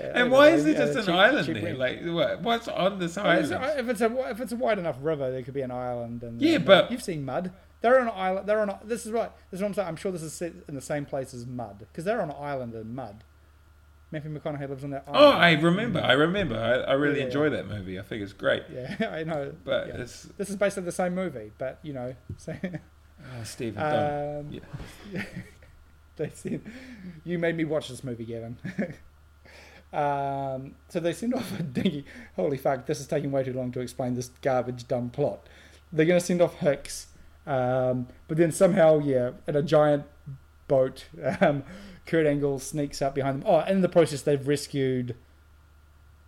Yeah, 0.00 0.12
And 0.14 0.30
why 0.32 0.48
is 0.48 0.64
they- 0.64 0.72
there 0.72 0.86
just 0.86 0.98
an 1.00 1.04
cheap- 1.04 1.14
island 1.14 1.46
cheap 1.46 1.60
there? 1.62 1.74
Like, 1.74 2.02
what, 2.04 2.40
what's 2.40 2.66
on 2.68 2.98
this 2.98 3.16
Well, 3.16 3.26
it's- 3.38 3.52
island? 3.52 3.80
if 3.80 3.88
it's 3.90 4.00
a 4.00 4.30
if 4.30 4.40
it's 4.40 4.52
a 4.52 4.56
wide 4.56 4.78
enough 4.78 4.96
river, 5.02 5.30
there 5.30 5.42
could 5.42 5.54
be 5.54 5.60
an 5.60 5.70
island. 5.70 6.22
And 6.22 6.40
Yeah, 6.40 6.58
but- 6.58 6.90
you've 6.90 7.02
seen 7.02 7.24
mud. 7.24 7.52
They're 7.82 8.00
on 8.00 8.06
an 8.08 8.14
island. 8.16 8.46
They're 8.48 8.60
on. 8.60 8.70
A, 8.70 8.78
this 8.84 9.04
is 9.04 9.12
right. 9.12 9.30
This 9.50 9.58
is 9.58 9.62
what 9.62 9.68
I'm 9.68 9.74
saying. 9.74 9.88
I'm 9.88 9.96
sure 9.96 10.12
this 10.12 10.22
is 10.22 10.32
set 10.32 10.52
in 10.68 10.74
the 10.76 10.80
same 10.80 11.04
place 11.04 11.34
as 11.34 11.46
mud 11.46 11.80
because 11.80 12.04
they're 12.04 12.22
on 12.22 12.30
an 12.30 12.36
island 12.40 12.74
in 12.74 12.94
mud. 12.94 13.24
Matthew 14.12 14.38
McConaughey 14.38 14.68
lives 14.68 14.84
on 14.84 14.90
that 14.90 15.04
island. 15.08 15.24
Oh, 15.24 15.30
I 15.30 15.52
remember. 15.52 16.00
I 16.00 16.12
remember. 16.12 16.56
I, 16.56 16.90
I 16.90 16.92
really 16.94 17.20
Yeah. 17.20 17.26
enjoy 17.26 17.48
that 17.50 17.66
movie. 17.66 17.98
I 17.98 18.02
think 18.02 18.22
it's 18.22 18.32
great. 18.34 18.62
Yeah, 18.72 18.94
I 19.12 19.24
know. 19.24 19.52
But 19.64 19.88
yeah. 19.88 19.96
This 19.96 20.28
is 20.50 20.56
basically 20.56 20.84
the 20.84 20.92
same 20.92 21.14
movie, 21.14 21.50
but 21.58 21.78
you 21.82 21.94
know, 21.94 22.14
so, 22.36 22.54
oh, 22.62 22.78
Stephen. 23.44 23.82
don't. 23.82 24.38
um, 24.46 24.60
Yeah. 25.12 25.22
they 26.16 26.30
said 26.34 26.60
you 27.24 27.38
made 27.38 27.56
me 27.56 27.64
watch 27.64 27.88
this 27.88 28.04
movie, 28.04 28.24
Gavin. 28.26 28.58
um, 29.92 30.74
so 30.88 31.00
they 31.00 31.12
send 31.12 31.34
off 31.34 31.58
a 31.58 31.62
dinghy. 31.62 32.04
Holy 32.36 32.56
fuck! 32.58 32.86
This 32.86 33.00
is 33.00 33.06
taking 33.06 33.30
way 33.32 33.44
too 33.44 33.52
long 33.52 33.72
to 33.72 33.80
explain 33.80 34.14
this 34.14 34.30
garbage 34.42 34.86
dumb 34.88 35.10
plot. 35.10 35.48
They're 35.92 36.06
going 36.06 36.20
to 36.20 36.24
send 36.24 36.40
off 36.40 36.58
Hicks, 36.58 37.08
um, 37.46 38.08
but 38.28 38.38
then 38.38 38.52
somehow, 38.52 38.98
yeah, 38.98 39.32
in 39.46 39.56
a 39.56 39.62
giant 39.62 40.04
boat, 40.68 41.04
um, 41.40 41.64
Kurt 42.06 42.26
Angle 42.26 42.58
sneaks 42.58 43.00
up 43.00 43.14
behind 43.14 43.40
them. 43.42 43.48
Oh, 43.48 43.58
and 43.60 43.76
in 43.76 43.80
the 43.80 43.88
process, 43.88 44.22
they've 44.22 44.46
rescued. 44.46 45.14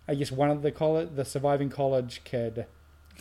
I 0.07 0.15
guess 0.15 0.31
one 0.31 0.49
of 0.51 0.61
the 0.61 0.71
college, 0.71 1.09
the 1.15 1.25
surviving 1.25 1.69
college 1.69 2.21
kid, 2.23 2.65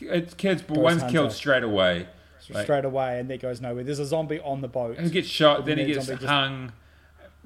It's 0.00 0.34
kids, 0.34 0.60
but 0.62 0.74
Ghost 0.74 0.82
one's 0.84 1.00
Hunter. 1.02 1.12
killed 1.18 1.32
straight 1.32 1.62
away. 1.62 2.06
Like- 2.50 2.64
straight 2.64 2.84
away, 2.84 3.18
and 3.20 3.30
that 3.30 3.40
goes 3.40 3.60
nowhere. 3.62 3.84
There's 3.84 3.98
a 3.98 4.04
zombie 4.04 4.38
on 4.40 4.60
the 4.60 4.68
boat. 4.68 4.98
He 5.00 5.08
gets 5.08 5.28
shot, 5.28 5.64
then 5.64 5.78
he 5.78 5.86
gets 5.86 6.04
zombie 6.06 6.20
just- 6.20 6.28
hung, 6.30 6.72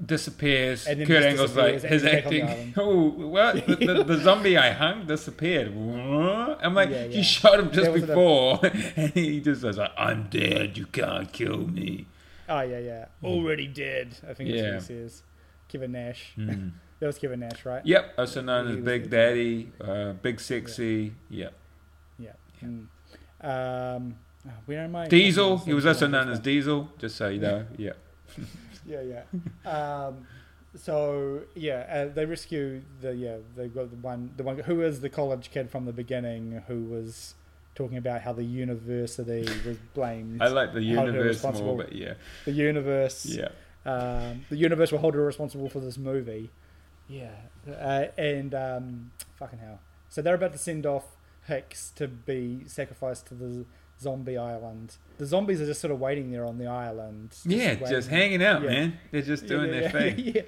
disappears. 0.05 0.85
And 0.87 0.99
then 0.99 1.07
Kurt 1.07 1.23
Angle's 1.23 1.55
like, 1.55 1.81
his 1.81 1.83
he's 1.83 2.03
back 2.03 2.25
on 2.25 2.31
the 2.33 2.41
acting. 2.41 2.73
Oh, 2.75 3.09
what? 3.09 3.65
The, 3.65 3.75
the, 3.75 4.03
the 4.03 4.17
zombie 4.21 4.57
I 4.57 4.71
hung 4.71 5.07
disappeared. 5.07 5.69
I'm 5.73 6.73
like, 6.73 6.89
Yeah, 6.89 7.05
yeah. 7.05 7.17
you 7.17 7.23
shot 7.23 7.59
him 7.59 7.71
just 7.71 7.93
before, 7.93 8.59
and 8.97 9.13
he 9.13 9.39
just 9.39 9.63
was 9.63 9.77
like, 9.77 9.91
I'm 9.97 10.27
dead. 10.29 10.77
You 10.77 10.85
can't 10.87 11.31
kill 11.31 11.59
me. 11.59 12.07
Oh 12.49 12.61
yeah, 12.61 12.79
yeah. 12.79 13.05
Already 13.23 13.67
dead. 13.67 14.15
I 14.27 14.33
think 14.33 14.49
Yeah. 14.49 14.71
that's 14.71 14.89
what 14.89 14.97
he 14.97 15.03
says. 15.03 15.23
Kevin 15.67 15.91
Nash. 15.91 16.33
Mm. 16.37 16.71
That 16.99 17.07
was 17.07 17.17
Kevin 17.17 17.39
Nash, 17.39 17.63
right? 17.63 17.85
Yep, 17.85 18.15
also 18.17 18.41
known 18.41 18.67
as 18.67 18.83
Big 18.83 19.09
Daddy, 19.09 19.71
uh, 19.79 20.11
Big 20.21 20.37
Sexy. 20.41 21.13
Yep. 21.29 21.53
Yeah. 22.17 22.31
Mm. 22.61 22.87
Um, 23.41 24.15
oh, 24.45 24.51
where 24.65 24.79
am 24.83 24.97
I? 24.97 25.07
Diesel. 25.07 25.59
He 25.59 25.73
was 25.73 25.85
also 25.85 26.07
known 26.07 26.27
as 26.27 26.41
Diesel. 26.41 26.89
Just 26.97 27.15
so 27.15 27.29
you 27.29 27.39
know. 27.39 27.65
Yeah. 27.77 27.93
Yeah, 28.85 29.01
yeah. 29.01 29.71
um, 29.71 30.25
so 30.75 31.41
yeah, 31.55 31.85
uh, 32.09 32.13
they 32.13 32.25
rescue 32.25 32.81
the 33.01 33.15
yeah 33.15 33.37
they 33.55 33.67
got 33.67 33.91
the 33.91 33.97
one 33.97 34.31
the 34.35 34.43
one 34.43 34.57
who 34.59 34.81
is 34.81 35.01
the 35.01 35.09
college 35.09 35.51
kid 35.51 35.69
from 35.69 35.85
the 35.85 35.93
beginning 35.93 36.63
who 36.67 36.85
was 36.85 37.35
talking 37.79 37.97
about 37.97 38.21
how 38.21 38.33
the 38.33 38.43
university 38.43 39.41
was 39.65 39.77
blamed. 39.93 40.41
I 40.41 40.49
like 40.49 40.73
the 40.73 40.83
Held 40.85 41.07
universe 41.07 41.41
more, 41.43 41.77
but 41.77 41.93
yeah, 41.93 42.15
the 42.43 42.51
universe. 42.51 43.25
yeah. 43.25 43.49
Um, 43.85 44.45
the 44.49 44.57
universe 44.57 44.91
will 44.91 44.99
hold 44.99 45.13
her 45.15 45.23
responsible 45.25 45.69
for 45.69 45.79
this 45.79 45.97
movie. 45.97 46.49
Yeah, 47.07 47.31
uh, 47.67 48.07
and 48.17 48.53
um, 48.53 49.11
fucking 49.37 49.59
hell. 49.59 49.79
So 50.09 50.21
they're 50.21 50.35
about 50.35 50.51
to 50.51 50.57
send 50.59 50.85
off 50.85 51.05
Hicks 51.47 51.91
to 51.95 52.07
be 52.09 52.63
sacrificed 52.67 53.27
to 53.27 53.33
the 53.33 53.65
zombie 53.99 54.37
island. 54.37 54.97
The 55.17 55.25
zombies 55.25 55.61
are 55.61 55.65
just 55.65 55.79
sort 55.81 55.91
of 55.91 55.99
waiting 56.01 56.31
there 56.31 56.45
on 56.45 56.57
the 56.57 56.67
island. 56.67 57.29
just 57.31 57.45
Yeah, 57.45 57.73
waiting. 57.75 57.87
just 57.87 58.09
hanging 58.09 58.43
out, 58.43 58.61
Yeah. 58.61 58.69
man. 58.69 58.99
They're 59.11 59.21
just 59.21 59.47
doing 59.47 59.73
yeah, 59.73 59.79
their 59.79 59.81
yeah, 59.83 59.91
thing. 60.15 60.19
Yeah, 60.35 60.41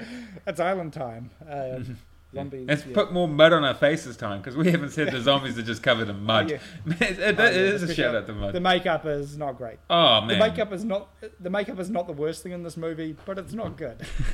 it's 0.46 0.60
island 0.60 0.92
time. 0.94 1.32
Um. 1.50 1.98
Zombies. 2.34 2.68
Let's 2.68 2.86
yeah. 2.86 2.94
put 2.94 3.12
more 3.12 3.28
mud 3.28 3.52
on 3.52 3.66
our 3.66 3.74
faces, 3.74 4.16
time 4.16 4.40
because 4.40 4.56
we 4.56 4.72
haven't 4.72 4.92
said 4.92 5.12
the 5.12 5.20
zombies 5.22 5.58
are 5.58 5.64
just 5.64 5.84
covered 5.84 6.08
in 6.08 6.24
mud. 6.24 6.50
Yeah. 6.50 6.60
It, 7.02 7.20
it, 7.20 7.40
Oh, 7.40 7.44
yeah, 7.44 7.50
it 7.50 7.56
is 7.56 7.84
a 7.84 7.94
shout 7.94 8.16
out 8.16 8.28
to 8.28 8.34
mud. 8.34 8.54
The 8.54 8.62
makeup 8.62 9.06
is 9.06 9.38
not 9.38 9.58
great. 9.58 9.80
oh 9.90 10.22
man, 10.22 10.28
The 10.28 10.38
makeup 10.38 10.72
is 10.72 10.86
not 10.86 11.10
the 11.40 11.50
makeup 11.50 11.80
is 11.80 11.90
not 11.90 12.08
the 12.08 12.14
worst 12.14 12.44
thing 12.44 12.54
in 12.54 12.64
this 12.64 12.78
movie, 12.78 13.16
but 13.26 13.38
it's 13.38 13.54
not 13.54 13.76
good. 13.78 14.06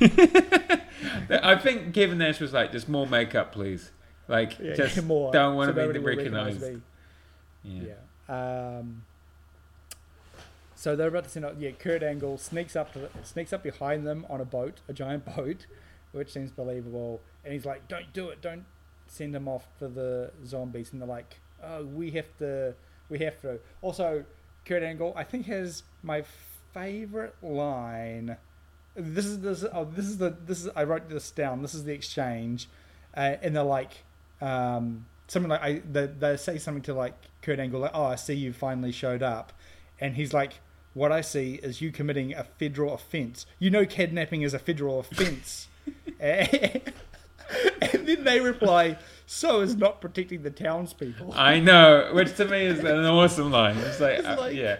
I 1.30 1.56
think 1.56 1.92
Kevin 1.94 2.18
Nash 2.18 2.40
was 2.40 2.52
like, 2.52 2.72
just 2.72 2.88
more 2.88 3.06
makeup, 3.06 3.52
please. 3.52 3.90
Like, 4.28 4.58
just 4.76 5.02
more. 5.04 5.32
don't 5.32 5.56
want 5.56 5.74
so 5.74 5.86
to 5.86 5.92
be 5.92 5.98
recognized. 5.98 6.60
recognise. 6.60 6.82
Yeah. 7.64 7.82
Yeah. 8.28 8.78
Um, 8.78 9.02
so 10.74 10.94
they're 10.94 11.08
about 11.08 11.24
to 11.24 11.30
send 11.30 11.44
out. 11.44 11.60
Yeah, 11.60 11.72
Kurt 11.72 12.04
Angle 12.04 12.38
sneaks 12.38 12.76
up 12.76 12.92
to 12.92 13.08
sneaks 13.24 13.52
up 13.52 13.64
behind 13.64 14.06
them 14.06 14.24
on 14.30 14.40
a 14.40 14.44
boat, 14.44 14.80
a 14.86 14.92
giant 14.92 15.24
boat, 15.36 15.66
which 16.12 16.32
seems 16.32 16.50
believable. 16.50 17.20
And 17.44 17.52
he's 17.52 17.64
like, 17.64 17.88
"Don't 17.88 18.12
do 18.12 18.28
it! 18.28 18.40
Don't 18.40 18.64
send 19.06 19.34
him 19.34 19.48
off 19.48 19.68
for 19.78 19.88
the 19.88 20.32
zombies." 20.46 20.92
And 20.92 21.00
they're 21.00 21.08
like, 21.08 21.40
"Oh, 21.62 21.84
we 21.84 22.10
have 22.12 22.36
to. 22.38 22.74
We 23.08 23.18
have 23.20 23.40
to." 23.42 23.58
Also, 23.82 24.24
Kurt 24.64 24.82
Angle, 24.82 25.12
I 25.16 25.24
think, 25.24 25.46
has 25.46 25.82
my 26.02 26.24
favorite 26.72 27.34
line. 27.42 28.36
This 28.94 29.26
is 29.26 29.40
this. 29.40 29.64
Oh, 29.72 29.84
this 29.84 30.06
is 30.06 30.18
the. 30.18 30.36
This 30.44 30.64
is. 30.64 30.70
I 30.74 30.84
wrote 30.84 31.08
this 31.08 31.30
down. 31.30 31.62
This 31.62 31.74
is 31.74 31.84
the 31.84 31.92
exchange, 31.92 32.68
uh, 33.16 33.36
and 33.42 33.54
they're 33.54 33.62
like, 33.62 34.04
um, 34.40 35.06
something 35.28 35.50
like 35.50 35.62
I. 35.62 35.82
They, 35.90 36.06
they 36.06 36.36
say 36.36 36.58
something 36.58 36.82
to 36.84 36.94
like 36.94 37.14
Kurt 37.42 37.60
Angle, 37.60 37.80
like, 37.80 37.92
"Oh, 37.94 38.04
I 38.04 38.16
see 38.16 38.34
you 38.34 38.52
finally 38.52 38.92
showed 38.92 39.22
up," 39.22 39.52
and 40.00 40.16
he's 40.16 40.32
like, 40.32 40.60
"What 40.94 41.12
I 41.12 41.20
see 41.20 41.54
is 41.62 41.80
you 41.80 41.92
committing 41.92 42.34
a 42.34 42.44
federal 42.44 42.94
offence. 42.94 43.46
You 43.58 43.70
know, 43.70 43.86
kidnapping 43.86 44.42
is 44.42 44.54
a 44.54 44.58
federal 44.58 44.98
offence." 44.98 45.68
and 46.20 48.06
then 48.06 48.24
they 48.24 48.40
reply, 48.40 48.98
"So 49.26 49.60
is 49.60 49.76
not 49.76 50.00
protecting 50.00 50.42
the 50.42 50.50
townspeople." 50.50 51.32
I 51.34 51.60
know, 51.60 52.10
which 52.12 52.36
to 52.36 52.44
me 52.44 52.66
is 52.66 52.80
an 52.80 53.04
awesome 53.04 53.50
line. 53.50 53.76
It's 53.78 54.00
like, 54.00 54.18
It's 54.18 54.26
uh, 54.28 54.36
like- 54.38 54.56
yeah, 54.56 54.78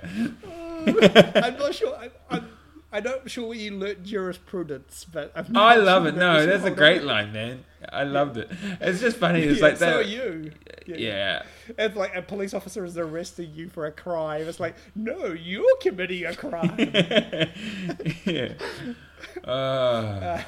I'm 1.44 1.58
not 1.58 1.74
sure. 1.74 1.94
I, 1.96 2.10
I'm, 2.30 2.48
I'm 2.90 3.04
not 3.04 3.30
sure 3.30 3.48
where 3.48 3.58
you 3.58 3.76
learnt 3.76 4.02
jurisprudence, 4.02 5.04
but 5.04 5.30
I'm 5.34 5.54
I 5.56 5.76
love 5.76 6.06
it. 6.06 6.16
No, 6.16 6.46
that's 6.46 6.64
a 6.64 6.70
great 6.70 7.02
on. 7.02 7.06
line, 7.06 7.32
man. 7.32 7.64
I 7.92 8.04
loved 8.04 8.38
it. 8.38 8.50
It's 8.80 9.00
just 9.00 9.18
funny. 9.18 9.42
It's 9.42 9.60
Yeah, 9.60 9.66
like 9.66 9.76
so 9.76 9.98
are 9.98 10.02
you. 10.02 10.52
Yeah. 10.86 11.42
It's 11.76 11.94
like 11.96 12.16
a 12.16 12.22
police 12.22 12.54
officer 12.54 12.84
is 12.86 12.96
arresting 12.96 13.52
you 13.54 13.68
for 13.68 13.84
a 13.86 13.92
crime. 13.92 14.48
It's 14.48 14.58
like, 14.58 14.74
no, 14.96 15.26
you're 15.26 15.76
committing 15.82 16.24
a 16.24 16.34
crime. 16.34 16.74
yeah. 18.24 18.54
Uh, 19.44 20.40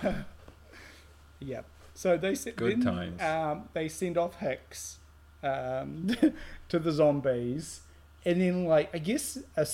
yep. 1.40 1.64
So 1.94 2.16
they 2.16 2.34
send 2.34 2.56
Good 2.56 2.82
then, 2.82 2.94
times. 2.94 3.22
Um, 3.22 3.68
they 3.72 3.88
send 3.88 4.16
off 4.16 4.36
Hicks 4.36 4.98
um, 5.42 6.08
to 6.68 6.78
the 6.78 6.92
zombies, 6.92 7.80
and 8.24 8.40
then 8.40 8.64
like 8.64 8.94
I 8.94 8.98
guess 8.98 9.38
a 9.56 9.66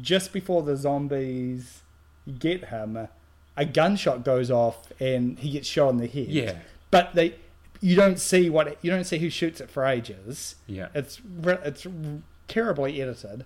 just 0.00 0.32
before 0.32 0.62
the 0.62 0.76
zombies 0.76 1.82
get 2.38 2.66
him, 2.66 3.08
a 3.56 3.64
gunshot 3.64 4.24
goes 4.24 4.50
off 4.50 4.92
and 5.00 5.38
he 5.38 5.50
gets 5.50 5.68
shot 5.68 5.90
in 5.90 5.98
the 5.98 6.06
head. 6.06 6.28
yeah. 6.28 6.58
But 6.90 7.14
they, 7.14 7.34
you 7.80 7.96
don't 7.96 8.18
see 8.18 8.48
what 8.48 8.78
you 8.82 8.90
don't 8.90 9.04
see 9.04 9.18
who 9.18 9.28
shoots 9.28 9.60
it 9.60 9.70
for 9.70 9.84
ages. 9.84 10.56
Yeah. 10.66 10.88
It's 10.94 11.20
it's 11.44 11.86
terribly 12.48 13.02
edited. 13.02 13.44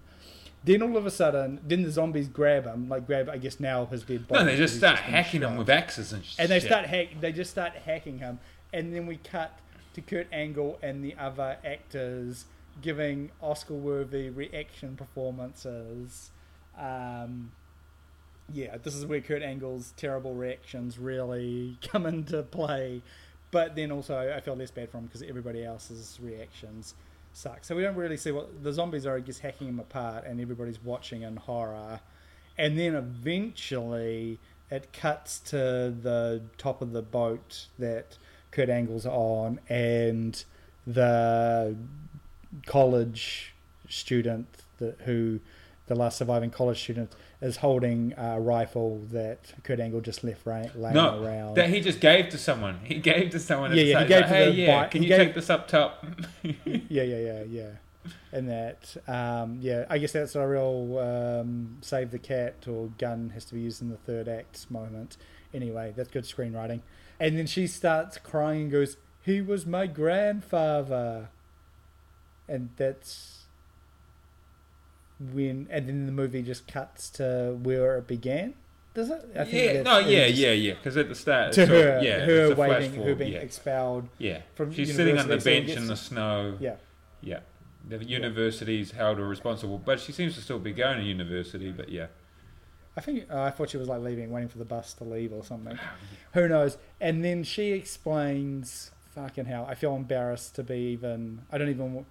Then 0.62 0.82
all 0.82 0.96
of 0.96 1.06
a 1.06 1.11
sudden, 1.11 1.58
then 1.66 1.82
the 1.82 1.90
zombies 1.90 2.28
grab 2.28 2.66
him, 2.66 2.88
like 2.88 3.06
grab 3.06 3.28
I 3.30 3.38
guess 3.38 3.61
now 3.61 3.86
his 3.86 4.02
dead 4.02 4.28
body. 4.28 4.44
No, 4.44 4.50
they 4.50 4.56
just 4.56 4.76
start 4.76 4.98
hacking 4.98 5.40
him 5.40 5.56
with 5.56 5.70
axes 5.70 6.12
and 6.12 6.24
shit. 6.24 6.38
and 6.38 6.50
they 6.50 6.61
start 6.61 6.86
hack. 6.86 7.08
They 7.20 7.32
just 7.32 7.50
start 7.50 7.72
hacking 7.72 8.18
him, 8.18 8.38
and 8.72 8.94
then 8.94 9.06
we 9.06 9.16
cut 9.16 9.58
to 9.94 10.00
Kurt 10.00 10.26
Angle 10.32 10.78
and 10.82 11.02
the 11.02 11.14
other 11.18 11.56
actors 11.64 12.44
giving 12.82 13.30
Oscar-worthy 13.40 14.30
reaction 14.30 14.96
performances. 14.96 16.30
Um, 16.78 17.52
yeah, 18.52 18.76
this 18.78 18.94
is 18.94 19.06
where 19.06 19.20
Kurt 19.20 19.42
Angle's 19.42 19.92
terrible 19.96 20.34
reactions 20.34 20.98
really 20.98 21.78
come 21.82 22.06
into 22.06 22.42
play. 22.42 23.02
But 23.50 23.74
then 23.74 23.90
also, 23.90 24.32
I 24.34 24.40
feel 24.40 24.54
less 24.54 24.70
bad 24.70 24.90
for 24.90 24.98
him 24.98 25.06
because 25.06 25.22
everybody 25.22 25.64
else's 25.64 26.18
reactions 26.22 26.94
suck. 27.33 27.64
So 27.64 27.74
we 27.76 27.83
don't 27.83 27.97
really 27.97 28.16
see 28.16 28.31
what 28.31 28.62
the 28.62 28.72
zombies 28.72 29.07
are, 29.07 29.16
I 29.16 29.20
guess, 29.20 29.39
hacking 29.39 29.68
him 29.68 29.81
apart, 29.81 30.24
and 30.26 30.41
everybody's 30.41 30.83
watching 30.83 31.22
in 31.22 31.37
horror. 31.37 32.01
And 32.59 32.78
then 32.78 32.95
eventually, 32.95 34.39
it 34.70 34.93
cuts 34.93 35.39
to 35.41 35.57
the 35.57 36.43
top 36.59 36.83
of 36.83 36.93
the 36.93 37.03
boat 37.03 37.66
that 37.78 38.18
Kurt 38.51 38.68
Angle's 38.68 39.07
on, 39.07 39.61
and 39.68 40.43
the 40.87 41.76
college 42.66 43.55
student 43.89 44.49
that, 44.78 44.99
who 45.05 45.41
the 45.91 45.97
last 45.97 46.16
surviving 46.18 46.51
college 46.51 46.80
student 46.80 47.12
is 47.43 47.57
holding 47.57 48.14
a 48.16 48.41
rifle 48.41 49.01
that 49.11 49.53
Kurt 49.64 49.80
Angle 49.80 50.01
just 50.01 50.22
left 50.22 50.47
laying 50.47 50.70
No, 50.95 51.20
around. 51.20 51.57
that 51.57 51.68
he 51.68 51.80
just 51.80 51.99
gave 52.01 52.28
to 52.28 52.38
someone. 52.38 52.78
He 52.84 52.95
gave 52.95 53.30
to 53.30 53.41
someone. 53.41 53.74
Yeah, 53.76 53.82
yeah, 53.82 54.01
he 54.03 54.07
gave 54.09 54.22
to 54.22 54.28
hey, 54.28 54.45
the 54.47 54.53
yeah, 54.53 54.82
bi- 54.84 54.88
can 54.88 55.03
he 55.03 55.09
you 55.09 55.16
gave- 55.16 55.26
take 55.26 55.34
this 55.34 55.51
up 55.51 55.66
top? 55.66 56.07
yeah, 56.45 57.03
yeah, 57.03 57.03
yeah, 57.03 57.43
yeah. 57.43 57.68
And 58.32 58.49
that, 58.49 58.97
um, 59.09 59.59
yeah, 59.61 59.84
I 59.91 59.99
guess 59.99 60.12
that's 60.12 60.36
a 60.36 60.47
real 60.47 60.99
um, 60.99 61.78
save 61.80 62.12
the 62.12 62.18
cat 62.20 62.66
or 62.68 62.91
gun 62.99 63.30
has 63.34 63.45
to 63.47 63.55
be 63.55 63.61
used 63.61 63.82
in 63.82 63.91
the 63.91 63.97
third 63.97 64.28
act 64.28 64.70
moment. 64.70 65.16
Anyway, 65.53 65.93
that's 65.97 66.09
good 66.09 66.22
screenwriting. 66.24 66.82
And 67.18 67.36
then 67.36 67.47
she 67.49 67.66
starts 67.66 68.16
crying 68.16 68.62
and 68.62 68.70
goes, 68.70 68.97
"He 69.22 69.41
was 69.43 69.66
my 69.66 69.88
grandfather," 69.88 71.30
and 72.49 72.70
that's 72.76 73.39
when. 75.20 75.68
And 75.70 75.88
then 75.88 76.06
the 76.06 76.12
movie 76.12 76.42
just 76.42 76.66
cuts 76.66 77.10
to 77.10 77.58
where 77.62 77.98
it 77.98 78.06
began. 78.06 78.54
Does 78.92 79.10
it? 79.10 79.24
I 79.38 79.44
yeah, 79.44 79.82
no, 79.82 79.98
yeah, 79.98 80.26
yeah, 80.26 80.50
yeah. 80.50 80.74
Because 80.74 80.96
at 80.96 81.08
the 81.08 81.14
start, 81.14 81.52
To 81.52 81.66
her, 81.66 81.98
of- 81.98 82.02
yeah, 82.02 82.24
her 82.24 82.54
waiting, 82.56 82.94
her 82.94 83.14
being 83.14 83.34
yeah. 83.34 83.38
expelled. 83.38 84.08
Yeah, 84.18 84.42
from 84.56 84.72
she's 84.72 84.94
sitting 84.96 85.16
on 85.16 85.28
the 85.28 85.34
university, 85.36 85.50
so 85.50 85.62
it 85.62 85.66
bench 85.66 85.78
in 85.78 85.86
the 85.86 85.96
snow. 85.96 86.56
Yeah. 86.58 86.76
Yeah, 87.22 87.40
the 87.86 88.02
university's 88.04 88.90
held 88.90 89.18
her 89.18 89.28
responsible, 89.28 89.78
but 89.78 90.00
she 90.00 90.10
seems 90.10 90.34
to 90.34 90.40
still 90.40 90.58
be 90.58 90.72
going 90.72 90.98
to 90.98 91.04
university. 91.04 91.70
But 91.70 91.90
yeah, 91.90 92.06
I 92.96 93.00
think 93.00 93.30
uh, 93.30 93.42
I 93.42 93.50
thought 93.50 93.70
she 93.70 93.76
was 93.76 93.88
like 93.88 94.00
leaving, 94.00 94.30
waiting 94.30 94.48
for 94.48 94.58
the 94.58 94.64
bus 94.64 94.92
to 94.94 95.04
leave 95.04 95.32
or 95.32 95.44
something. 95.44 95.78
Who 96.34 96.48
knows? 96.48 96.76
And 97.00 97.24
then 97.24 97.44
she 97.44 97.70
explains, 97.72 98.90
"Fucking 99.14 99.44
hell! 99.44 99.66
I 99.68 99.74
feel 99.76 99.94
embarrassed 99.94 100.56
to 100.56 100.64
be 100.64 100.78
even. 100.92 101.42
I 101.52 101.58
don't 101.58 101.68
even. 101.68 102.06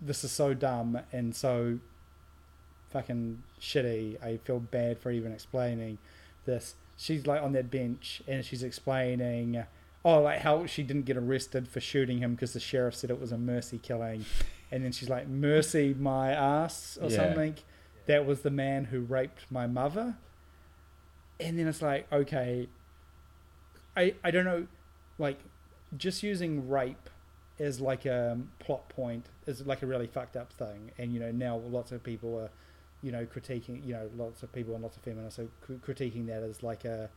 This 0.00 0.22
is 0.22 0.30
so 0.30 0.54
dumb 0.54 1.00
and 1.12 1.34
so 1.34 1.78
fucking 2.94 3.42
shitty. 3.60 4.22
I 4.22 4.38
feel 4.38 4.60
bad 4.60 4.98
for 4.98 5.10
even 5.10 5.32
explaining 5.32 5.98
this. 6.46 6.74
She's 6.96 7.26
like 7.26 7.42
on 7.42 7.52
that 7.52 7.70
bench 7.70 8.22
and 8.26 8.42
she's 8.44 8.62
explaining." 8.62 9.64
Oh, 10.06 10.20
like 10.22 10.40
how 10.40 10.66
she 10.66 10.82
didn't 10.82 11.04
get 11.06 11.16
arrested 11.16 11.66
for 11.68 11.80
shooting 11.80 12.18
him 12.18 12.34
because 12.34 12.52
the 12.54 12.60
sheriff 12.60 12.94
said 12.94 13.10
it 13.10 13.20
was 13.20 13.32
a 13.32 13.38
mercy 13.38 13.78
killing, 13.78 14.24
and 14.70 14.84
then 14.84 14.92
she's 14.92 15.08
like, 15.08 15.26
"Mercy 15.28 15.94
my 15.98 16.30
ass" 16.32 16.96
or 17.02 17.10
Yeah. 17.10 17.16
something. 17.16 17.56
That 18.06 18.26
was 18.26 18.40
the 18.42 18.50
man 18.50 18.84
who 18.86 19.00
raped 19.00 19.46
my 19.50 19.66
mother 19.66 20.16
and 21.40 21.58
then 21.58 21.66
it's 21.66 21.82
like 21.82 22.06
okay 22.12 22.68
i 23.96 24.14
i 24.22 24.30
don't 24.30 24.44
know 24.44 24.66
like 25.18 25.38
just 25.96 26.22
using 26.22 26.68
rape 26.68 27.10
as 27.58 27.80
like 27.80 28.04
a 28.06 28.38
plot 28.60 28.88
point 28.88 29.26
is 29.46 29.66
like 29.66 29.82
a 29.82 29.86
really 29.86 30.06
fucked 30.06 30.36
up 30.36 30.52
thing 30.52 30.90
and 30.98 31.12
you 31.12 31.18
know 31.18 31.32
now 31.32 31.56
lots 31.56 31.90
of 31.92 32.02
people 32.04 32.38
are 32.38 32.50
you 33.04 33.12
know 33.12 33.26
critiquing 33.26 33.84
you 33.86 33.92
know 33.92 34.08
lots 34.16 34.42
of 34.42 34.50
people 34.52 34.72
and 34.74 34.82
lots 34.82 34.96
of 34.96 35.02
feminists 35.02 35.38
are 35.38 35.48
cr- 35.60 35.74
critiquing 35.74 36.26
that 36.26 36.42
as 36.42 36.62
like 36.62 36.84
a 36.86 37.10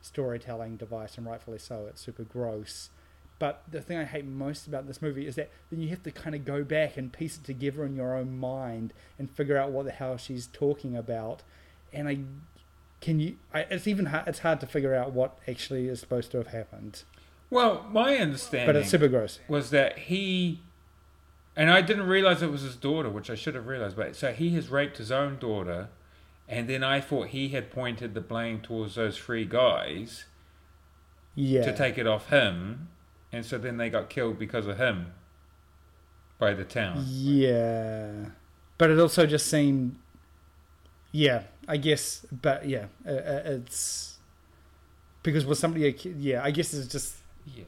storytelling 0.00 0.76
device 0.76 1.18
and 1.18 1.26
rightfully 1.26 1.58
so 1.58 1.86
it's 1.88 2.00
super 2.00 2.24
gross. 2.24 2.90
But 3.38 3.62
the 3.68 3.80
thing 3.80 3.98
i 3.98 4.04
hate 4.04 4.24
most 4.24 4.68
about 4.68 4.86
this 4.86 5.02
movie 5.02 5.26
is 5.26 5.34
that 5.34 5.50
then 5.70 5.80
you 5.80 5.88
have 5.88 6.04
to 6.04 6.12
kind 6.12 6.36
of 6.36 6.44
go 6.44 6.62
back 6.62 6.96
and 6.96 7.12
piece 7.12 7.36
it 7.36 7.44
together 7.44 7.84
in 7.84 7.96
your 7.96 8.16
own 8.16 8.38
mind 8.38 8.92
and 9.18 9.28
figure 9.28 9.58
out 9.58 9.72
what 9.72 9.84
the 9.84 9.90
hell 9.90 10.16
she's 10.16 10.46
talking 10.46 10.96
about. 10.96 11.42
And 11.92 12.08
i 12.08 12.18
can 13.00 13.18
you 13.18 13.36
I, 13.52 13.62
it's 13.62 13.88
even 13.88 14.06
hard, 14.06 14.28
it's 14.28 14.38
hard 14.40 14.60
to 14.60 14.66
figure 14.66 14.94
out 14.94 15.12
what 15.12 15.38
actually 15.48 15.88
is 15.88 15.98
supposed 15.98 16.30
to 16.32 16.38
have 16.38 16.48
happened. 16.48 17.02
Well, 17.50 17.84
my 17.90 18.16
understanding 18.16 18.68
but 18.68 18.76
it's 18.76 18.90
super 18.90 19.08
gross. 19.08 19.40
was 19.48 19.70
that 19.70 19.98
he, 19.98 20.60
and 21.56 21.70
I 21.70 21.82
didn't 21.82 22.06
realize 22.06 22.42
it 22.42 22.50
was 22.50 22.62
his 22.62 22.76
daughter, 22.76 23.08
which 23.10 23.30
I 23.30 23.34
should 23.34 23.54
have 23.54 23.66
realized. 23.66 23.96
But 23.96 24.16
so 24.16 24.32
he 24.32 24.50
has 24.50 24.68
raped 24.68 24.98
his 24.98 25.10
own 25.12 25.38
daughter, 25.38 25.88
and 26.48 26.68
then 26.68 26.82
I 26.82 27.00
thought 27.00 27.28
he 27.28 27.48
had 27.50 27.70
pointed 27.70 28.14
the 28.14 28.20
blame 28.20 28.60
towards 28.60 28.94
those 28.94 29.18
three 29.18 29.44
guys 29.44 30.24
yeah 31.34 31.62
to 31.62 31.76
take 31.76 31.96
it 31.98 32.06
off 32.06 32.28
him, 32.30 32.88
and 33.32 33.44
so 33.44 33.58
then 33.58 33.76
they 33.76 33.90
got 33.90 34.08
killed 34.10 34.38
because 34.38 34.66
of 34.66 34.78
him 34.78 35.12
by 36.38 36.52
the 36.54 36.64
town. 36.64 37.04
yeah 37.06 38.10
but 38.76 38.90
it 38.90 38.98
also 38.98 39.26
just 39.26 39.46
seemed 39.46 39.94
yeah 41.12 41.44
i 41.68 41.76
guess 41.76 42.26
but 42.32 42.68
yeah 42.68 42.86
uh, 43.06 43.10
uh, 43.12 43.42
it's 43.44 44.16
because 45.22 45.46
was 45.46 45.60
somebody 45.60 45.94
yeah 46.18 46.42
i 46.42 46.50
guess 46.50 46.74
it's 46.74 46.88
just 46.88 47.14
Yeah. 47.54 47.62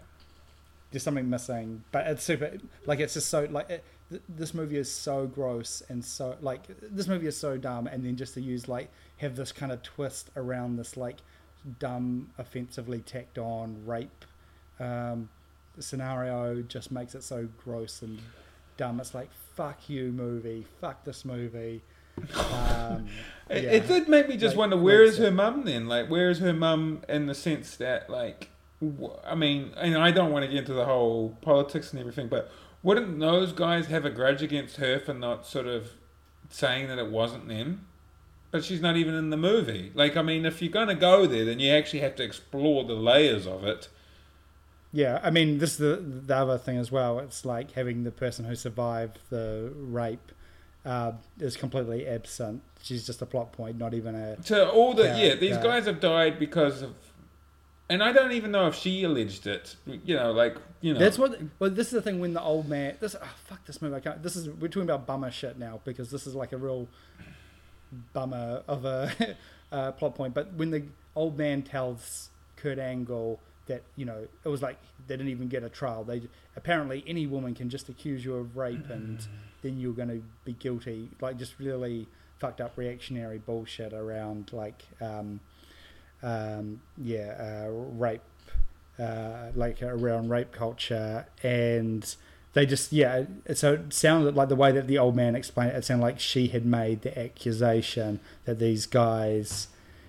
There's 0.95 1.03
something 1.03 1.29
missing 1.29 1.83
but 1.91 2.07
it's 2.07 2.23
super 2.23 2.53
like 2.87 3.01
it's 3.01 3.15
just 3.15 3.29
so 3.29 3.49
like 3.51 3.69
it, 3.69 3.83
th- 4.11 4.23
this 4.29 4.55
movie 4.55 4.77
is 4.77 4.89
so 4.91 5.27
gross 5.27 5.83
and 5.89 6.05
so 6.05 6.37
like 6.41 6.63
this 6.81 7.09
movie 7.09 7.27
is 7.27 7.37
so 7.37 7.57
dumb 7.57 7.89
and 7.89 8.05
then 8.05 8.15
just 8.15 8.35
to 8.35 8.41
use 8.41 8.69
like 8.69 8.89
have 9.17 9.35
this 9.35 9.51
kind 9.51 9.73
of 9.73 9.83
twist 9.83 10.31
around 10.37 10.77
this 10.77 10.97
like 10.97 11.17
dumb 11.81 12.31
offensively 12.39 13.01
tacked 13.01 13.39
on 13.39 13.77
rape 13.85 14.25
um, 14.79 15.29
scenario 15.81 16.63
just 16.63 16.93
makes 16.93 17.17
it 17.17 17.25
so 17.25 17.49
gross 17.65 18.03
and 18.03 18.21
dumb 18.77 19.01
it's 19.01 19.15
like 19.15 19.31
fuck 19.57 19.89
you 19.89 20.13
movie 20.13 20.65
fuck 20.81 21.03
this 21.05 21.25
movie 21.25 21.83
um, 22.37 23.09
It, 23.51 23.65
yeah. 23.65 23.71
it 23.73 23.89
did 23.89 24.09
make 24.09 24.29
me 24.29 24.37
just 24.37 24.55
Like, 24.57 24.61
wonder 24.71 24.77
where 24.79 25.03
is 25.03 25.19
her 25.19 25.31
mum 25.31 25.65
then? 25.65 25.87
Like, 25.87 26.09
where 26.09 26.31
is 26.31 26.39
her 26.39 26.55
mum 26.55 27.03
in 27.11 27.27
the 27.27 27.35
sense 27.35 27.77
that, 27.77 28.09
like, 28.09 28.49
I 29.25 29.35
mean, 29.35 29.73
and 29.77 29.97
I 29.97 30.11
don't 30.11 30.33
want 30.33 30.45
to 30.45 30.51
get 30.51 30.61
into 30.61 30.75
the 30.75 30.85
whole 30.85 31.37
politics 31.41 31.91
and 31.93 32.01
everything, 32.01 32.29
but 32.29 32.51
wouldn't 32.83 33.19
those 33.21 33.53
guys 33.53 33.87
have 33.87 34.05
a 34.05 34.11
grudge 34.11 34.43
against 34.43 34.77
her 34.77 34.99
for 34.99 35.15
not 35.15 35.47
sort 35.47 35.67
of 35.67 35.93
saying 36.51 36.89
that 36.89 36.99
it 36.99 37.11
wasn't 37.11 37.49
them? 37.49 37.87
But 38.51 38.65
she's 38.65 38.81
not 38.81 38.97
even 38.97 39.15
in 39.15 39.31
the 39.31 39.37
movie. 39.37 39.91
Like, 39.95 40.17
I 40.17 40.23
mean, 40.23 40.47
if 40.47 40.63
you're 40.63 40.71
going 40.71 40.89
to 40.89 40.95
go 40.95 41.27
there, 41.27 41.45
then 41.45 41.59
you 41.59 41.73
actually 41.73 42.01
have 42.01 42.15
to 42.17 42.23
explore 42.23 42.85
the 42.85 42.95
layers 42.95 43.47
of 43.47 43.65
it. 43.65 43.89
Yeah, 44.93 45.19
I 45.25 45.31
mean, 45.31 45.59
this 45.59 45.73
is 45.73 45.79
the, 45.79 45.97
the 45.97 46.37
other 46.37 46.57
thing 46.57 46.77
as 46.77 46.93
well. 46.93 47.19
It's 47.19 47.45
like 47.45 47.73
having 47.73 48.05
the 48.05 48.13
person 48.13 48.45
who 48.45 48.55
survived 48.55 49.19
the 49.29 49.73
rape 49.75 50.31
uh, 50.85 51.13
is 51.41 51.57
completely 51.57 52.07
absent. 52.07 52.63
She's 52.81 53.05
just 53.05 53.21
a 53.21 53.27
plot 53.27 53.51
point, 53.53 53.77
not 53.77 53.93
even 53.93 54.15
a. 54.15 54.37
To 54.37 54.71
all 54.71 54.95
the 54.95 55.05
Yeah, 55.05 55.17
yeah, 55.17 55.35
these 55.35 55.57
yeah. 55.57 55.63
guys 55.63 55.87
have 55.87 55.99
died 55.99 56.39
because 56.39 56.83
of, 56.83 56.95
and 57.89 58.03
I 58.03 58.13
don't 58.13 58.33
even 58.33 58.51
know 58.51 58.67
if 58.67 58.75
she 58.75 59.05
alleged 59.05 59.47
it. 59.47 59.77
You 59.87 60.17
know, 60.17 60.33
like 60.33 60.57
you 60.81 60.95
know, 60.95 61.01
That's 61.01 61.19
what. 61.19 61.39
Well, 61.59 61.71
this 61.71 61.89
is 61.89 61.93
the 61.93 62.03
thing 62.03 62.21
when 62.21 62.35
the 62.35 62.43
old 62.43 62.69
man. 62.69 62.97
This 63.01 63.15
oh, 63.21 63.35
fuck 63.45 63.65
this 63.67 63.83
movie. 63.83 63.97
I 63.97 64.01
can't. 64.01 64.23
This 64.23 64.37
is 64.37 64.49
we're 64.49 64.69
talking 64.69 64.83
about 64.83 65.07
bummer 65.07 65.31
shit 65.31 65.59
now 65.59 65.81
because 65.85 66.11
this 66.11 66.27
is 66.27 66.35
like 66.35 66.53
a 66.53 66.57
real 66.57 66.89
bummer 68.13 68.63
of 68.67 68.85
a 68.85 69.37
uh, 69.73 69.93
plot 69.93 70.15
point. 70.15 70.35
But 70.35 70.55
when 70.55 70.71
the 70.71 70.85
old 71.15 71.37
man 71.37 71.63
tells 71.63 72.31
Kurt 72.57 72.79
Angle 72.79 73.41
that 73.67 73.83
you 73.97 74.05
know 74.05 74.27
it 74.45 74.49
was 74.49 74.63
like 74.63 74.79
they 75.07 75.17
didn't 75.17 75.31
even 75.31 75.49
get 75.49 75.63
a 75.63 75.69
trial. 75.69 76.05
They 76.05 76.23
apparently 76.57 77.05
any 77.07 77.27
woman 77.27 77.55
can 77.55 77.69
just 77.69 77.89
accuse 77.89 78.25
you 78.25 78.37
of 78.37 78.57
rape 78.57 78.89
and 78.91 79.27
then 79.63 79.79
you're 79.79 79.93
going 79.93 80.09
to 80.09 80.23
be 80.45 80.53
guilty. 80.53 81.11
Like 81.21 81.39
just 81.39 81.59
really 81.59 82.07
fucked 82.39 82.61
up 82.61 82.77
reactionary 82.77 83.39
bullshit 83.39 83.93
around 83.93 84.53
like 84.53 84.83
um, 85.01 85.41
um, 86.25 86.81
yeah 86.97 87.67
uh, 87.67 87.71
rape 87.71 88.23
uh, 88.99 89.51
like 89.55 89.83
around 89.83 90.31
rape 90.31 90.53
culture 90.53 91.27
and 91.43 92.17
they 92.55 92.65
just 92.65 92.93
yeah 92.93 93.25
so 93.53 93.75
it 93.75 93.93
sounded 93.93 94.35
like 94.35 94.49
the 94.49 94.57
way 94.57 94.73
that 94.73 94.87
the 94.87 94.97
old 94.97 95.15
man 95.15 95.37
explained 95.37 95.73
it 95.73 95.77
it 95.77 95.85
sounded 95.85 96.03
like 96.03 96.19
she 96.19 96.49
had 96.49 96.65
made 96.65 97.03
the 97.03 97.17
accusation 97.19 98.21
that 98.47 98.59
these 98.59 98.87
guys 98.87 99.69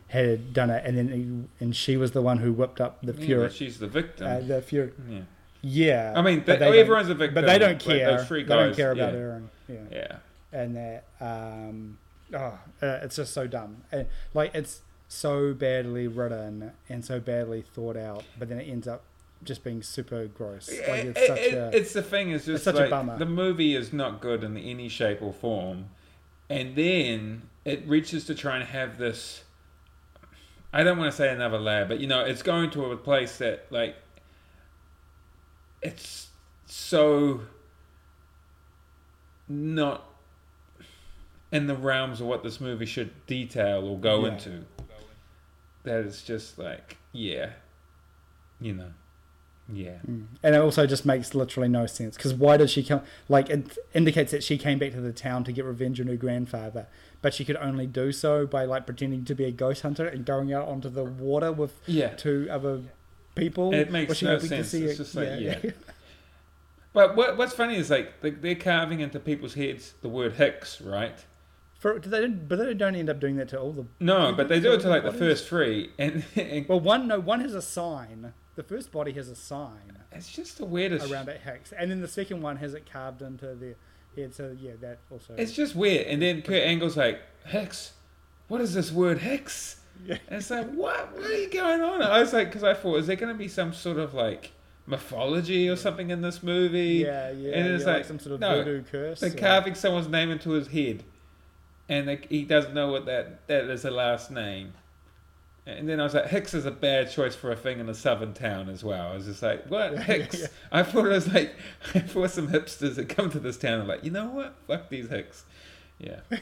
had 0.09 0.53
done 0.53 0.69
it 0.69 0.85
and 0.85 0.97
then 0.97 1.07
he, 1.09 1.63
and 1.63 1.75
she 1.75 1.97
was 1.97 2.11
the 2.11 2.21
one 2.21 2.37
who 2.37 2.53
whipped 2.53 2.79
up 2.79 3.01
the 3.01 3.13
fury 3.13 3.41
that 3.41 3.53
she's 3.53 3.79
the 3.79 3.87
victim. 3.87 4.27
uh, 4.27 4.39
the 4.39 4.61
fury 4.61 4.91
yeah. 5.09 5.21
yeah 5.61 6.13
I 6.15 6.21
mean, 6.21 6.43
they, 6.45 6.55
they 6.57 6.79
everyone's 6.79 7.09
a 7.09 7.15
victim, 7.15 7.33
but 7.33 7.47
they 7.47 7.57
don't 7.57 7.79
care 7.79 8.17
Those 8.17 8.27
three 8.27 8.43
they 8.43 8.55
don't 8.55 8.75
care 8.75 8.91
about 8.91 9.13
yeah. 9.13 9.19
her 9.19 9.31
and, 9.31 9.49
yeah 9.67 9.75
Yeah, 9.91 10.17
and 10.53 10.75
that 10.75 11.05
um 11.19 11.97
oh 12.33 12.59
uh, 12.81 12.99
it's 13.01 13.15
just 13.15 13.33
so 13.33 13.47
dumb 13.47 13.83
and 13.91 14.07
like 14.35 14.53
it's 14.53 14.81
so 15.15 15.53
badly 15.53 16.07
written 16.07 16.71
and 16.89 17.03
so 17.05 17.19
badly 17.19 17.61
thought 17.61 17.95
out 17.97 18.23
but 18.37 18.49
then 18.49 18.59
it 18.59 18.65
ends 18.69 18.87
up 18.87 19.03
just 19.43 19.63
being 19.63 19.83
super 19.83 20.25
gross. 20.27 20.69
Like 20.69 21.05
it's 21.05 21.19
it- 21.19 21.27
such 21.27 21.39
it- 21.39 21.53
a 21.53 21.77
it's 21.77 21.93
the 21.93 22.01
thing 22.01 22.31
It's 22.31 22.45
just 22.45 22.63
such 22.63 22.75
a 22.77 22.89
bummer. 22.89 23.17
the 23.17 23.25
movie 23.25 23.75
is 23.75 23.93
not 23.93 24.19
good 24.21 24.43
in 24.43 24.57
any 24.57 24.89
shape 24.89 25.21
or 25.21 25.31
form, 25.33 25.89
and 26.49 26.75
then 26.75 27.43
it 27.63 27.87
reaches 27.87 28.25
to 28.25 28.33
try 28.35 28.55
and 28.55 28.63
have 28.65 28.97
this. 28.97 29.43
I 30.73 30.83
don't 30.83 30.97
want 30.97 31.11
to 31.11 31.15
say 31.17 31.31
another 31.31 31.59
layer, 31.59 31.85
but 31.85 31.99
you 31.99 32.07
know, 32.07 32.21
it's 32.21 32.41
going 32.41 32.69
to 32.71 32.85
a 32.91 32.97
place 32.97 33.37
that 33.37 33.67
like 33.71 33.95
it's 35.81 36.29
so 36.65 37.41
not 39.47 40.05
in 41.51 41.67
the 41.67 41.75
realms 41.75 42.19
of 42.19 42.27
what 42.27 42.41
this 42.43 42.59
movie 42.59 42.85
should 42.85 43.11
detail 43.27 43.85
or 43.87 43.97
go 43.99 44.25
Yeah. 44.25 44.33
into. 44.33 44.65
That 45.85 46.05
it's 46.05 46.21
just 46.21 46.57
like, 46.59 46.97
yeah, 47.11 47.51
you 48.59 48.73
know, 48.73 48.91
yeah. 49.71 49.97
Mm. 50.07 50.25
And 50.43 50.55
it 50.55 50.59
also 50.61 50.85
just 50.85 51.05
makes 51.05 51.33
literally 51.33 51.69
no 51.69 51.85
sense 51.85 52.15
because 52.17 52.33
why 52.33 52.57
did 52.57 52.69
she 52.69 52.83
come? 52.83 53.01
Like 53.29 53.49
it 53.49 53.77
indicates 53.93 54.31
that 54.31 54.43
she 54.43 54.57
came 54.57 54.77
back 54.79 54.91
to 54.91 55.01
the 55.01 55.13
town 55.13 55.43
to 55.45 55.51
get 55.51 55.65
revenge 55.65 55.99
on 56.01 56.07
her 56.07 56.15
grandfather, 56.15 56.87
but 57.21 57.33
she 57.33 57.45
could 57.45 57.57
only 57.57 57.87
do 57.87 58.11
so 58.11 58.45
by 58.45 58.65
like 58.65 58.85
pretending 58.85 59.25
to 59.25 59.33
be 59.35 59.45
a 59.45 59.51
ghost 59.51 59.81
hunter 59.81 60.05
and 60.07 60.25
going 60.25 60.53
out 60.53 60.67
onto 60.67 60.89
the 60.89 61.03
water 61.03 61.51
with 61.51 61.73
Yeah. 61.87 62.09
two 62.09 62.47
other 62.51 62.81
people. 63.35 63.73
It 63.73 63.91
makes 63.91 64.21
no 64.21 64.37
sense. 64.39 64.69
see 64.69 64.83
It's 64.83 64.93
a- 64.99 65.03
just 65.03 65.15
like, 65.15 65.29
yeah. 65.39 65.59
But 66.93 67.15
what, 67.17 67.35
what's 67.37 67.53
funny 67.53 67.75
is 67.75 67.89
like 67.89 68.21
they- 68.21 68.29
they're 68.29 68.55
carving 68.55 69.01
into 69.01 69.19
people's 69.19 69.55
heads 69.55 69.93
the 70.01 70.07
word 70.09 70.33
Hicks, 70.33 70.79
right? 70.81 71.17
For, 71.85 71.99
they, 71.99 72.25
but 72.25 72.55
they 72.57 72.73
don't 72.73 72.95
end 72.95 73.11
up 73.11 73.19
doing 73.19 73.35
that 73.35 73.49
to 73.49 73.59
all 73.59 73.71
the. 73.71 73.85
No, 73.99 74.33
but 74.33 74.49
they 74.49 74.59
do 74.59 74.73
it 74.73 74.81
to 74.81 74.89
like 74.89 75.03
the 75.03 75.09
Bodies? 75.09 75.19
first 75.19 75.47
three, 75.47 75.91
and, 75.99 76.25
and 76.35 76.67
Well, 76.67 76.79
one 76.79 77.07
no, 77.07 77.19
one 77.19 77.41
has 77.41 77.53
a 77.53 77.61
sign. 77.61 78.33
The 78.55 78.63
first 78.63 78.91
body 78.91 79.11
has 79.11 79.29
a 79.29 79.35
sign 79.35 79.99
it's 80.11 80.31
just 80.31 80.57
the 80.57 80.65
weirdest. 80.65 81.11
around 81.11 81.29
it 81.29 81.41
hex, 81.41 81.71
and 81.73 81.91
then 81.91 82.01
the 82.01 82.07
second 82.07 82.41
one 82.41 82.57
has 82.57 82.73
it 82.73 82.91
carved 82.91 83.21
into 83.21 83.53
the 83.53 83.75
head. 84.19 84.33
So 84.33 84.55
yeah, 84.59 84.71
that 84.81 84.99
also. 85.11 85.35
It's 85.37 85.51
just 85.51 85.75
weird. 85.75 86.07
And 86.07 86.21
then 86.21 86.41
Kurt 86.41 86.63
Angle's 86.63 86.97
like 86.97 87.21
Hicks. 87.45 87.93
What 88.47 88.61
is 88.61 88.73
this 88.73 88.91
word 88.91 89.19
Hicks? 89.19 89.81
Yeah. 90.03 90.17
And 90.27 90.39
it's 90.39 90.49
like 90.49 90.71
what? 90.71 91.13
What 91.13 91.29
are 91.29 91.37
you 91.37 91.49
going 91.49 91.81
on? 91.81 92.01
I 92.01 92.19
was 92.19 92.33
like, 92.33 92.47
because 92.47 92.63
I 92.63 92.73
thought, 92.73 92.95
is 92.97 93.07
there 93.07 93.15
going 93.15 93.31
to 93.31 93.37
be 93.37 93.47
some 93.47 93.73
sort 93.73 93.97
of 93.97 94.13
like 94.13 94.51
mythology 94.87 95.69
or 95.69 95.75
something 95.75 96.09
in 96.09 96.21
this 96.21 96.41
movie? 96.41 97.03
yeah, 97.05 97.29
yeah, 97.31 97.51
and 97.53 97.67
it's 97.67 97.85
yeah, 97.85 97.93
like, 97.93 98.05
some 98.05 98.19
sort 98.19 98.35
of 98.35 98.39
no, 98.39 98.63
voodoo 98.63 98.83
curse. 98.83 99.19
They're 99.19 99.31
or- 99.31 99.35
carving 99.35 99.75
someone's 99.75 100.07
name 100.07 100.31
into 100.31 100.51
his 100.51 100.67
head, 100.67 101.03
and 101.89 102.07
like, 102.07 102.27
he 102.29 102.43
doesn't 102.43 102.73
know 102.73 102.91
what 102.91 103.05
that 103.05 103.47
that 103.47 103.65
is 103.65 103.85
a 103.85 103.91
last 103.91 104.31
name. 104.31 104.73
And 105.67 105.89
then 105.89 105.99
I 105.99 106.03
was 106.03 106.13
like, 106.13 106.27
Hicks 106.27 106.53
is 106.53 106.67
a 106.67 106.71
bad 106.71 107.09
choice 107.09 107.35
for 107.35 107.51
a 107.51 107.55
thing 107.55 107.79
in 107.79 107.89
a 107.89 107.95
southern 107.95 108.33
town 108.35 108.69
as 108.69 108.83
well. 108.83 109.11
I 109.11 109.15
was 109.15 109.25
just 109.25 109.41
like, 109.41 109.65
what 109.67 109.97
Hicks? 109.97 110.39
Yeah. 110.41 110.47
I 110.71 110.83
thought 110.83 111.05
it 111.05 111.09
was 111.09 111.33
like, 111.33 111.55
I 111.95 111.99
thought 112.01 112.29
some 112.29 112.49
hipsters 112.49 112.95
that 112.95 113.09
come 113.09 113.31
to 113.31 113.39
this 113.39 113.57
town 113.57 113.81
are 113.81 113.85
like, 113.85 114.03
you 114.03 114.11
know 114.11 114.27
what? 114.27 114.55
Fuck 114.67 114.89
these 114.89 115.09
Hicks. 115.09 115.43
Yeah, 115.97 116.19
yeah. 116.29 116.39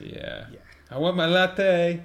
Yeah. 0.00 0.44
I 0.90 0.98
want 0.98 1.16
my 1.16 1.26
latte. 1.26 2.02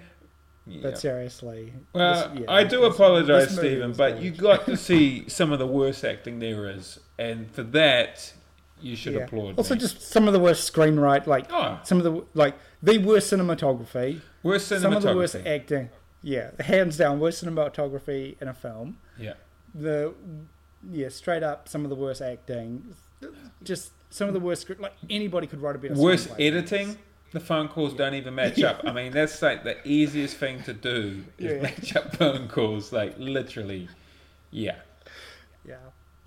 Yeah. 0.65 0.79
But 0.81 0.97
seriously, 0.99 1.71
Well, 1.93 2.29
this- 2.33 2.41
yeah, 2.41 2.51
I 2.51 2.63
do 2.65 2.81
this- 2.81 2.93
apologize, 2.95 3.47
this 3.49 3.57
Stephen, 3.57 3.93
but 3.93 4.21
you 4.21 4.31
got 4.31 4.65
to 4.65 4.75
see 4.75 5.27
some 5.29 5.53
of 5.53 5.59
the 5.59 5.67
worst 5.67 6.03
acting 6.03 6.39
there 6.39 6.69
is, 6.69 6.99
and 7.17 7.49
for 7.51 7.63
that, 7.63 8.33
you 8.81 8.95
should 8.95 9.13
Yeah. 9.13 9.21
applaud. 9.21 9.57
Also, 9.57 9.73
me. 9.75 9.79
just 9.79 10.01
some 10.01 10.27
of 10.27 10.33
the 10.33 10.39
worst 10.39 10.71
screenwrite, 10.71 11.27
like 11.27 11.47
oh, 11.51 11.79
some 11.83 11.97
of 11.97 12.03
the 12.03 12.23
like 12.33 12.55
the 12.83 12.97
worst 12.99 13.31
cinematography, 13.31 14.21
worst 14.43 14.71
cinematography. 14.71 14.81
some 14.81 14.93
of 14.95 15.03
the 15.03 15.15
worst 15.15 15.35
acting. 15.35 15.89
Yeah, 16.23 16.51
hands 16.59 16.97
down, 16.97 17.19
worst 17.19 17.43
cinematography 17.43 18.35
in 18.41 18.47
a 18.47 18.53
film. 18.53 18.97
Yeah. 19.17 19.33
The 19.73 20.13
yeah, 20.91 21.09
straight 21.09 21.43
up, 21.43 21.67
some 21.69 21.83
of 21.83 21.89
the 21.89 21.95
worst 21.95 22.21
acting. 22.21 22.93
Just 23.63 23.91
some 24.09 24.27
of 24.27 24.33
the 24.33 24.39
worst 24.39 24.61
script. 24.63 24.81
Like 24.81 24.93
anybody 25.09 25.47
could 25.47 25.61
write 25.61 25.75
a 25.75 25.79
better. 25.79 25.93
Worst 25.95 26.29
editing. 26.39 26.97
The 27.33 27.39
phone 27.41 27.67
calls 27.67 27.93
don't 27.93 28.13
even 28.13 28.35
match 28.35 28.61
up. 28.63 28.81
I 28.85 28.93
mean, 28.93 29.11
that's 29.11 29.41
like 29.41 29.63
the 29.65 29.75
easiest 29.87 30.37
thing 30.37 30.63
to 30.63 30.73
do 30.73 31.23
is 31.37 31.53
Yeah. 31.55 31.61
match 31.61 31.95
up 31.95 32.15
phone 32.15 32.47
calls. 32.47 32.93
Like 32.93 33.15
literally, 33.17 33.89
yeah, 34.49 34.77
Yeah, 35.67 35.75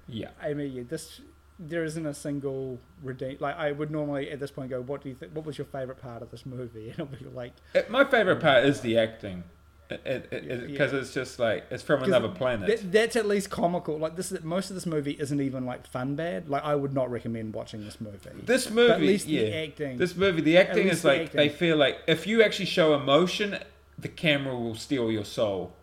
yeah. 0.07 0.29
I 0.43 0.53
mean, 0.53 0.73
yeah, 0.73 0.83
this 0.87 1.21
there 1.63 1.85
isn't 1.85 2.07
a 2.07 2.15
single 2.15 2.79
redeem. 3.03 3.37
Like 3.39 3.57
I 3.57 3.73
would 3.73 3.91
normally 3.91 4.31
at 4.31 4.41
this 4.41 4.51
point 4.51 4.71
go, 4.71 4.81
"What 4.81 5.03
do 5.03 5.09
you 5.11 5.15
think? 5.15 5.33
What 5.35 5.45
was 5.45 5.59
your 5.59 5.67
favorite 5.67 6.01
part 6.01 6.23
of 6.23 6.31
this 6.31 6.47
movie?" 6.47 6.89
And 6.99 7.01
it'll 7.01 7.07
be 7.07 7.25
like, 7.37 7.53
Uh, 7.75 7.83
My 7.91 8.05
favorite 8.05 8.41
part 8.41 8.65
is 8.65 8.81
the 8.81 8.97
acting, 8.99 9.45
because 9.89 10.01
it, 10.33 10.71
Yeah. 10.71 10.85
it's 11.01 11.13
just 11.13 11.39
like 11.39 11.67
it's 11.71 11.83
from 11.83 12.03
another 12.03 12.29
planet. 12.29 12.67
That, 12.69 12.93
that's 12.93 13.17
at 13.17 13.27
least 13.27 13.51
comical. 13.51 13.99
Like 13.99 14.17
this, 14.17 14.33
most 14.43 14.71
of 14.71 14.75
this 14.75 14.87
movie 14.87 15.13
isn't 15.13 15.41
even 15.41 15.67
like 15.67 15.87
fun 15.87 16.15
bad. 16.17 16.49
Like 16.49 16.65
I 16.65 16.75
would 16.75 16.95
not 16.95 17.11
recommend 17.11 17.53
watching 17.55 17.85
this 17.85 18.01
movie. 18.01 18.17
this 18.43 18.71
movie, 18.71 18.89
but 18.89 18.97
at 18.97 19.03
least 19.03 19.27
yeah. 19.29 19.43
the 19.43 19.57
acting. 19.67 19.99
This 19.99 20.17
movie, 20.17 20.41
the 20.41 20.57
acting 20.57 20.89
is 20.89 21.03
the 21.03 21.09
like 21.09 21.21
acting. 21.23 21.37
they 21.37 21.49
feel 21.51 21.77
like 21.77 21.99
if 22.07 22.27
you 22.27 22.43
actually 22.43 22.67
show 22.67 22.95
emotion, 22.95 23.59
the 23.99 24.09
camera 24.09 24.57
will 24.57 24.75
steal 24.77 25.11
your 25.11 25.25
soul. 25.25 25.75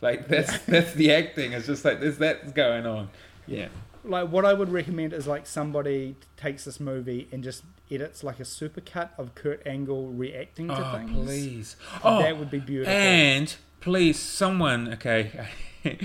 Like 0.00 0.28
that's 0.28 0.58
that's 0.66 0.94
the 0.94 1.12
acting. 1.12 1.52
It's 1.52 1.66
just 1.66 1.84
like 1.84 2.00
there's 2.00 2.18
that 2.18 2.54
going 2.54 2.86
on. 2.86 3.10
Yeah. 3.46 3.68
Like 4.08 4.28
what 4.30 4.44
I 4.44 4.52
would 4.52 4.70
recommend 4.70 5.12
is 5.12 5.26
like 5.26 5.46
somebody 5.46 6.16
takes 6.36 6.64
this 6.64 6.78
movie 6.80 7.28
and 7.32 7.42
just 7.44 7.62
edits 7.90 8.24
like 8.24 8.40
a 8.40 8.44
supercut 8.44 9.10
of 9.18 9.34
Kurt 9.34 9.66
Angle 9.66 10.08
reacting 10.08 10.68
to 10.68 10.74
Oh 10.88 10.96
things. 10.98 11.12
please. 11.12 11.76
Oh, 12.02 12.18
that 12.22 12.36
would 12.38 12.50
be 12.50 12.58
beautiful. 12.58 12.92
and 12.92 13.54
please, 13.80 14.18
someone. 14.18 14.92
Okay. 14.94 15.48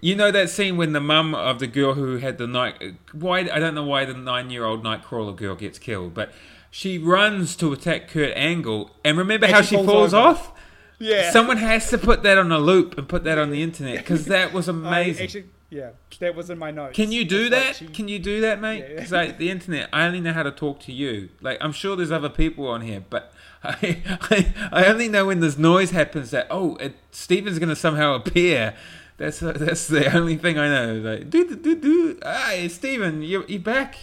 You 0.00 0.14
know 0.14 0.30
that 0.30 0.48
scene 0.50 0.76
when 0.76 0.92
the 0.92 1.00
mum 1.00 1.34
of 1.34 1.58
the 1.58 1.66
girl 1.66 1.94
who 1.94 2.18
had 2.18 2.38
the 2.38 2.46
night 2.46 2.94
why 3.12 3.40
I 3.40 3.58
don't 3.58 3.74
know 3.74 3.82
why 3.84 4.04
the 4.04 4.14
nine 4.14 4.48
year 4.50 4.64
old 4.64 4.84
nightcrawler 4.84 5.34
girl 5.34 5.56
gets 5.56 5.80
killed, 5.80 6.14
but 6.14 6.30
she 6.70 6.96
runs 6.96 7.56
to 7.56 7.72
attack 7.72 8.06
Kurt 8.08 8.32
Angle, 8.36 8.92
and 9.04 9.18
remember 9.18 9.46
And 9.46 9.54
how 9.56 9.62
she 9.62 9.74
falls 9.74 9.86
falls 9.88 10.14
off? 10.14 10.52
yeah, 11.00 11.32
Someone 11.32 11.56
has 11.56 11.90
to 11.90 11.98
put 11.98 12.22
that 12.22 12.38
on 12.38 12.52
a 12.52 12.58
loop 12.60 12.96
and 12.96 13.08
put 13.08 13.24
that 13.24 13.36
on 13.36 13.50
the 13.50 13.64
internet 13.64 13.96
because 13.98 14.26
that 14.26 14.52
was 14.52 14.68
I 14.68 14.72
amazing. 14.72 15.24
actually, 15.24 15.44
yeah, 15.70 15.90
that 16.18 16.34
was 16.34 16.50
in 16.50 16.58
my 16.58 16.70
notes. 16.70 16.96
Can 16.96 17.12
you 17.12 17.24
do 17.24 17.42
like 17.44 17.50
that? 17.52 17.76
she- 17.76 17.86
Can 17.86 18.08
you 18.08 18.18
do 18.18 18.40
that, 18.42 18.60
mate? 18.60 18.80
Yeah. 18.88 18.94
Because 18.96 19.12
like 19.12 19.38
the 19.38 19.50
internet, 19.50 19.88
I 19.92 20.06
only 20.06 20.20
know 20.20 20.32
how 20.32 20.42
to 20.42 20.50
talk 20.50 20.80
to 20.80 20.92
you. 20.92 21.28
Like 21.40 21.58
I'm 21.60 21.72
sure 21.72 21.96
there's 21.96 22.10
other 22.12 22.28
people 22.28 22.66
on 22.66 22.80
here, 22.82 23.02
but 23.08 23.32
I 23.64 24.02
I, 24.30 24.54
I 24.72 24.84
only 24.86 25.08
know 25.08 25.26
when 25.26 25.40
this 25.40 25.56
noise 25.56 25.90
happens 25.90 26.30
that 26.32 26.46
oh, 26.50 26.76
it, 26.76 26.94
Stephen's 27.12 27.58
gonna 27.58 27.76
somehow 27.76 28.14
appear. 28.14 28.74
That's 29.16 29.38
that's 29.40 29.86
the 29.86 30.14
only 30.16 30.36
thing 30.36 30.58
I 30.58 30.68
know. 30.68 30.94
Like 30.94 31.30
do 31.30 31.46
do 31.48 31.56
do 31.56 31.74
do. 31.76 32.18
Hey, 32.22 32.68
Stephen, 32.68 33.22
you 33.22 33.44
you 33.48 33.58
back? 33.58 33.96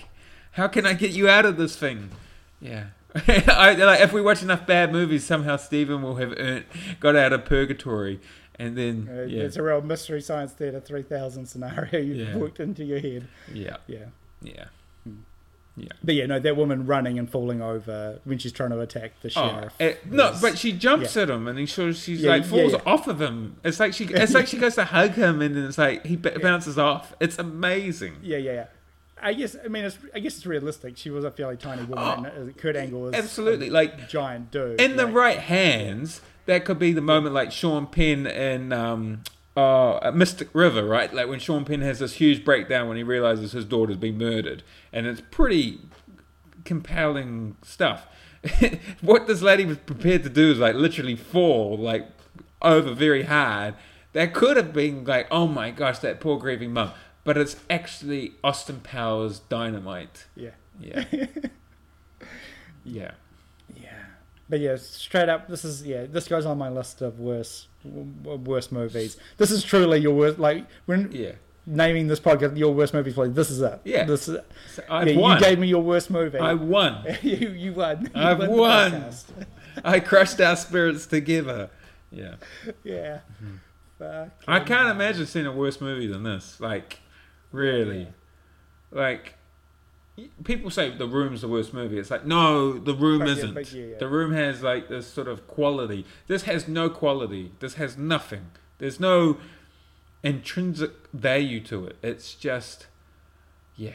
How 0.51 0.67
can 0.67 0.85
I 0.85 0.93
get 0.93 1.11
you 1.11 1.27
out 1.27 1.45
of 1.45 1.57
this 1.57 1.75
thing? 1.75 2.09
Yeah. 2.61 2.85
I, 3.15 3.73
like 3.73 4.01
if 4.01 4.13
we 4.13 4.21
watch 4.21 4.43
enough 4.43 4.67
bad 4.67 4.91
movies, 4.91 5.25
somehow 5.25 5.57
Stephen 5.57 6.01
will 6.03 6.15
have 6.15 6.33
earned, 6.37 6.65
got 6.99 7.15
out 7.15 7.33
of 7.33 7.45
purgatory, 7.45 8.19
and 8.59 8.77
then 8.77 9.07
Uh, 9.11 9.21
yeah, 9.23 9.43
It's 9.43 9.55
a 9.57 9.63
real 9.63 9.81
mystery 9.81 10.21
science 10.21 10.51
theater 10.53 10.79
3000 10.79 11.45
scenario 11.45 11.99
you've 11.99 12.27
Yeah. 12.29 12.37
worked 12.37 12.59
into 12.59 12.83
your 12.83 12.99
head. 12.99 13.27
yeah, 13.53 13.77
Yeah. 13.87 14.05
yeah. 14.41 14.65
yeah. 15.75 15.89
But 16.03 16.15
yeah, 16.15 16.25
no, 16.25 16.39
that 16.39 16.57
woman 16.57 16.87
running 16.87 17.19
and 17.19 17.29
falling 17.29 17.61
over 17.61 18.19
when 18.23 18.39
she's 18.39 18.51
trying 18.51 18.71
to 18.71 18.79
attack 18.79 19.11
the 19.21 19.31
Oh, 19.35 19.49
sheriff. 19.49 19.73
eh, 19.79 19.93
no, 20.09 20.35
but 20.41 20.57
she 20.57 20.71
jumps 20.73 21.15
at 21.17 21.29
him, 21.29 21.47
and 21.47 21.59
he 21.59 21.67
sort 21.67 21.95
she's 21.97 22.21
Yeah, 22.21 22.31
like 22.31 22.45
falls 22.45 22.71
yeah. 22.73 22.79
off 22.85 23.07
of 23.07 23.21
him. 23.21 23.57
It's 23.63 23.79
like 23.79 23.93
she, 23.93 24.05
it's 24.05 24.33
like 24.33 24.47
she 24.47 24.57
goes 24.57 24.73
to 24.75 24.85
hug 24.85 25.11
him, 25.11 25.39
and 25.41 25.55
then 25.55 25.65
it's 25.65 25.77
like 25.77 26.03
he 26.05 26.15
b- 26.15 26.31
bounces 26.41 26.79
off. 26.79 27.13
It's 27.19 27.37
amazing. 27.37 28.15
Yeah, 28.23 28.37
yeah, 28.37 28.53
yeah. 28.53 28.65
I 29.21 29.33
guess 29.33 29.55
I 29.63 29.67
mean 29.67 29.83
it's, 29.85 29.97
I 30.15 30.19
guess 30.19 30.37
it's 30.37 30.45
realistic. 30.47 30.97
She 30.97 31.09
was 31.11 31.23
a 31.23 31.29
fairly 31.31 31.57
tiny 31.57 31.83
woman. 31.83 32.25
and 32.25 32.49
uh, 32.49 32.53
Kurt 32.53 32.75
Angle 32.75 33.01
was 33.01 33.13
Absolutely, 33.15 33.67
a 33.67 33.71
like 33.71 34.09
giant 34.09 34.49
dude. 34.51 34.81
in 34.81 34.95
the 34.95 35.05
right 35.07 35.37
hands, 35.39 36.21
that 36.47 36.65
could 36.65 36.79
be 36.79 36.91
the 36.93 37.01
moment 37.01 37.35
like 37.35 37.51
Sean 37.51 37.85
Penn 37.87 38.25
in 38.25 38.73
um, 38.73 39.21
uh, 39.55 40.11
Mystic 40.13 40.49
River, 40.53 40.83
right? 40.85 41.13
Like 41.13 41.27
when 41.27 41.39
Sean 41.39 41.65
Penn 41.65 41.81
has 41.81 41.99
this 41.99 42.13
huge 42.13 42.43
breakdown 42.43 42.87
when 42.87 42.97
he 42.97 43.03
realizes 43.03 43.51
his 43.51 43.65
daughter's 43.65 43.97
been 43.97 44.17
murdered, 44.17 44.63
and 44.91 45.05
it's 45.05 45.21
pretty 45.29 45.81
compelling 46.65 47.57
stuff. 47.61 48.07
what 49.01 49.27
this 49.27 49.41
lady 49.41 49.65
was 49.65 49.77
prepared 49.77 50.23
to 50.23 50.29
do 50.29 50.51
is 50.51 50.59
like 50.59 50.75
literally 50.75 51.15
fall 51.15 51.77
like 51.77 52.07
over 52.61 52.93
very 52.93 53.23
hard. 53.23 53.75
That 54.13 54.33
could 54.33 54.57
have 54.57 54.73
been 54.73 55.03
like, 55.03 55.27
oh 55.29 55.47
my 55.47 55.69
gosh, 55.69 55.99
that 55.99 56.19
poor 56.19 56.39
grieving 56.39 56.73
mum. 56.73 56.91
But 57.23 57.37
it's 57.37 57.57
actually 57.69 58.35
Austin 58.41 58.79
Powers 58.79 59.39
dynamite. 59.39 60.27
Yeah, 60.33 60.51
Yeah. 60.79 61.03
yeah. 62.85 63.11
yeah. 63.75 63.91
But 64.49 64.59
yeah, 64.61 64.77
straight 64.77 65.29
up, 65.29 65.47
this 65.47 65.65
is 65.65 65.83
yeah. 65.85 66.05
This 66.05 66.27
goes 66.27 66.45
on 66.45 66.57
my 66.57 66.69
list 66.69 67.01
of 67.01 67.19
worst 67.19 67.67
worst 67.83 68.71
movies. 68.71 69.17
This 69.37 69.51
is 69.51 69.63
truly 69.63 69.99
your 69.99 70.13
worst. 70.15 70.39
Like 70.39 70.65
when 70.85 71.11
Yeah. 71.11 71.33
naming 71.65 72.07
this 72.07 72.19
podcast, 72.19 72.57
your 72.57 72.73
worst 72.73 72.93
movie. 72.93 73.11
Please, 73.11 73.33
this 73.33 73.49
is 73.49 73.61
it. 73.61 73.79
Yeah. 73.83 74.05
this 74.05 74.27
is. 74.29 74.37
So 74.73 74.83
I've 74.89 75.07
yeah, 75.09 75.17
won. 75.19 75.37
you 75.37 75.43
gave 75.43 75.59
me 75.59 75.67
your 75.67 75.81
worst 75.83 76.09
movie. 76.09 76.37
I 76.39 76.53
won. 76.53 77.03
you 77.21 77.49
you 77.49 77.73
won. 77.73 78.03
You 78.03 78.09
I've 78.15 78.39
the 78.39 78.49
won. 78.49 79.11
I 79.83 79.99
crushed 79.99 80.39
our 80.41 80.55
spirits 80.55 81.05
together. 81.05 81.69
Yeah. 82.11 82.35
Yeah. 82.83 83.19
Mm-hmm. 83.43 83.55
Fuck. 83.99 84.29
I 84.47 84.59
can't 84.61 84.89
imagine 84.89 85.25
seeing 85.25 85.45
a 85.47 85.51
worse 85.51 85.81
movie 85.81 86.07
than 86.07 86.23
this. 86.23 86.59
Like, 86.59 86.99
really. 87.51 88.07
Like, 88.91 89.33
y- 89.33 89.36
people 90.43 90.69
say 90.71 90.89
The 90.89 91.07
Room's 91.07 91.41
the 91.41 91.47
worst 91.47 91.73
movie. 91.73 91.97
It's 91.97 92.09
like, 92.11 92.25
no, 92.25 92.73
The 92.77 92.93
Room 92.93 93.19
But 93.19 93.27
isn't. 93.29 93.53
but 93.53 93.71
yeah, 93.71 93.85
yeah. 93.85 93.97
The 93.97 94.07
Room 94.07 94.31
has, 94.33 94.63
like, 94.63 94.87
this 94.89 95.07
sort 95.07 95.27
of 95.27 95.47
quality. 95.47 96.05
This 96.27 96.43
has 96.43 96.67
no 96.67 96.89
quality. 96.89 97.51
This 97.59 97.75
has 97.75 97.97
nothing. 97.97 98.47
There's 98.79 98.99
no 98.99 99.37
intrinsic 100.23 100.91
value 101.13 101.59
to 101.61 101.85
it. 101.85 101.97
It's 102.01 102.33
just, 102.33 102.87
yeah. 103.75 103.91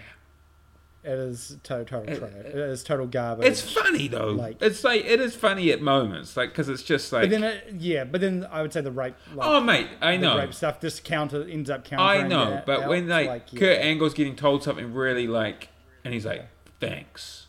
It 1.04 1.18
is 1.18 1.56
total, 1.64 2.02
It- 2.02 2.10
it- 2.22 2.46
It 2.46 2.54
is 2.54 2.84
total 2.84 3.08
garbage. 3.08 3.44
It's 3.48 3.60
funny, 3.72 4.06
though. 4.06 4.30
Like- 4.30 4.62
it's 4.62 4.84
like, 4.84 5.04
it 5.04 5.20
is 5.20 5.34
funny 5.34 5.72
at 5.72 5.82
moments. 5.82 6.36
Like, 6.36 6.50
because 6.50 6.68
it's 6.68 6.84
just 6.84 7.12
like, 7.12 7.22
but 7.22 7.30
then, 7.30 7.42
it, 7.42 7.74
yeah, 7.78 8.04
but 8.04 8.20
then 8.20 8.46
I 8.52 8.62
would 8.62 8.72
say 8.72 8.82
the 8.82 8.92
rape. 8.92 9.16
Like, 9.34 9.48
oh, 9.48 9.60
mate, 9.60 9.88
I 10.00 10.16
know. 10.16 10.38
rape 10.38 10.54
stuff 10.54 10.78
This 10.80 11.00
counter 11.00 11.42
ends 11.48 11.68
up 11.70 11.84
counting. 11.84 12.06
I 12.24 12.28
know, 12.28 12.50
that 12.50 12.66
but 12.66 12.86
when 12.88 13.08
like, 13.08 13.26
Like, 13.26 13.52
yeah. 13.52 13.58
Kurt 13.58 13.78
Angle's 13.78 14.14
getting 14.14 14.36
told 14.36 14.62
something 14.62 14.94
really 14.94 15.26
like, 15.26 15.70
and 16.04 16.12
he's 16.14 16.26
like, 16.26 16.46
"Thanks," 16.80 17.46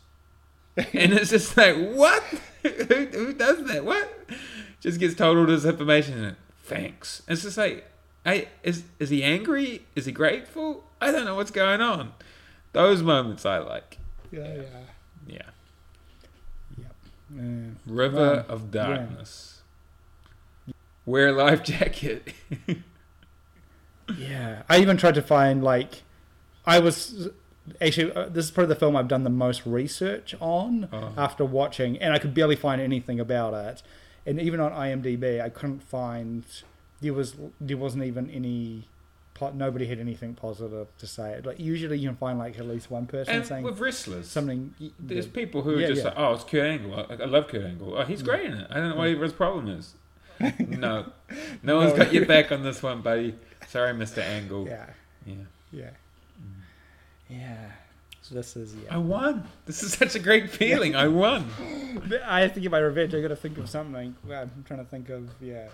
and 0.76 1.12
it's 1.12 1.30
just 1.30 1.56
like, 1.56 1.76
what? 1.76 2.22
who, 2.62 2.70
who 3.06 3.32
does 3.34 3.64
that? 3.64 3.84
What? 3.84 4.12
Just 4.80 5.00
gets 5.00 5.14
told 5.14 5.38
all 5.38 5.46
this 5.46 5.64
information 5.64 6.22
and 6.24 6.36
thanks. 6.62 7.22
It's 7.28 7.42
just 7.42 7.56
like, 7.58 7.86
I 8.26 8.48
is 8.62 8.84
is 8.98 9.10
he 9.10 9.22
angry? 9.22 9.84
Is 9.94 10.06
he 10.06 10.12
grateful? 10.12 10.84
I 11.00 11.10
don't 11.12 11.24
know 11.24 11.34
what's 11.34 11.50
going 11.50 11.80
on. 11.80 12.12
Those 12.72 13.02
moments 13.02 13.44
I 13.46 13.58
like. 13.58 13.98
yeah, 14.32 14.54
yeah, 14.54 14.62
Yeah. 15.26 15.42
yeah. 17.36 17.42
River 17.86 18.44
Wow. 18.48 18.54
of 18.54 18.70
Darkness. 18.70 19.62
Wear 21.06 21.28
a 21.28 21.32
life 21.32 21.62
jacket. 21.62 22.32
Yeah, 24.18 24.62
I 24.68 24.80
even 24.80 24.96
tried 24.98 25.14
to 25.14 25.22
find 25.22 25.64
like, 25.64 26.02
I 26.66 26.78
was 26.78 27.28
actually 27.80 28.12
uh, 28.12 28.28
this 28.28 28.44
is 28.46 28.50
probably 28.50 28.74
the 28.74 28.78
film 28.80 28.96
I've 28.96 29.08
done 29.08 29.24
the 29.24 29.30
most 29.30 29.64
research 29.66 30.34
on 30.40 30.88
Oh. 30.92 31.12
after 31.16 31.44
watching, 31.44 31.98
and 31.98 32.12
I 32.14 32.18
could 32.18 32.34
barely 32.34 32.56
find 32.56 32.80
anything 32.80 33.18
about 33.20 33.54
it. 33.54 33.82
And 34.26 34.40
even 34.40 34.60
on 34.60 34.72
IMDb, 34.72 35.40
I 35.40 35.48
couldn't 35.50 35.82
find 35.82 36.44
there 37.00 37.12
was 37.14 37.34
there 37.60 37.76
wasn't 37.76 38.04
even 38.04 38.30
any. 38.30 38.88
Nobody 39.52 39.86
had 39.86 39.98
anything 39.98 40.34
positive 40.34 40.86
to 40.98 41.06
say. 41.08 41.40
Like 41.44 41.58
usually, 41.58 41.98
you 41.98 42.08
can 42.08 42.16
find 42.16 42.38
like 42.38 42.56
at 42.58 42.66
least 42.66 42.88
one 42.90 43.06
person 43.06 43.34
and 43.34 43.44
saying 43.44 43.64
with 43.64 43.80
wrestlers, 43.80 44.28
something. 44.28 44.74
There's 44.98 45.26
people 45.26 45.62
who 45.62 45.70
are 45.76 45.80
Yeah, 45.80 45.88
just 45.88 45.98
yeah. 46.02 46.08
like, 46.10 46.14
oh, 46.18 46.34
it's 46.34 46.44
Kurt 46.44 46.62
Angle. 46.64 46.94
I, 47.10 47.14
I 47.22 47.26
love 47.26 47.48
Kurt 47.48 47.64
Angle. 47.64 47.98
Oh, 47.98 48.04
he's 48.04 48.22
great 48.22 48.46
in 48.46 48.52
it. 48.54 48.66
I 48.70 48.74
don't 48.74 48.90
know 48.90 48.96
what 48.96 49.08
his 49.08 49.32
problem 49.32 49.68
is. 49.68 49.94
no, 50.68 51.06
no 51.64 51.76
one's 51.76 51.92
got 51.94 52.12
your 52.12 52.26
back 52.26 52.52
on 52.52 52.62
this 52.62 52.80
one, 52.82 53.02
buddy. 53.02 53.34
Sorry, 53.68 53.92
Mr. 53.92 54.18
Angle. 54.18 54.66
Yeah, 54.68 54.86
Yeah. 55.26 55.34
yeah, 55.72 55.90
yeah. 57.28 57.70
So 58.22 58.34
this 58.34 58.56
is 58.56 58.74
yeah. 58.74 58.94
I 58.94 58.96
won. 58.96 59.44
This 59.66 59.82
is 59.82 59.92
such 59.92 60.14
a 60.14 60.18
great 60.18 60.50
feeling. 60.50 60.96
I 60.96 61.08
won. 61.08 61.46
I 62.24 62.40
have 62.40 62.54
to 62.54 62.60
get 62.60 62.70
my 62.70 62.78
revenge. 62.78 63.14
I 63.14 63.20
got 63.20 63.28
to 63.28 63.36
think 63.36 63.58
of 63.58 63.68
something. 63.68 64.16
Well, 64.26 64.42
I'm 64.42 64.64
trying 64.66 64.80
to 64.80 64.86
think 64.90 65.10
of 65.10 65.28
yeah. 65.40 65.68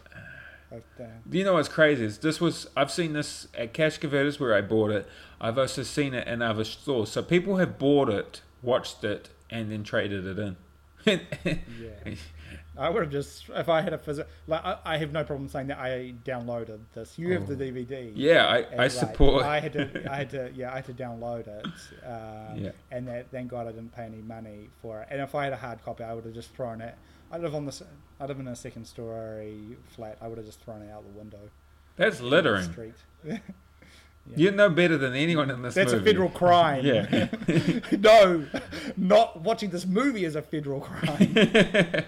But, 0.68 0.84
uh, 1.00 1.06
Do 1.28 1.38
you 1.38 1.44
know 1.44 1.54
what's 1.54 1.68
crazy? 1.68 2.04
Is 2.04 2.18
this 2.18 2.40
was 2.40 2.68
I've 2.76 2.90
seen 2.90 3.12
this 3.12 3.48
at 3.56 3.72
Cash 3.72 3.98
Converters 3.98 4.38
where 4.40 4.54
I 4.54 4.60
bought 4.60 4.90
it. 4.90 5.08
I've 5.40 5.58
also 5.58 5.82
seen 5.82 6.14
it 6.14 6.26
in 6.26 6.42
other 6.42 6.64
stores. 6.64 7.10
So 7.10 7.22
people 7.22 7.56
have 7.56 7.78
bought 7.78 8.08
it, 8.08 8.40
watched 8.62 9.02
it, 9.04 9.30
and 9.48 9.70
then 9.70 9.84
traded 9.84 10.26
it 10.26 10.38
in. 10.38 10.56
Yeah. 11.80 12.14
I 12.80 12.88
would 12.88 13.02
have 13.02 13.12
just 13.12 13.48
if 13.50 13.68
I 13.68 13.82
had 13.82 13.92
a 13.92 13.98
physical. 13.98 14.30
Like 14.46 14.64
I, 14.64 14.78
I 14.84 14.96
have 14.96 15.12
no 15.12 15.22
problem 15.22 15.48
saying 15.48 15.66
that 15.66 15.78
I 15.78 16.14
downloaded 16.24 16.80
this. 16.94 17.18
You 17.18 17.34
have 17.34 17.46
the 17.46 17.54
Oh. 17.54 17.58
DVD. 17.58 18.10
yeah, 18.14 18.46
I, 18.46 18.58
and, 18.60 18.80
I 18.80 18.84
like, 18.84 18.90
support. 18.90 19.44
I 19.44 19.60
had 19.60 19.72
to. 19.74 20.10
I 20.10 20.16
had 20.16 20.30
to. 20.30 20.50
Yeah, 20.54 20.72
I 20.72 20.76
had 20.76 20.86
to 20.86 20.94
download 20.94 21.46
it. 21.46 21.66
Uh, 22.04 22.54
Yeah. 22.56 22.70
And 22.90 23.06
that, 23.08 23.30
thank 23.30 23.50
God 23.50 23.66
I 23.66 23.72
didn't 23.72 23.94
pay 23.94 24.04
any 24.04 24.22
money 24.22 24.70
for 24.80 25.02
it. 25.02 25.08
And 25.10 25.20
if 25.20 25.34
I 25.34 25.44
had 25.44 25.52
a 25.52 25.56
hard 25.56 25.84
copy, 25.84 26.04
I 26.04 26.14
would 26.14 26.24
have 26.24 26.34
just 26.34 26.54
thrown 26.54 26.80
it. 26.80 26.94
I 27.30 27.36
live 27.38 27.54
on 27.54 27.66
this. 27.66 27.82
I 28.18 28.24
live 28.26 28.40
in 28.40 28.48
a 28.48 28.56
second 28.56 28.86
story 28.86 29.76
flat. 29.94 30.16
I 30.20 30.28
would 30.28 30.38
have 30.38 30.46
just 30.46 30.60
thrown 30.62 30.82
it 30.82 30.90
out 30.90 31.04
the 31.04 31.18
window. 31.18 31.50
That's 31.96 32.18
in 32.18 32.24
the 32.24 32.30
littering. 32.30 32.64
Street. 32.72 32.94
You 34.36 34.50
know 34.50 34.68
better 34.68 34.96
than 34.96 35.14
anyone 35.14 35.50
in 35.50 35.62
this 35.62 35.74
That's 35.74 35.92
a 35.92 36.00
federal 36.00 36.28
crime. 36.28 36.84
Yeah. 36.84 37.28
no, 37.98 38.46
not 38.96 39.40
watching 39.40 39.70
this 39.70 39.86
movie 39.86 40.24
is 40.24 40.36
a 40.36 40.42
federal 40.42 40.80
crime. 40.82 41.34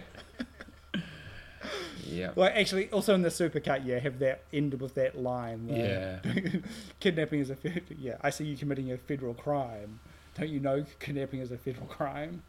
yeah. 2.12 2.30
Like 2.36 2.54
actually, 2.54 2.90
also 2.90 3.14
in 3.14 3.22
the 3.22 3.28
supercut, 3.28 3.84
yeah, 3.86 3.98
have 3.98 4.18
that 4.20 4.42
end 4.52 4.74
with 4.80 4.94
that 4.94 5.18
line. 5.20 5.66
Where 5.68 6.20
Yeah. 6.24 6.60
kidnapping 7.00 7.40
is 7.40 7.50
a 7.50 7.56
yeah. 7.98 8.16
I 8.20 8.30
see 8.30 8.44
you 8.44 8.56
committing 8.56 8.90
a 8.92 8.98
federal 8.98 9.34
crime. 9.34 10.00
Don't 10.38 10.48
you 10.48 10.60
know 10.60 10.84
kidnapping 11.00 11.40
is 11.40 11.50
a 11.52 11.58
federal 11.58 11.86
crime? 11.86 12.42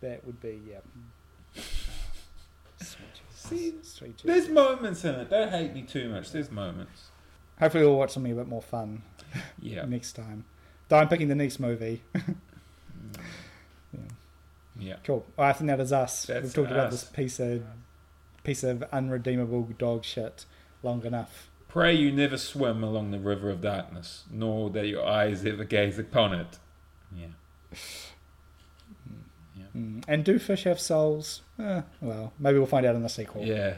That 0.00 0.24
would 0.26 0.40
be 0.40 0.60
yeah. 0.68 0.78
Sweet 2.80 2.98
See, 3.34 3.74
Sweet 3.82 4.20
There's 4.24 4.48
moments 4.48 5.04
in 5.04 5.14
it. 5.14 5.30
Don't 5.30 5.50
hate 5.50 5.72
me 5.74 5.82
too 5.82 6.08
much. 6.08 6.30
There's 6.32 6.50
moments. 6.50 7.08
Hopefully, 7.58 7.84
we'll 7.84 7.96
watch 7.98 8.12
something 8.12 8.32
a 8.32 8.34
bit 8.36 8.48
more 8.48 8.62
fun 8.62 9.02
Yeah. 9.60 9.84
next 9.84 10.12
time. 10.14 10.44
Though 10.88 10.98
I'm 10.98 11.08
picking 11.08 11.28
the 11.28 11.34
next 11.34 11.58
movie. 11.60 12.02
Mm. 12.14 14.08
Yeah. 14.78 14.96
Cool. 15.04 15.24
Well, 15.36 15.48
I 15.48 15.52
think 15.52 15.68
that 15.68 15.80
is 15.80 15.92
us. 15.92 16.24
That's 16.26 16.42
We've 16.44 16.54
talked 16.54 16.70
about 16.70 16.90
this 16.90 17.04
piece 17.04 17.38
of 17.40 17.62
piece 18.44 18.62
of 18.62 18.82
unredeemable 18.92 19.68
dog 19.78 20.04
shit 20.04 20.44
long 20.82 21.04
enough. 21.04 21.48
Pray 21.68 21.94
you 21.94 22.12
never 22.12 22.36
swim 22.36 22.82
along 22.82 23.10
the 23.10 23.18
river 23.18 23.48
of 23.48 23.60
darkness, 23.62 24.24
nor 24.30 24.68
that 24.70 24.86
your 24.86 25.06
eyes 25.06 25.44
ever 25.46 25.64
gaze 25.64 25.98
upon 25.98 26.34
it. 26.34 26.58
Yeah. 27.16 27.78
Mm. 29.76 30.04
And 30.06 30.24
do 30.24 30.38
fish 30.38 30.64
have 30.64 30.78
souls? 30.80 31.42
Eh, 31.58 31.82
well, 32.00 32.32
maybe 32.38 32.58
we'll 32.58 32.66
find 32.66 32.84
out 32.84 32.94
in 32.94 33.02
the 33.02 33.08
sequel. 33.08 33.44
Yeah. 33.44 33.76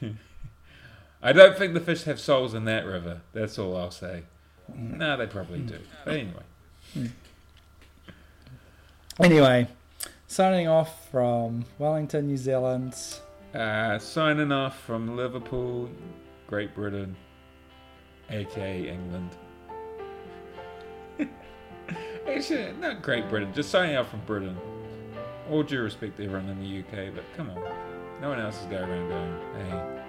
I 1.22 1.32
don't 1.32 1.56
think 1.56 1.74
the 1.74 1.80
fish 1.80 2.02
have 2.04 2.18
souls 2.18 2.54
in 2.54 2.64
that 2.64 2.84
river. 2.84 3.20
That's 3.32 3.58
all 3.58 3.76
I'll 3.76 3.90
say. 3.90 4.24
Mm. 4.72 4.96
No, 4.96 5.16
they 5.16 5.26
probably 5.26 5.60
do. 5.60 5.78
But 6.04 6.14
anyway. 6.14 7.10
Anyway, 9.18 9.68
signing 10.26 10.68
off 10.68 11.10
from 11.10 11.64
Wellington, 11.78 12.26
New 12.26 12.36
Zealand. 12.36 12.94
Uh, 13.54 13.98
signing 13.98 14.52
off 14.52 14.78
from 14.80 15.16
Liverpool, 15.16 15.88
Great 16.46 16.74
Britain, 16.74 17.16
aka 18.30 18.88
England. 18.88 19.30
Actually, 22.28 22.72
not 22.80 23.02
Great 23.02 23.28
Britain, 23.28 23.52
just 23.54 23.70
signing 23.70 23.96
off 23.96 24.10
from 24.10 24.20
Britain. 24.26 24.56
All 25.50 25.62
due 25.62 25.80
respect 25.80 26.16
to 26.16 26.24
everyone 26.24 26.48
in 26.48 26.60
the 26.60 26.80
UK, 26.80 27.14
but 27.14 27.24
come 27.36 27.50
on. 27.50 27.62
No 28.20 28.30
one 28.30 28.40
else 28.40 28.60
is 28.60 28.66
going 28.66 28.82
around 28.82 29.08
going, 29.08 29.66
hey, 29.66 30.02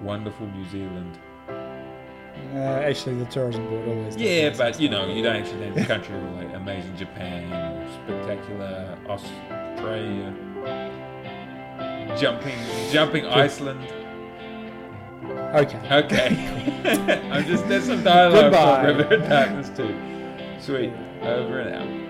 wonderful 0.00 0.46
New 0.46 0.66
Zealand. 0.68 1.18
Uh, 2.54 2.58
actually, 2.58 3.16
the 3.16 3.24
tourism 3.26 3.68
board 3.68 3.88
always. 3.88 4.14
does 4.14 4.22
Yeah, 4.22 4.54
but 4.56 4.80
you 4.80 4.88
know, 4.88 5.06
you 5.12 5.22
don't 5.22 5.36
actually 5.36 5.60
name 5.60 5.74
the 5.74 5.84
country 5.84 6.16
like 6.36 6.54
amazing 6.54 6.96
Japan 6.96 7.52
or 7.52 7.92
spectacular 8.04 8.98
Australia, 9.08 10.34
jumping, 12.16 12.58
jumping 12.90 13.26
Iceland. 13.26 13.80
Okay. 15.54 15.78
Okay. 15.90 17.28
I'm 17.32 17.44
just 17.44 17.68
there's 17.68 17.84
some 17.84 18.02
dialogue 18.02 18.52
Goodbye. 18.52 18.86
from 18.86 18.96
River 18.98 19.16
Darkness 19.28 19.68
too. 19.70 19.94
Sweet. 20.60 20.92
Over 21.22 21.60
and 21.60 21.74
out. 21.74 22.09